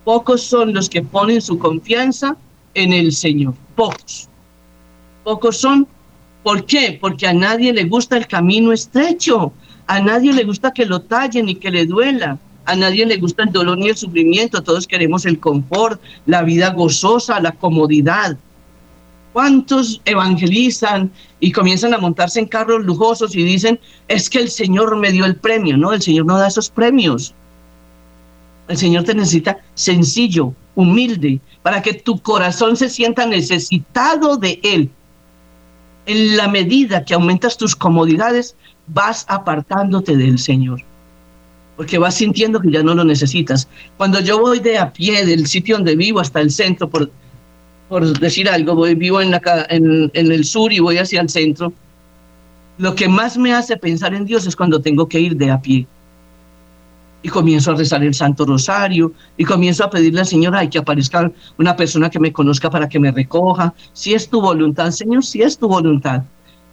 Pocos 0.05 0.43
son 0.43 0.73
los 0.73 0.89
que 0.89 1.03
ponen 1.03 1.41
su 1.41 1.59
confianza 1.59 2.37
en 2.75 2.93
el 2.93 3.13
Señor, 3.13 3.55
pocos. 3.75 4.29
Pocos 5.25 5.57
son, 5.57 5.89
¿por 6.43 6.65
qué? 6.65 6.99
Porque 7.01 7.27
a 7.27 7.33
nadie 7.33 7.73
le 7.73 7.85
gusta 7.85 8.17
el 8.17 8.27
camino 8.27 8.73
estrecho, 8.73 9.53
a 9.87 10.01
nadie 10.01 10.33
le 10.33 10.45
gusta 10.45 10.73
que 10.73 10.87
lo 10.87 11.01
tallen 11.01 11.49
y 11.49 11.57
que 11.57 11.71
le 11.71 11.87
duela, 11.87 12.39
a 12.67 12.77
nadie 12.77 13.07
le 13.07 13.17
gusta 13.17 13.45
el 13.45 13.53
dolor 13.53 13.79
ni 13.79 13.89
el 13.89 13.97
sufrimiento, 13.97 14.63
todos 14.63 14.87
queremos 14.87 15.25
el 15.25 15.41
confort, 15.41 16.01
la 16.27 16.43
vida 16.43 16.71
gozosa, 16.71 17.41
la 17.41 17.53
comodidad. 17.53 18.37
¿Cuántos 19.33 20.01
evangelizan 20.05 21.11
y 21.41 21.53
comienzan 21.53 21.95
a 21.95 21.99
montarse 21.99 22.41
en 22.41 22.47
carros 22.47 22.85
lujosos 22.85 23.37
y 23.37 23.43
dicen, 23.45 23.79
es 24.09 24.31
que 24.31 24.39
el 24.39 24.51
Señor 24.51 24.97
me 24.97 25.13
dio 25.13 25.25
el 25.25 25.37
premio? 25.37 25.77
No, 25.77 25.93
el 25.93 26.03
Señor 26.03 26.27
no 26.27 26.39
da 26.39 26.49
esos 26.49 26.71
premios. 26.71 27.35
El 28.69 28.77
Señor 28.77 29.05
te 29.05 29.15
necesita 29.15 29.59
sencillo, 29.75 30.53
humilde, 30.75 31.41
para 31.63 31.83
que 31.83 31.95
tu 31.95 32.21
corazón 32.21 32.77
se 32.77 32.89
sienta 32.89 33.27
necesitado 33.27 34.37
de 34.37 34.61
Él. 34.63 34.91
En 36.07 36.37
la 36.37 36.49
medida 36.49 37.05
que 37.05 37.15
aumentas 37.15 37.57
tus 37.57 37.75
comodidades, 37.75 38.57
vas 38.87 39.25
apartándote 39.29 40.17
del 40.17 40.39
Señor, 40.39 40.83
porque 41.77 41.99
vas 41.99 42.15
sintiendo 42.15 42.61
que 42.61 42.71
ya 42.71 42.83
no 42.83 42.95
lo 42.95 43.05
necesitas. 43.05 43.69
Cuando 43.97 44.21
yo 44.21 44.41
voy 44.41 44.61
de 44.61 44.79
a 44.79 44.93
pie 44.93 45.25
del 45.25 45.47
sitio 45.47 45.77
donde 45.77 45.97
vivo 45.97 46.21
hasta 46.21 46.41
el 46.41 46.51
centro, 46.51 46.89
por, 46.89 47.11
por 47.89 48.19
decir 48.19 48.49
algo, 48.49 48.75
voy, 48.75 48.95
vivo 48.95 49.21
en, 49.21 49.33
la, 49.33 49.67
en 49.69 50.11
el 50.15 50.45
sur 50.45 50.73
y 50.73 50.79
voy 50.79 50.99
hacia 50.99 51.21
el 51.21 51.29
centro, 51.29 51.73
lo 52.79 52.95
que 52.95 53.09
más 53.09 53.39
me 53.39 53.55
hace 53.55 53.77
pensar 53.77 54.15
en 54.15 54.27
Dios 54.27 54.47
es 54.47 54.55
cuando 54.55 54.81
tengo 54.81 55.09
que 55.09 55.19
ir 55.19 55.37
de 55.37 55.51
a 55.51 55.61
pie 55.61 55.87
y 57.23 57.29
comienzo 57.29 57.73
a 57.73 57.75
rezar 57.75 58.05
el 58.05 58.15
Santo 58.15 58.45
Rosario 58.45 59.13
y 59.37 59.45
comienzo 59.45 59.85
a 59.85 59.91
pedirle 59.91 60.21
al 60.21 60.27
Señor 60.27 60.55
ay, 60.55 60.69
que 60.69 60.79
aparezca 60.79 61.31
una 61.59 61.75
persona 61.75 62.11
que 62.11 62.21
me 62.21 62.33
conozca 62.33 62.71
para 62.71 62.89
que 62.89 63.01
me 63.01 63.11
recoja. 63.11 63.75
Si 63.93 64.15
es 64.15 64.29
tu 64.29 64.41
voluntad, 64.41 64.91
Señor, 64.91 65.25
si 65.25 65.43
es 65.43 65.59
tu 65.59 65.69
voluntad. 65.69 66.23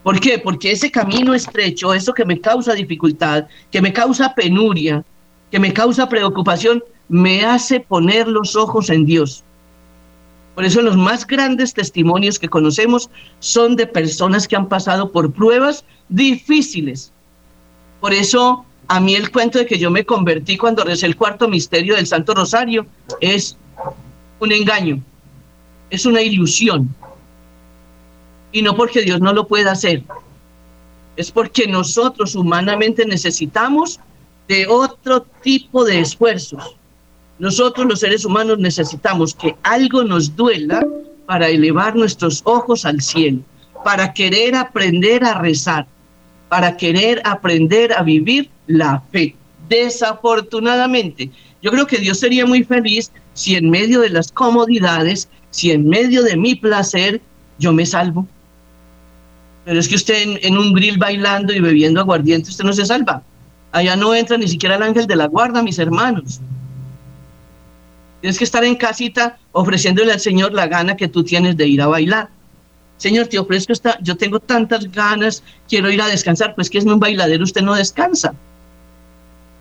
¿Por 0.04 0.20
qué? 0.20 0.38
Porque 0.38 0.72
ese 0.72 0.92
camino 0.92 1.34
estrecho, 1.34 1.94
eso 1.94 2.14
que 2.14 2.26
me 2.26 2.40
causa 2.40 2.74
dificultad, 2.74 3.46
que 3.72 3.82
me 3.82 3.94
causa 3.94 4.36
penuria, 4.36 5.04
que 5.50 5.60
me 5.60 5.72
causa 5.72 6.10
preocupación, 6.10 6.84
me 7.08 7.46
hace 7.46 7.80
poner 7.80 8.28
los 8.28 8.56
ojos 8.56 8.90
en 8.90 9.06
Dios. 9.06 9.44
Por 10.56 10.66
eso 10.66 10.82
los 10.82 10.98
más 10.98 11.26
grandes 11.26 11.74
testimonios 11.74 12.38
que 12.38 12.50
conocemos 12.50 13.10
son 13.40 13.76
de 13.76 13.88
personas 13.88 14.48
que 14.48 14.56
han 14.56 14.68
pasado 14.68 15.12
por 15.12 15.32
pruebas 15.32 15.84
difíciles. 16.10 17.12
Por 18.02 18.14
eso 18.14 18.66
a 18.88 19.00
mí 19.00 19.16
el 19.16 19.32
cuento 19.32 19.60
de 19.60 19.66
que 19.66 19.78
yo 19.78 19.90
me 19.90 20.06
convertí 20.06 20.58
cuando 20.58 20.84
recé 20.84 21.06
el 21.06 21.16
cuarto 21.16 21.48
misterio 21.48 21.96
del 21.96 22.08
Santo 22.08 22.34
Rosario 22.34 22.86
es 23.22 23.58
un 24.40 24.52
engaño, 24.52 25.02
es 25.90 26.06
una 26.06 26.22
ilusión. 26.22 26.94
Y 28.52 28.62
no 28.62 28.76
porque 28.76 29.02
Dios 29.02 29.20
no 29.20 29.34
lo 29.34 29.48
pueda 29.48 29.72
hacer, 29.72 30.04
es 31.16 31.32
porque 31.32 31.68
nosotros 31.68 32.36
humanamente 32.36 33.06
necesitamos 33.06 34.00
de 34.48 34.68
otro 34.68 35.26
tipo 35.42 35.86
de 35.86 36.00
esfuerzos. 36.00 36.76
Nosotros 37.40 37.88
los 37.88 38.00
seres 38.00 38.26
humanos 38.26 38.60
necesitamos 38.60 39.34
que 39.34 39.56
algo 39.64 40.04
nos 40.04 40.36
duela 40.36 40.86
para 41.26 41.48
elevar 41.50 41.96
nuestros 41.96 42.42
ojos 42.46 42.86
al 42.86 43.02
cielo, 43.02 43.40
para 43.84 44.14
querer 44.14 44.56
aprender 44.56 45.24
a 45.24 45.40
rezar, 45.40 45.88
para 46.50 46.78
querer 46.78 47.22
aprender 47.26 47.94
a 47.94 48.04
vivir 48.04 48.50
la 48.68 49.02
fe. 49.12 49.36
Desafortunadamente, 49.70 51.32
yo 51.62 51.72
creo 51.72 51.88
que 51.88 51.98
Dios 51.98 52.20
sería 52.20 52.46
muy 52.46 52.64
feliz 52.64 53.12
si 53.34 53.56
en 53.56 53.70
medio 53.70 54.02
de 54.02 54.10
las 54.10 54.32
comodidades, 54.32 55.30
si 55.52 55.72
en 55.72 55.88
medio 55.88 56.24
de 56.24 56.38
mi 56.38 56.56
placer, 56.56 57.22
yo 57.58 57.74
me 57.74 57.86
salvo. 57.86 58.28
Pero 59.66 59.80
es 59.80 59.88
que 59.88 59.96
usted 59.96 60.40
en, 60.42 60.58
un 60.58 60.74
grill 60.74 60.98
bailando 60.98 61.54
y 61.54 61.60
bebiendo 61.60 62.02
aguardiente, 62.02 62.50
usted 62.50 62.66
no 62.66 62.74
se 62.74 62.86
salva. 62.86 63.24
Allá 63.72 63.96
no 63.96 64.14
entra 64.14 64.38
ni 64.38 64.48
siquiera 64.48 64.76
el 64.76 64.84
ángel 64.84 65.08
de 65.08 65.16
la 65.16 65.28
guarda, 65.28 65.64
mis 65.64 65.80
hermanos. 65.80 66.42
Tienes 68.22 68.38
que 68.38 68.44
estar 68.44 68.64
en 68.64 68.76
casita 68.76 69.38
ofreciéndole 69.52 70.12
al 70.12 70.20
Señor 70.20 70.54
la 70.54 70.68
gana 70.68 70.96
que 70.96 71.08
tú 71.08 71.24
tienes 71.24 71.58
de 71.58 71.68
ir 71.68 71.82
a 71.82 71.88
bailar. 71.88 72.30
Señor, 72.98 73.28
te 73.28 73.40
ofrezco 73.40 73.74
esta, 73.74 73.98
yo 74.02 74.16
tengo 74.16 74.40
tantas 74.40 74.90
ganas, 74.92 75.44
quiero 75.68 75.90
ir 75.92 76.02
a 76.02 76.08
descansar, 76.08 76.56
pues 76.56 76.70
que 76.70 76.78
es 76.78 76.86
un 76.86 77.00
bailadero, 77.00 77.44
usted 77.44 77.62
no 77.62 77.74
descansa. 77.74 78.34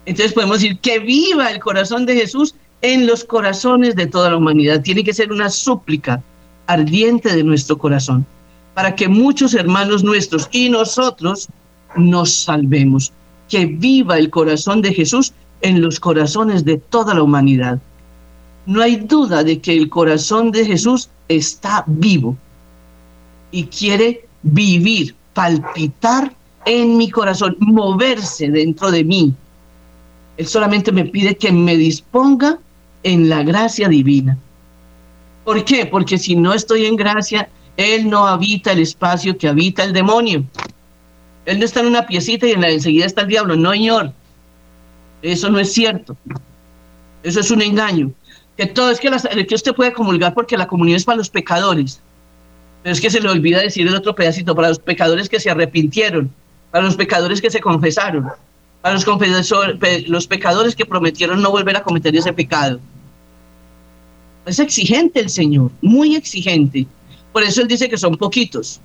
Entonces 0.06 0.32
podemos 0.32 0.60
decir 0.60 0.78
que 0.80 0.98
viva 0.98 1.50
el 1.50 1.60
corazón 1.60 2.06
de 2.06 2.14
Jesús 2.14 2.54
en 2.80 3.06
los 3.06 3.24
corazones 3.24 3.94
de 3.94 4.06
toda 4.06 4.30
la 4.30 4.36
humanidad. 4.36 4.82
Tiene 4.82 5.04
que 5.04 5.14
ser 5.14 5.32
una 5.32 5.48
súplica 5.48 6.22
ardiente 6.66 7.34
de 7.34 7.44
nuestro 7.44 7.78
corazón 7.78 8.26
para 8.74 8.94
que 8.96 9.08
muchos 9.08 9.54
hermanos 9.54 10.02
nuestros 10.02 10.48
y 10.50 10.68
nosotros 10.68 11.48
nos 11.96 12.32
salvemos. 12.32 13.12
Que 13.48 13.66
viva 13.66 14.18
el 14.18 14.30
corazón 14.30 14.82
de 14.82 14.94
Jesús 14.94 15.32
en 15.60 15.80
los 15.80 16.00
corazones 16.00 16.64
de 16.64 16.78
toda 16.78 17.14
la 17.14 17.22
humanidad. 17.22 17.78
No 18.66 18.80
hay 18.80 18.96
duda 18.96 19.44
de 19.44 19.60
que 19.60 19.76
el 19.76 19.88
corazón 19.88 20.50
de 20.52 20.64
Jesús 20.64 21.10
está 21.28 21.84
vivo 21.86 22.36
y 23.50 23.64
quiere 23.64 24.26
vivir, 24.42 25.14
palpitar 25.34 26.34
en 26.64 26.96
mi 26.96 27.10
corazón, 27.10 27.56
moverse 27.60 28.48
dentro 28.48 28.90
de 28.90 29.04
mí. 29.04 29.34
Él 30.36 30.46
solamente 30.46 30.92
me 30.92 31.04
pide 31.04 31.36
que 31.36 31.52
me 31.52 31.76
disponga 31.76 32.58
en 33.02 33.28
la 33.28 33.42
gracia 33.42 33.88
divina. 33.88 34.38
¿Por 35.44 35.64
qué? 35.64 35.86
Porque 35.86 36.18
si 36.18 36.36
no 36.36 36.54
estoy 36.54 36.86
en 36.86 36.96
gracia, 36.96 37.48
Él 37.76 38.08
no 38.08 38.26
habita 38.26 38.72
el 38.72 38.78
espacio 38.78 39.36
que 39.36 39.48
habita 39.48 39.84
el 39.84 39.92
demonio. 39.92 40.44
Él 41.44 41.58
no 41.58 41.64
está 41.64 41.80
en 41.80 41.86
una 41.86 42.06
piecita 42.06 42.46
y 42.46 42.52
en 42.52 42.60
la 42.60 42.70
enseguida 42.70 43.06
está 43.06 43.22
el 43.22 43.28
diablo. 43.28 43.56
No, 43.56 43.72
señor. 43.72 44.12
Eso 45.22 45.50
no 45.50 45.58
es 45.58 45.72
cierto. 45.72 46.16
Eso 47.22 47.40
es 47.40 47.50
un 47.50 47.62
engaño. 47.62 48.12
Que 48.56 48.66
todo 48.66 48.90
es 48.90 49.00
que, 49.00 49.10
que 49.46 49.54
usted 49.54 49.74
puede 49.74 49.92
comulgar 49.92 50.34
porque 50.34 50.56
la 50.56 50.66
comunión 50.66 50.96
es 50.96 51.04
para 51.04 51.16
los 51.16 51.30
pecadores. 51.30 52.00
Pero 52.82 52.92
es 52.92 53.00
que 53.00 53.10
se 53.10 53.20
le 53.20 53.28
olvida 53.28 53.60
decir 53.60 53.86
el 53.86 53.94
otro 53.94 54.14
pedacito, 54.14 54.54
para 54.54 54.68
los 54.68 54.78
pecadores 54.78 55.28
que 55.28 55.40
se 55.40 55.50
arrepintieron, 55.50 56.30
para 56.70 56.84
los 56.84 56.96
pecadores 56.96 57.40
que 57.40 57.50
se 57.50 57.60
confesaron, 57.60 58.28
para 58.82 58.94
los, 58.94 59.06
los 60.08 60.26
pecadores 60.26 60.74
que 60.74 60.84
prometieron 60.84 61.40
no 61.40 61.50
volver 61.50 61.76
a 61.76 61.82
cometer 61.82 62.14
ese 62.14 62.32
pecado. 62.32 62.80
Es 64.44 64.58
exigente 64.58 65.20
el 65.20 65.30
Señor, 65.30 65.70
muy 65.80 66.16
exigente. 66.16 66.86
Por 67.32 67.44
eso 67.44 67.62
Él 67.62 67.68
dice 67.68 67.88
que 67.88 67.96
son 67.96 68.16
poquitos. 68.16 68.80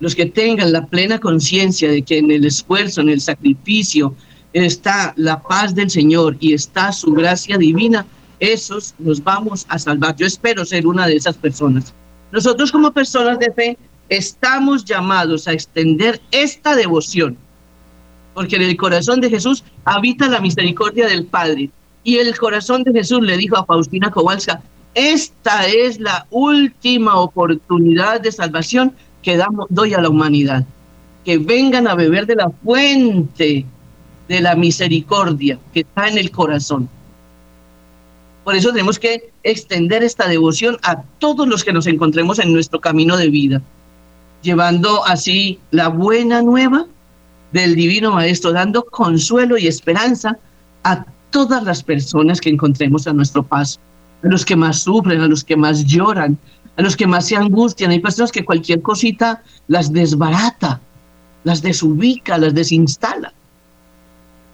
Los 0.00 0.14
que 0.14 0.26
tengan 0.26 0.72
la 0.72 0.86
plena 0.86 1.18
conciencia 1.18 1.90
de 1.90 2.02
que 2.02 2.18
en 2.18 2.30
el 2.30 2.44
esfuerzo, 2.44 3.00
en 3.00 3.08
el 3.08 3.20
sacrificio, 3.20 4.14
está 4.52 5.12
la 5.16 5.40
paz 5.40 5.74
del 5.74 5.90
Señor 5.90 6.36
y 6.40 6.52
está 6.52 6.92
su 6.92 7.12
gracia 7.12 7.58
divina, 7.58 8.06
esos 8.40 8.94
nos 8.98 9.22
vamos 9.22 9.66
a 9.68 9.78
salvar. 9.78 10.16
Yo 10.16 10.26
espero 10.26 10.64
ser 10.64 10.86
una 10.86 11.06
de 11.06 11.16
esas 11.16 11.36
personas. 11.36 11.94
Nosotros 12.32 12.70
como 12.72 12.92
personas 12.92 13.38
de 13.38 13.52
fe 13.52 13.78
estamos 14.08 14.84
llamados 14.84 15.48
a 15.48 15.52
extender 15.52 16.20
esta 16.30 16.76
devoción, 16.76 17.36
porque 18.38 18.54
en 18.54 18.62
el 18.62 18.76
corazón 18.76 19.20
de 19.20 19.30
Jesús 19.30 19.64
habita 19.84 20.28
la 20.28 20.40
misericordia 20.40 21.08
del 21.08 21.24
Padre. 21.24 21.70
Y 22.04 22.18
el 22.18 22.38
corazón 22.38 22.84
de 22.84 22.92
Jesús 22.92 23.20
le 23.20 23.36
dijo 23.36 23.56
a 23.56 23.64
Faustina 23.64 24.12
Kowalska, 24.12 24.62
esta 24.94 25.66
es 25.66 25.98
la 25.98 26.24
última 26.30 27.16
oportunidad 27.16 28.20
de 28.20 28.30
salvación 28.30 28.94
que 29.22 29.36
damos, 29.36 29.66
doy 29.70 29.94
a 29.94 30.00
la 30.00 30.08
humanidad. 30.08 30.64
Que 31.24 31.38
vengan 31.38 31.88
a 31.88 31.96
beber 31.96 32.26
de 32.26 32.36
la 32.36 32.48
fuente 32.62 33.66
de 34.28 34.40
la 34.40 34.54
misericordia 34.54 35.58
que 35.74 35.80
está 35.80 36.06
en 36.06 36.18
el 36.18 36.30
corazón. 36.30 36.88
Por 38.44 38.54
eso 38.54 38.70
tenemos 38.70 39.00
que 39.00 39.32
extender 39.42 40.04
esta 40.04 40.28
devoción 40.28 40.78
a 40.84 41.02
todos 41.18 41.48
los 41.48 41.64
que 41.64 41.72
nos 41.72 41.88
encontremos 41.88 42.38
en 42.38 42.52
nuestro 42.52 42.80
camino 42.80 43.16
de 43.16 43.30
vida, 43.30 43.62
llevando 44.42 45.04
así 45.04 45.58
la 45.72 45.88
buena 45.88 46.40
nueva 46.40 46.86
del 47.52 47.74
Divino 47.74 48.12
Maestro, 48.12 48.52
dando 48.52 48.84
consuelo 48.84 49.56
y 49.56 49.66
esperanza 49.66 50.36
a 50.84 51.04
todas 51.30 51.62
las 51.62 51.82
personas 51.82 52.40
que 52.40 52.50
encontremos 52.50 53.06
a 53.06 53.12
nuestro 53.12 53.42
paso, 53.42 53.78
a 54.22 54.28
los 54.28 54.44
que 54.44 54.56
más 54.56 54.80
sufren, 54.80 55.20
a 55.20 55.28
los 55.28 55.44
que 55.44 55.56
más 55.56 55.84
lloran, 55.84 56.38
a 56.76 56.82
los 56.82 56.96
que 56.96 57.06
más 57.06 57.26
se 57.26 57.36
angustian. 57.36 57.90
Hay 57.90 58.00
personas 58.00 58.32
que 58.32 58.44
cualquier 58.44 58.82
cosita 58.82 59.42
las 59.66 59.92
desbarata, 59.92 60.80
las 61.44 61.62
desubica, 61.62 62.38
las 62.38 62.54
desinstala. 62.54 63.32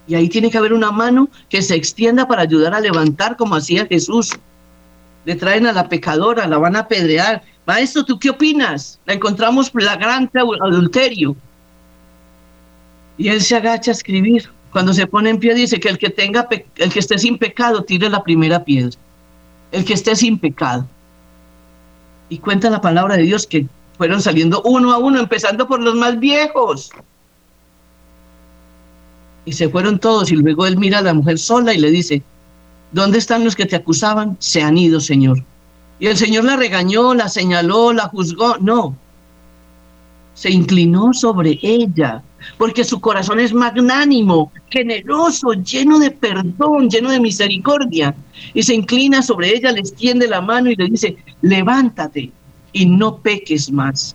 Y 0.06 0.14
ahí 0.14 0.28
tiene 0.28 0.50
que 0.50 0.58
haber 0.58 0.72
una 0.72 0.90
mano 0.90 1.28
que 1.48 1.62
se 1.62 1.74
extienda 1.74 2.28
para 2.28 2.42
ayudar 2.42 2.74
a 2.74 2.80
levantar 2.80 3.36
como 3.36 3.56
hacía 3.56 3.86
Jesús. 3.86 4.32
Le 5.24 5.34
traen 5.34 5.66
a 5.66 5.72
la 5.72 5.88
pecadora, 5.88 6.46
la 6.46 6.58
van 6.58 6.76
a 6.76 6.80
apedrear. 6.80 7.42
Maestro, 7.66 8.04
¿tú 8.04 8.18
qué 8.18 8.30
opinas? 8.30 9.00
La 9.06 9.14
encontramos 9.14 9.70
flagrante 9.70 10.38
adulterio. 10.38 11.34
Y 13.16 13.28
él 13.28 13.40
se 13.40 13.56
agacha 13.56 13.90
a 13.90 13.94
escribir. 13.94 14.50
Cuando 14.72 14.92
se 14.92 15.06
pone 15.06 15.30
en 15.30 15.38
pie 15.38 15.54
dice 15.54 15.78
que 15.78 15.88
el 15.88 15.98
que 15.98 16.10
tenga 16.10 16.48
el 16.76 16.92
que 16.92 16.98
esté 16.98 17.16
sin 17.18 17.38
pecado 17.38 17.84
tire 17.84 18.08
la 18.08 18.22
primera 18.22 18.64
piedra. 18.64 18.98
El 19.70 19.84
que 19.84 19.94
esté 19.94 20.16
sin 20.16 20.38
pecado. 20.38 20.86
Y 22.28 22.38
cuenta 22.38 22.70
la 22.70 22.80
palabra 22.80 23.16
de 23.16 23.22
Dios 23.22 23.46
que 23.46 23.66
fueron 23.96 24.20
saliendo 24.20 24.62
uno 24.62 24.92
a 24.92 24.98
uno, 24.98 25.20
empezando 25.20 25.68
por 25.68 25.80
los 25.80 25.94
más 25.94 26.18
viejos. 26.18 26.90
Y 29.44 29.52
se 29.52 29.68
fueron 29.68 29.98
todos 29.98 30.32
y 30.32 30.36
luego 30.36 30.66
él 30.66 30.76
mira 30.76 30.98
a 30.98 31.02
la 31.02 31.14
mujer 31.14 31.38
sola 31.38 31.72
y 31.72 31.78
le 31.78 31.90
dice, 31.90 32.22
¿dónde 32.92 33.18
están 33.18 33.44
los 33.44 33.54
que 33.54 33.66
te 33.66 33.76
acusaban? 33.76 34.36
Se 34.40 34.62
han 34.62 34.76
ido, 34.76 34.98
Señor. 35.00 35.44
Y 36.00 36.08
el 36.08 36.16
Señor 36.16 36.44
la 36.44 36.56
regañó, 36.56 37.14
la 37.14 37.28
señaló, 37.28 37.92
la 37.92 38.08
juzgó. 38.08 38.56
No, 38.58 38.96
se 40.34 40.50
inclinó 40.50 41.14
sobre 41.14 41.58
ella, 41.62 42.22
porque 42.58 42.84
su 42.84 43.00
corazón 43.00 43.40
es 43.40 43.54
magnánimo, 43.54 44.52
generoso, 44.68 45.52
lleno 45.52 45.98
de 45.98 46.10
perdón, 46.10 46.90
lleno 46.90 47.10
de 47.10 47.20
misericordia. 47.20 48.14
Y 48.52 48.62
se 48.64 48.74
inclina 48.74 49.22
sobre 49.22 49.54
ella, 49.54 49.72
le 49.72 49.80
extiende 49.80 50.28
la 50.28 50.40
mano 50.40 50.70
y 50.70 50.76
le 50.76 50.88
dice, 50.88 51.16
levántate 51.40 52.30
y 52.72 52.86
no 52.86 53.16
peques 53.18 53.70
más. 53.70 54.14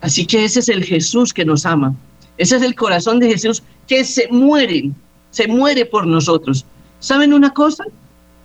Así 0.00 0.26
que 0.26 0.44
ese 0.44 0.60
es 0.60 0.68
el 0.70 0.82
Jesús 0.82 1.32
que 1.32 1.44
nos 1.44 1.66
ama. 1.66 1.94
Ese 2.38 2.56
es 2.56 2.62
el 2.62 2.74
corazón 2.74 3.20
de 3.20 3.28
Jesús 3.28 3.62
que 3.86 4.02
se 4.04 4.26
muere, 4.28 4.90
se 5.30 5.46
muere 5.46 5.84
por 5.84 6.06
nosotros. 6.06 6.64
¿Saben 6.98 7.34
una 7.34 7.52
cosa? 7.52 7.84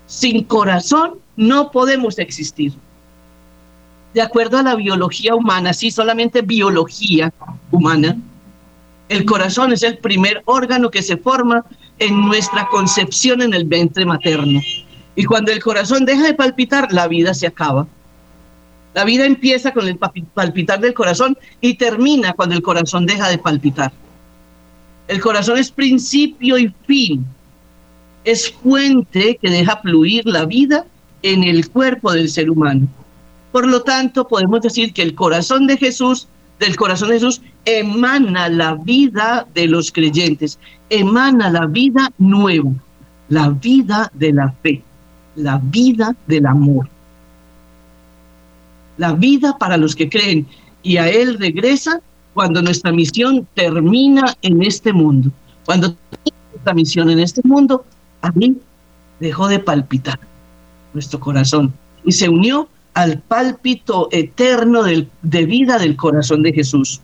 Sin 0.05 0.43
corazón 0.43 1.13
no 1.37 1.71
podemos 1.71 2.19
existir 2.19 2.73
de 4.15 4.21
acuerdo 4.21 4.57
a 4.57 4.63
la 4.63 4.75
biología 4.75 5.35
humana, 5.35 5.73
sí, 5.73 5.91
solamente 5.91 6.41
biología 6.41 7.33
humana, 7.69 8.15
el 9.09 9.25
corazón 9.25 9.73
es 9.73 9.83
el 9.83 9.97
primer 9.97 10.41
órgano 10.45 10.89
que 10.89 11.03
se 11.03 11.17
forma 11.17 11.65
en 11.99 12.25
nuestra 12.25 12.65
concepción 12.69 13.41
en 13.41 13.53
el 13.53 13.65
vientre 13.65 14.05
materno. 14.05 14.61
Y 15.17 15.25
cuando 15.25 15.51
el 15.51 15.61
corazón 15.61 16.05
deja 16.05 16.23
de 16.23 16.33
palpitar, 16.33 16.93
la 16.93 17.09
vida 17.09 17.33
se 17.33 17.45
acaba. 17.45 17.87
La 18.93 19.03
vida 19.03 19.25
empieza 19.25 19.73
con 19.73 19.85
el 19.85 19.97
palpitar 19.97 20.79
del 20.79 20.93
corazón 20.93 21.37
y 21.59 21.73
termina 21.73 22.31
cuando 22.31 22.55
el 22.55 22.61
corazón 22.61 23.05
deja 23.05 23.27
de 23.27 23.37
palpitar. 23.37 23.91
El 25.09 25.19
corazón 25.19 25.57
es 25.57 25.69
principio 25.71 26.57
y 26.57 26.73
fin. 26.87 27.25
Es 28.23 28.49
fuente 28.49 29.37
que 29.41 29.49
deja 29.49 29.75
fluir 29.81 30.25
la 30.25 30.45
vida 30.45 30.85
en 31.21 31.43
el 31.43 31.69
cuerpo 31.69 32.13
del 32.13 32.29
ser 32.29 32.49
humano. 32.49 32.87
Por 33.55 33.69
lo 33.69 33.83
tanto, 33.83 34.27
podemos 34.27 34.59
decir 34.59 34.91
que 34.91 35.01
el 35.01 35.15
corazón 35.15 35.65
de 35.65 35.77
Jesús, 35.77 36.27
del 36.59 36.75
corazón 36.75 37.07
de 37.07 37.13
Jesús, 37.13 37.41
emana 37.63 38.49
la 38.49 38.75
vida 38.75 39.47
de 39.53 39.67
los 39.67 39.93
creyentes, 39.93 40.59
emana 40.89 41.49
la 41.49 41.65
vida 41.65 42.11
nueva, 42.17 42.71
la 43.29 43.51
vida 43.51 44.11
de 44.13 44.33
la 44.33 44.51
fe, 44.61 44.83
la 45.37 45.61
vida 45.63 46.13
del 46.27 46.47
amor, 46.47 46.89
la 48.97 49.13
vida 49.13 49.57
para 49.57 49.77
los 49.77 49.95
que 49.95 50.09
creen. 50.09 50.45
Y 50.83 50.97
a 50.97 51.07
Él 51.07 51.39
regresa 51.39 52.01
cuando 52.33 52.61
nuestra 52.61 52.91
misión 52.91 53.47
termina 53.53 54.35
en 54.41 54.63
este 54.63 54.91
mundo. 54.91 55.31
Cuando 55.65 55.95
nuestra 56.51 56.73
misión 56.73 57.09
en 57.09 57.19
este 57.19 57.39
mundo, 57.45 57.85
a 58.21 58.31
mí 58.31 58.57
dejó 59.21 59.47
de 59.47 59.59
palpitar 59.59 60.19
nuestro 60.93 61.21
corazón 61.21 61.73
y 62.03 62.11
se 62.11 62.27
unió 62.27 62.67
al 62.95 63.19
pálpito 63.19 64.07
eterno 64.11 64.81
de 64.83 65.45
vida 65.45 65.77
del 65.77 65.95
corazón 65.97 66.41
de 66.43 66.53
Jesús. 66.53 67.01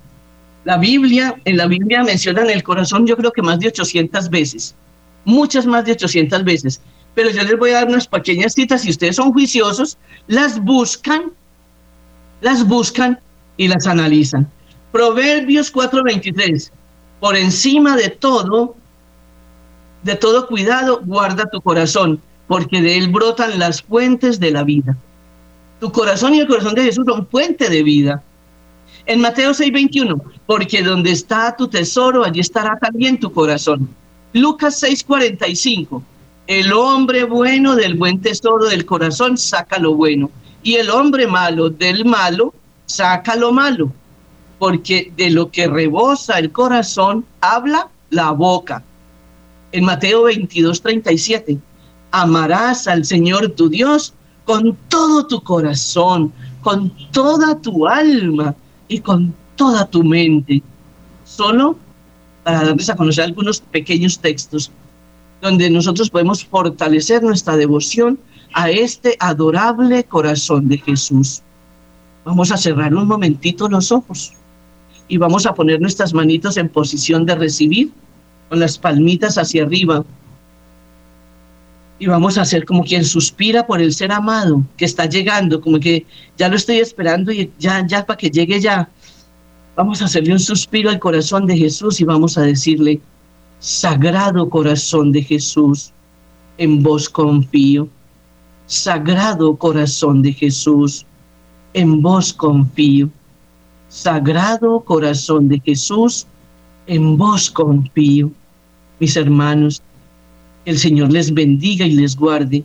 La 0.64 0.78
Biblia, 0.78 1.36
en 1.44 1.58
la 1.58 1.68
Biblia 1.68 2.04
mencionan 2.04 2.50
el 2.50 2.64
corazón 2.64 3.06
yo 3.06 3.18
creo 3.18 3.32
que 3.32 3.42
más 3.42 3.60
de 3.60 3.68
800 3.68 4.30
veces, 4.30 4.74
muchas 5.26 5.66
más 5.66 5.84
de 5.84 5.92
800 5.92 6.44
veces, 6.46 6.82
pero 7.14 7.30
yo 7.30 7.44
les 7.44 7.60
voy 7.60 7.72
a 7.72 7.76
dar 7.76 7.90
unas 7.90 8.08
pequeñas 8.08 8.54
citas, 8.54 8.82
si 8.82 8.90
ustedes 8.90 9.18
son 9.18 9.34
juiciosos, 9.34 9.98
las 10.28 10.64
buscan, 10.64 11.34
las 12.40 12.66
buscan 12.66 13.20
y 13.58 13.68
las 13.68 13.86
analizan. 13.86 14.50
Proverbios 14.94 15.74
4:23, 15.74 16.72
por 17.20 17.36
encima 17.36 17.98
de 17.98 18.10
todo, 18.10 18.76
de 20.04 20.16
todo 20.16 20.48
cuidado, 20.48 21.02
guarda 21.04 21.50
tu 21.52 21.60
corazón, 21.62 22.22
porque 22.48 22.82
de 22.82 22.98
él 22.98 23.10
brotan 23.10 23.60
las 23.60 23.82
fuentes 23.82 24.40
de 24.40 24.52
la 24.52 24.64
vida. 24.64 24.96
Tu 25.82 25.92
corazón 25.92 26.36
y 26.36 26.40
el 26.40 26.48
corazón 26.48 26.76
de 26.76 26.84
Jesús 26.84 27.06
son 27.08 27.26
fuente 27.26 27.68
de 27.68 27.82
vida. 27.82 28.22
En 29.08 29.20
Mateo 29.20 29.52
6:21, 29.52 30.22
porque 30.46 30.84
donde 30.84 31.12
está 31.12 31.56
tu 31.58 31.68
tesoro, 31.68 32.24
allí 32.24 32.40
estará 32.40 32.78
también 32.80 33.20
tu 33.20 33.34
corazón. 33.34 33.90
Lucas 34.32 34.80
6:45, 34.80 36.04
el 36.46 36.72
hombre 36.72 37.24
bueno 37.24 37.76
del 37.76 37.96
buen 37.96 38.22
tesoro 38.22 38.70
del 38.70 38.86
corazón 38.86 39.40
saca 39.40 39.80
lo 39.80 39.96
bueno, 39.96 40.30
y 40.62 40.76
el 40.76 40.92
hombre 40.92 41.26
malo 41.26 41.72
del 41.72 42.06
malo 42.06 42.54
saca 42.86 43.36
lo 43.36 43.52
malo, 43.52 43.92
porque 44.60 45.12
de 45.18 45.32
lo 45.32 45.50
que 45.50 45.66
rebosa 45.66 46.38
el 46.38 46.52
corazón 46.52 47.26
habla 47.42 47.88
la 48.12 48.30
boca. 48.30 48.84
En 49.72 49.86
Mateo 49.86 50.26
22:37, 50.26 51.58
amarás 52.12 52.88
al 52.88 53.04
Señor 53.04 53.50
tu 53.50 53.68
Dios 53.68 54.14
con 54.46 54.78
todo 54.90 55.28
tu 55.28 55.42
corazón, 55.44 56.32
con 56.62 56.92
toda 57.12 57.60
tu 57.60 57.88
alma 57.88 58.56
y 58.88 59.00
con 59.00 59.34
toda 59.56 59.86
tu 59.86 60.04
mente. 60.04 60.62
Solo 61.24 61.78
para 62.44 62.64
darles 62.64 62.90
a 62.90 62.96
conocer 62.96 63.26
algunos 63.26 63.60
pequeños 63.60 64.20
textos 64.20 64.72
donde 65.42 65.70
nosotros 65.70 66.10
podemos 66.10 66.46
fortalecer 66.46 67.24
nuestra 67.24 67.58
devoción 67.58 68.20
a 68.54 68.70
este 68.70 69.16
adorable 69.20 70.04
corazón 70.04 70.68
de 70.68 70.78
Jesús. 70.78 71.42
Vamos 72.26 72.52
a 72.52 72.58
cerrar 72.58 72.94
un 72.94 73.08
momentito 73.08 73.68
los 73.68 73.92
ojos 73.92 74.34
y 75.08 75.18
vamos 75.18 75.46
a 75.46 75.54
poner 75.54 75.82
nuestras 75.82 76.14
manitos 76.14 76.58
en 76.58 76.70
posición 76.70 77.26
de 77.26 77.36
recibir 77.36 77.92
con 78.50 78.60
las 78.60 78.78
palmitas 78.78 79.38
hacia 79.38 79.64
arriba 79.64 80.04
y 82.02 82.08
vamos 82.08 82.36
a 82.40 82.42
hacer 82.42 82.66
como 82.66 82.84
quien 82.84 83.06
suspira 83.06 83.68
por 83.68 83.80
el 83.80 83.94
ser 83.94 84.12
amado 84.12 84.64
que 84.76 84.86
está 84.86 85.06
llegando, 85.06 85.62
como 85.62 85.80
que 85.80 86.04
ya 86.36 86.50
lo 86.50 86.56
estoy 86.56 86.78
esperando 86.78 87.32
y 87.32 87.52
ya, 87.60 87.86
ya 87.86 88.04
para 88.04 88.18
que 88.18 88.32
llegue 88.32 88.60
ya. 88.60 88.90
Vamos 89.76 90.02
a 90.02 90.06
hacerle 90.06 90.34
un 90.34 90.40
suspiro 90.40 90.90
al 90.90 90.98
corazón 90.98 91.46
de 91.46 91.56
Jesús 91.56 92.02
y 92.02 92.04
vamos 92.04 92.40
a 92.40 92.42
decirle, 92.42 93.00
Sagrado 93.60 94.50
corazón 94.50 95.12
de 95.12 95.22
Jesús, 95.22 95.92
en 96.58 96.82
vos 96.82 97.08
confío. 97.08 97.88
Sagrado 98.66 99.56
corazón 99.56 100.24
de 100.24 100.34
Jesús, 100.34 101.06
en 101.76 102.02
vos 102.02 102.34
confío. 102.34 103.12
Sagrado 103.90 104.80
corazón 104.80 105.50
de 105.50 105.60
Jesús, 105.60 106.26
en 106.88 107.16
vos 107.16 107.52
confío. 107.52 108.32
Mis 109.00 109.16
hermanos, 109.16 109.84
que 110.64 110.72
el 110.72 110.78
Señor 110.78 111.12
les 111.12 111.34
bendiga 111.34 111.86
y 111.86 111.92
les 111.92 112.16
guarde. 112.16 112.64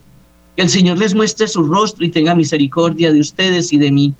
Que 0.57 0.63
el 0.63 0.69
Señor 0.69 0.99
les 0.99 1.15
muestre 1.15 1.49
su 1.49 1.63
rostro 1.63 2.05
y 2.05 2.11
tenga 2.11 2.35
misericordia 2.35 3.13
de 3.13 3.21
ustedes 3.21 3.73
y 3.73 3.79
de 3.79 3.93
mí. 3.93 4.15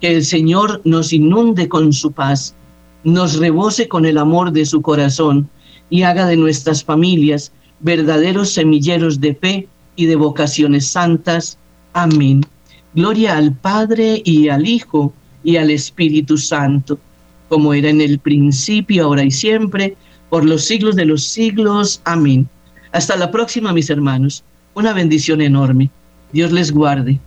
Que 0.00 0.16
el 0.16 0.24
Señor 0.24 0.80
nos 0.84 1.12
inunde 1.12 1.68
con 1.68 1.92
su 1.92 2.12
paz, 2.12 2.54
nos 3.04 3.38
rebose 3.38 3.88
con 3.88 4.04
el 4.06 4.18
amor 4.18 4.52
de 4.52 4.66
su 4.66 4.82
corazón 4.82 5.48
y 5.88 6.02
haga 6.02 6.26
de 6.26 6.36
nuestras 6.36 6.84
familias 6.84 7.52
verdaderos 7.80 8.50
semilleros 8.50 9.20
de 9.20 9.34
fe 9.34 9.68
y 9.96 10.06
de 10.06 10.16
vocaciones 10.16 10.86
santas. 10.86 11.58
Amén. 11.92 12.44
Gloria 12.94 13.36
al 13.36 13.54
Padre 13.54 14.22
y 14.24 14.48
al 14.48 14.66
Hijo 14.66 15.12
y 15.42 15.56
al 15.56 15.70
Espíritu 15.70 16.36
Santo, 16.36 16.98
como 17.48 17.72
era 17.72 17.88
en 17.88 18.00
el 18.00 18.18
principio, 18.18 19.04
ahora 19.04 19.24
y 19.24 19.30
siempre, 19.30 19.96
por 20.28 20.44
los 20.44 20.64
siglos 20.64 20.96
de 20.96 21.06
los 21.06 21.24
siglos. 21.24 22.00
Amén. 22.04 22.48
Hasta 22.92 23.16
la 23.16 23.30
próxima, 23.30 23.72
mis 23.72 23.90
hermanos. 23.90 24.42
Una 24.74 24.92
bendición 24.92 25.40
enorme. 25.40 25.90
Dios 26.32 26.52
les 26.52 26.72
guarde. 26.72 27.20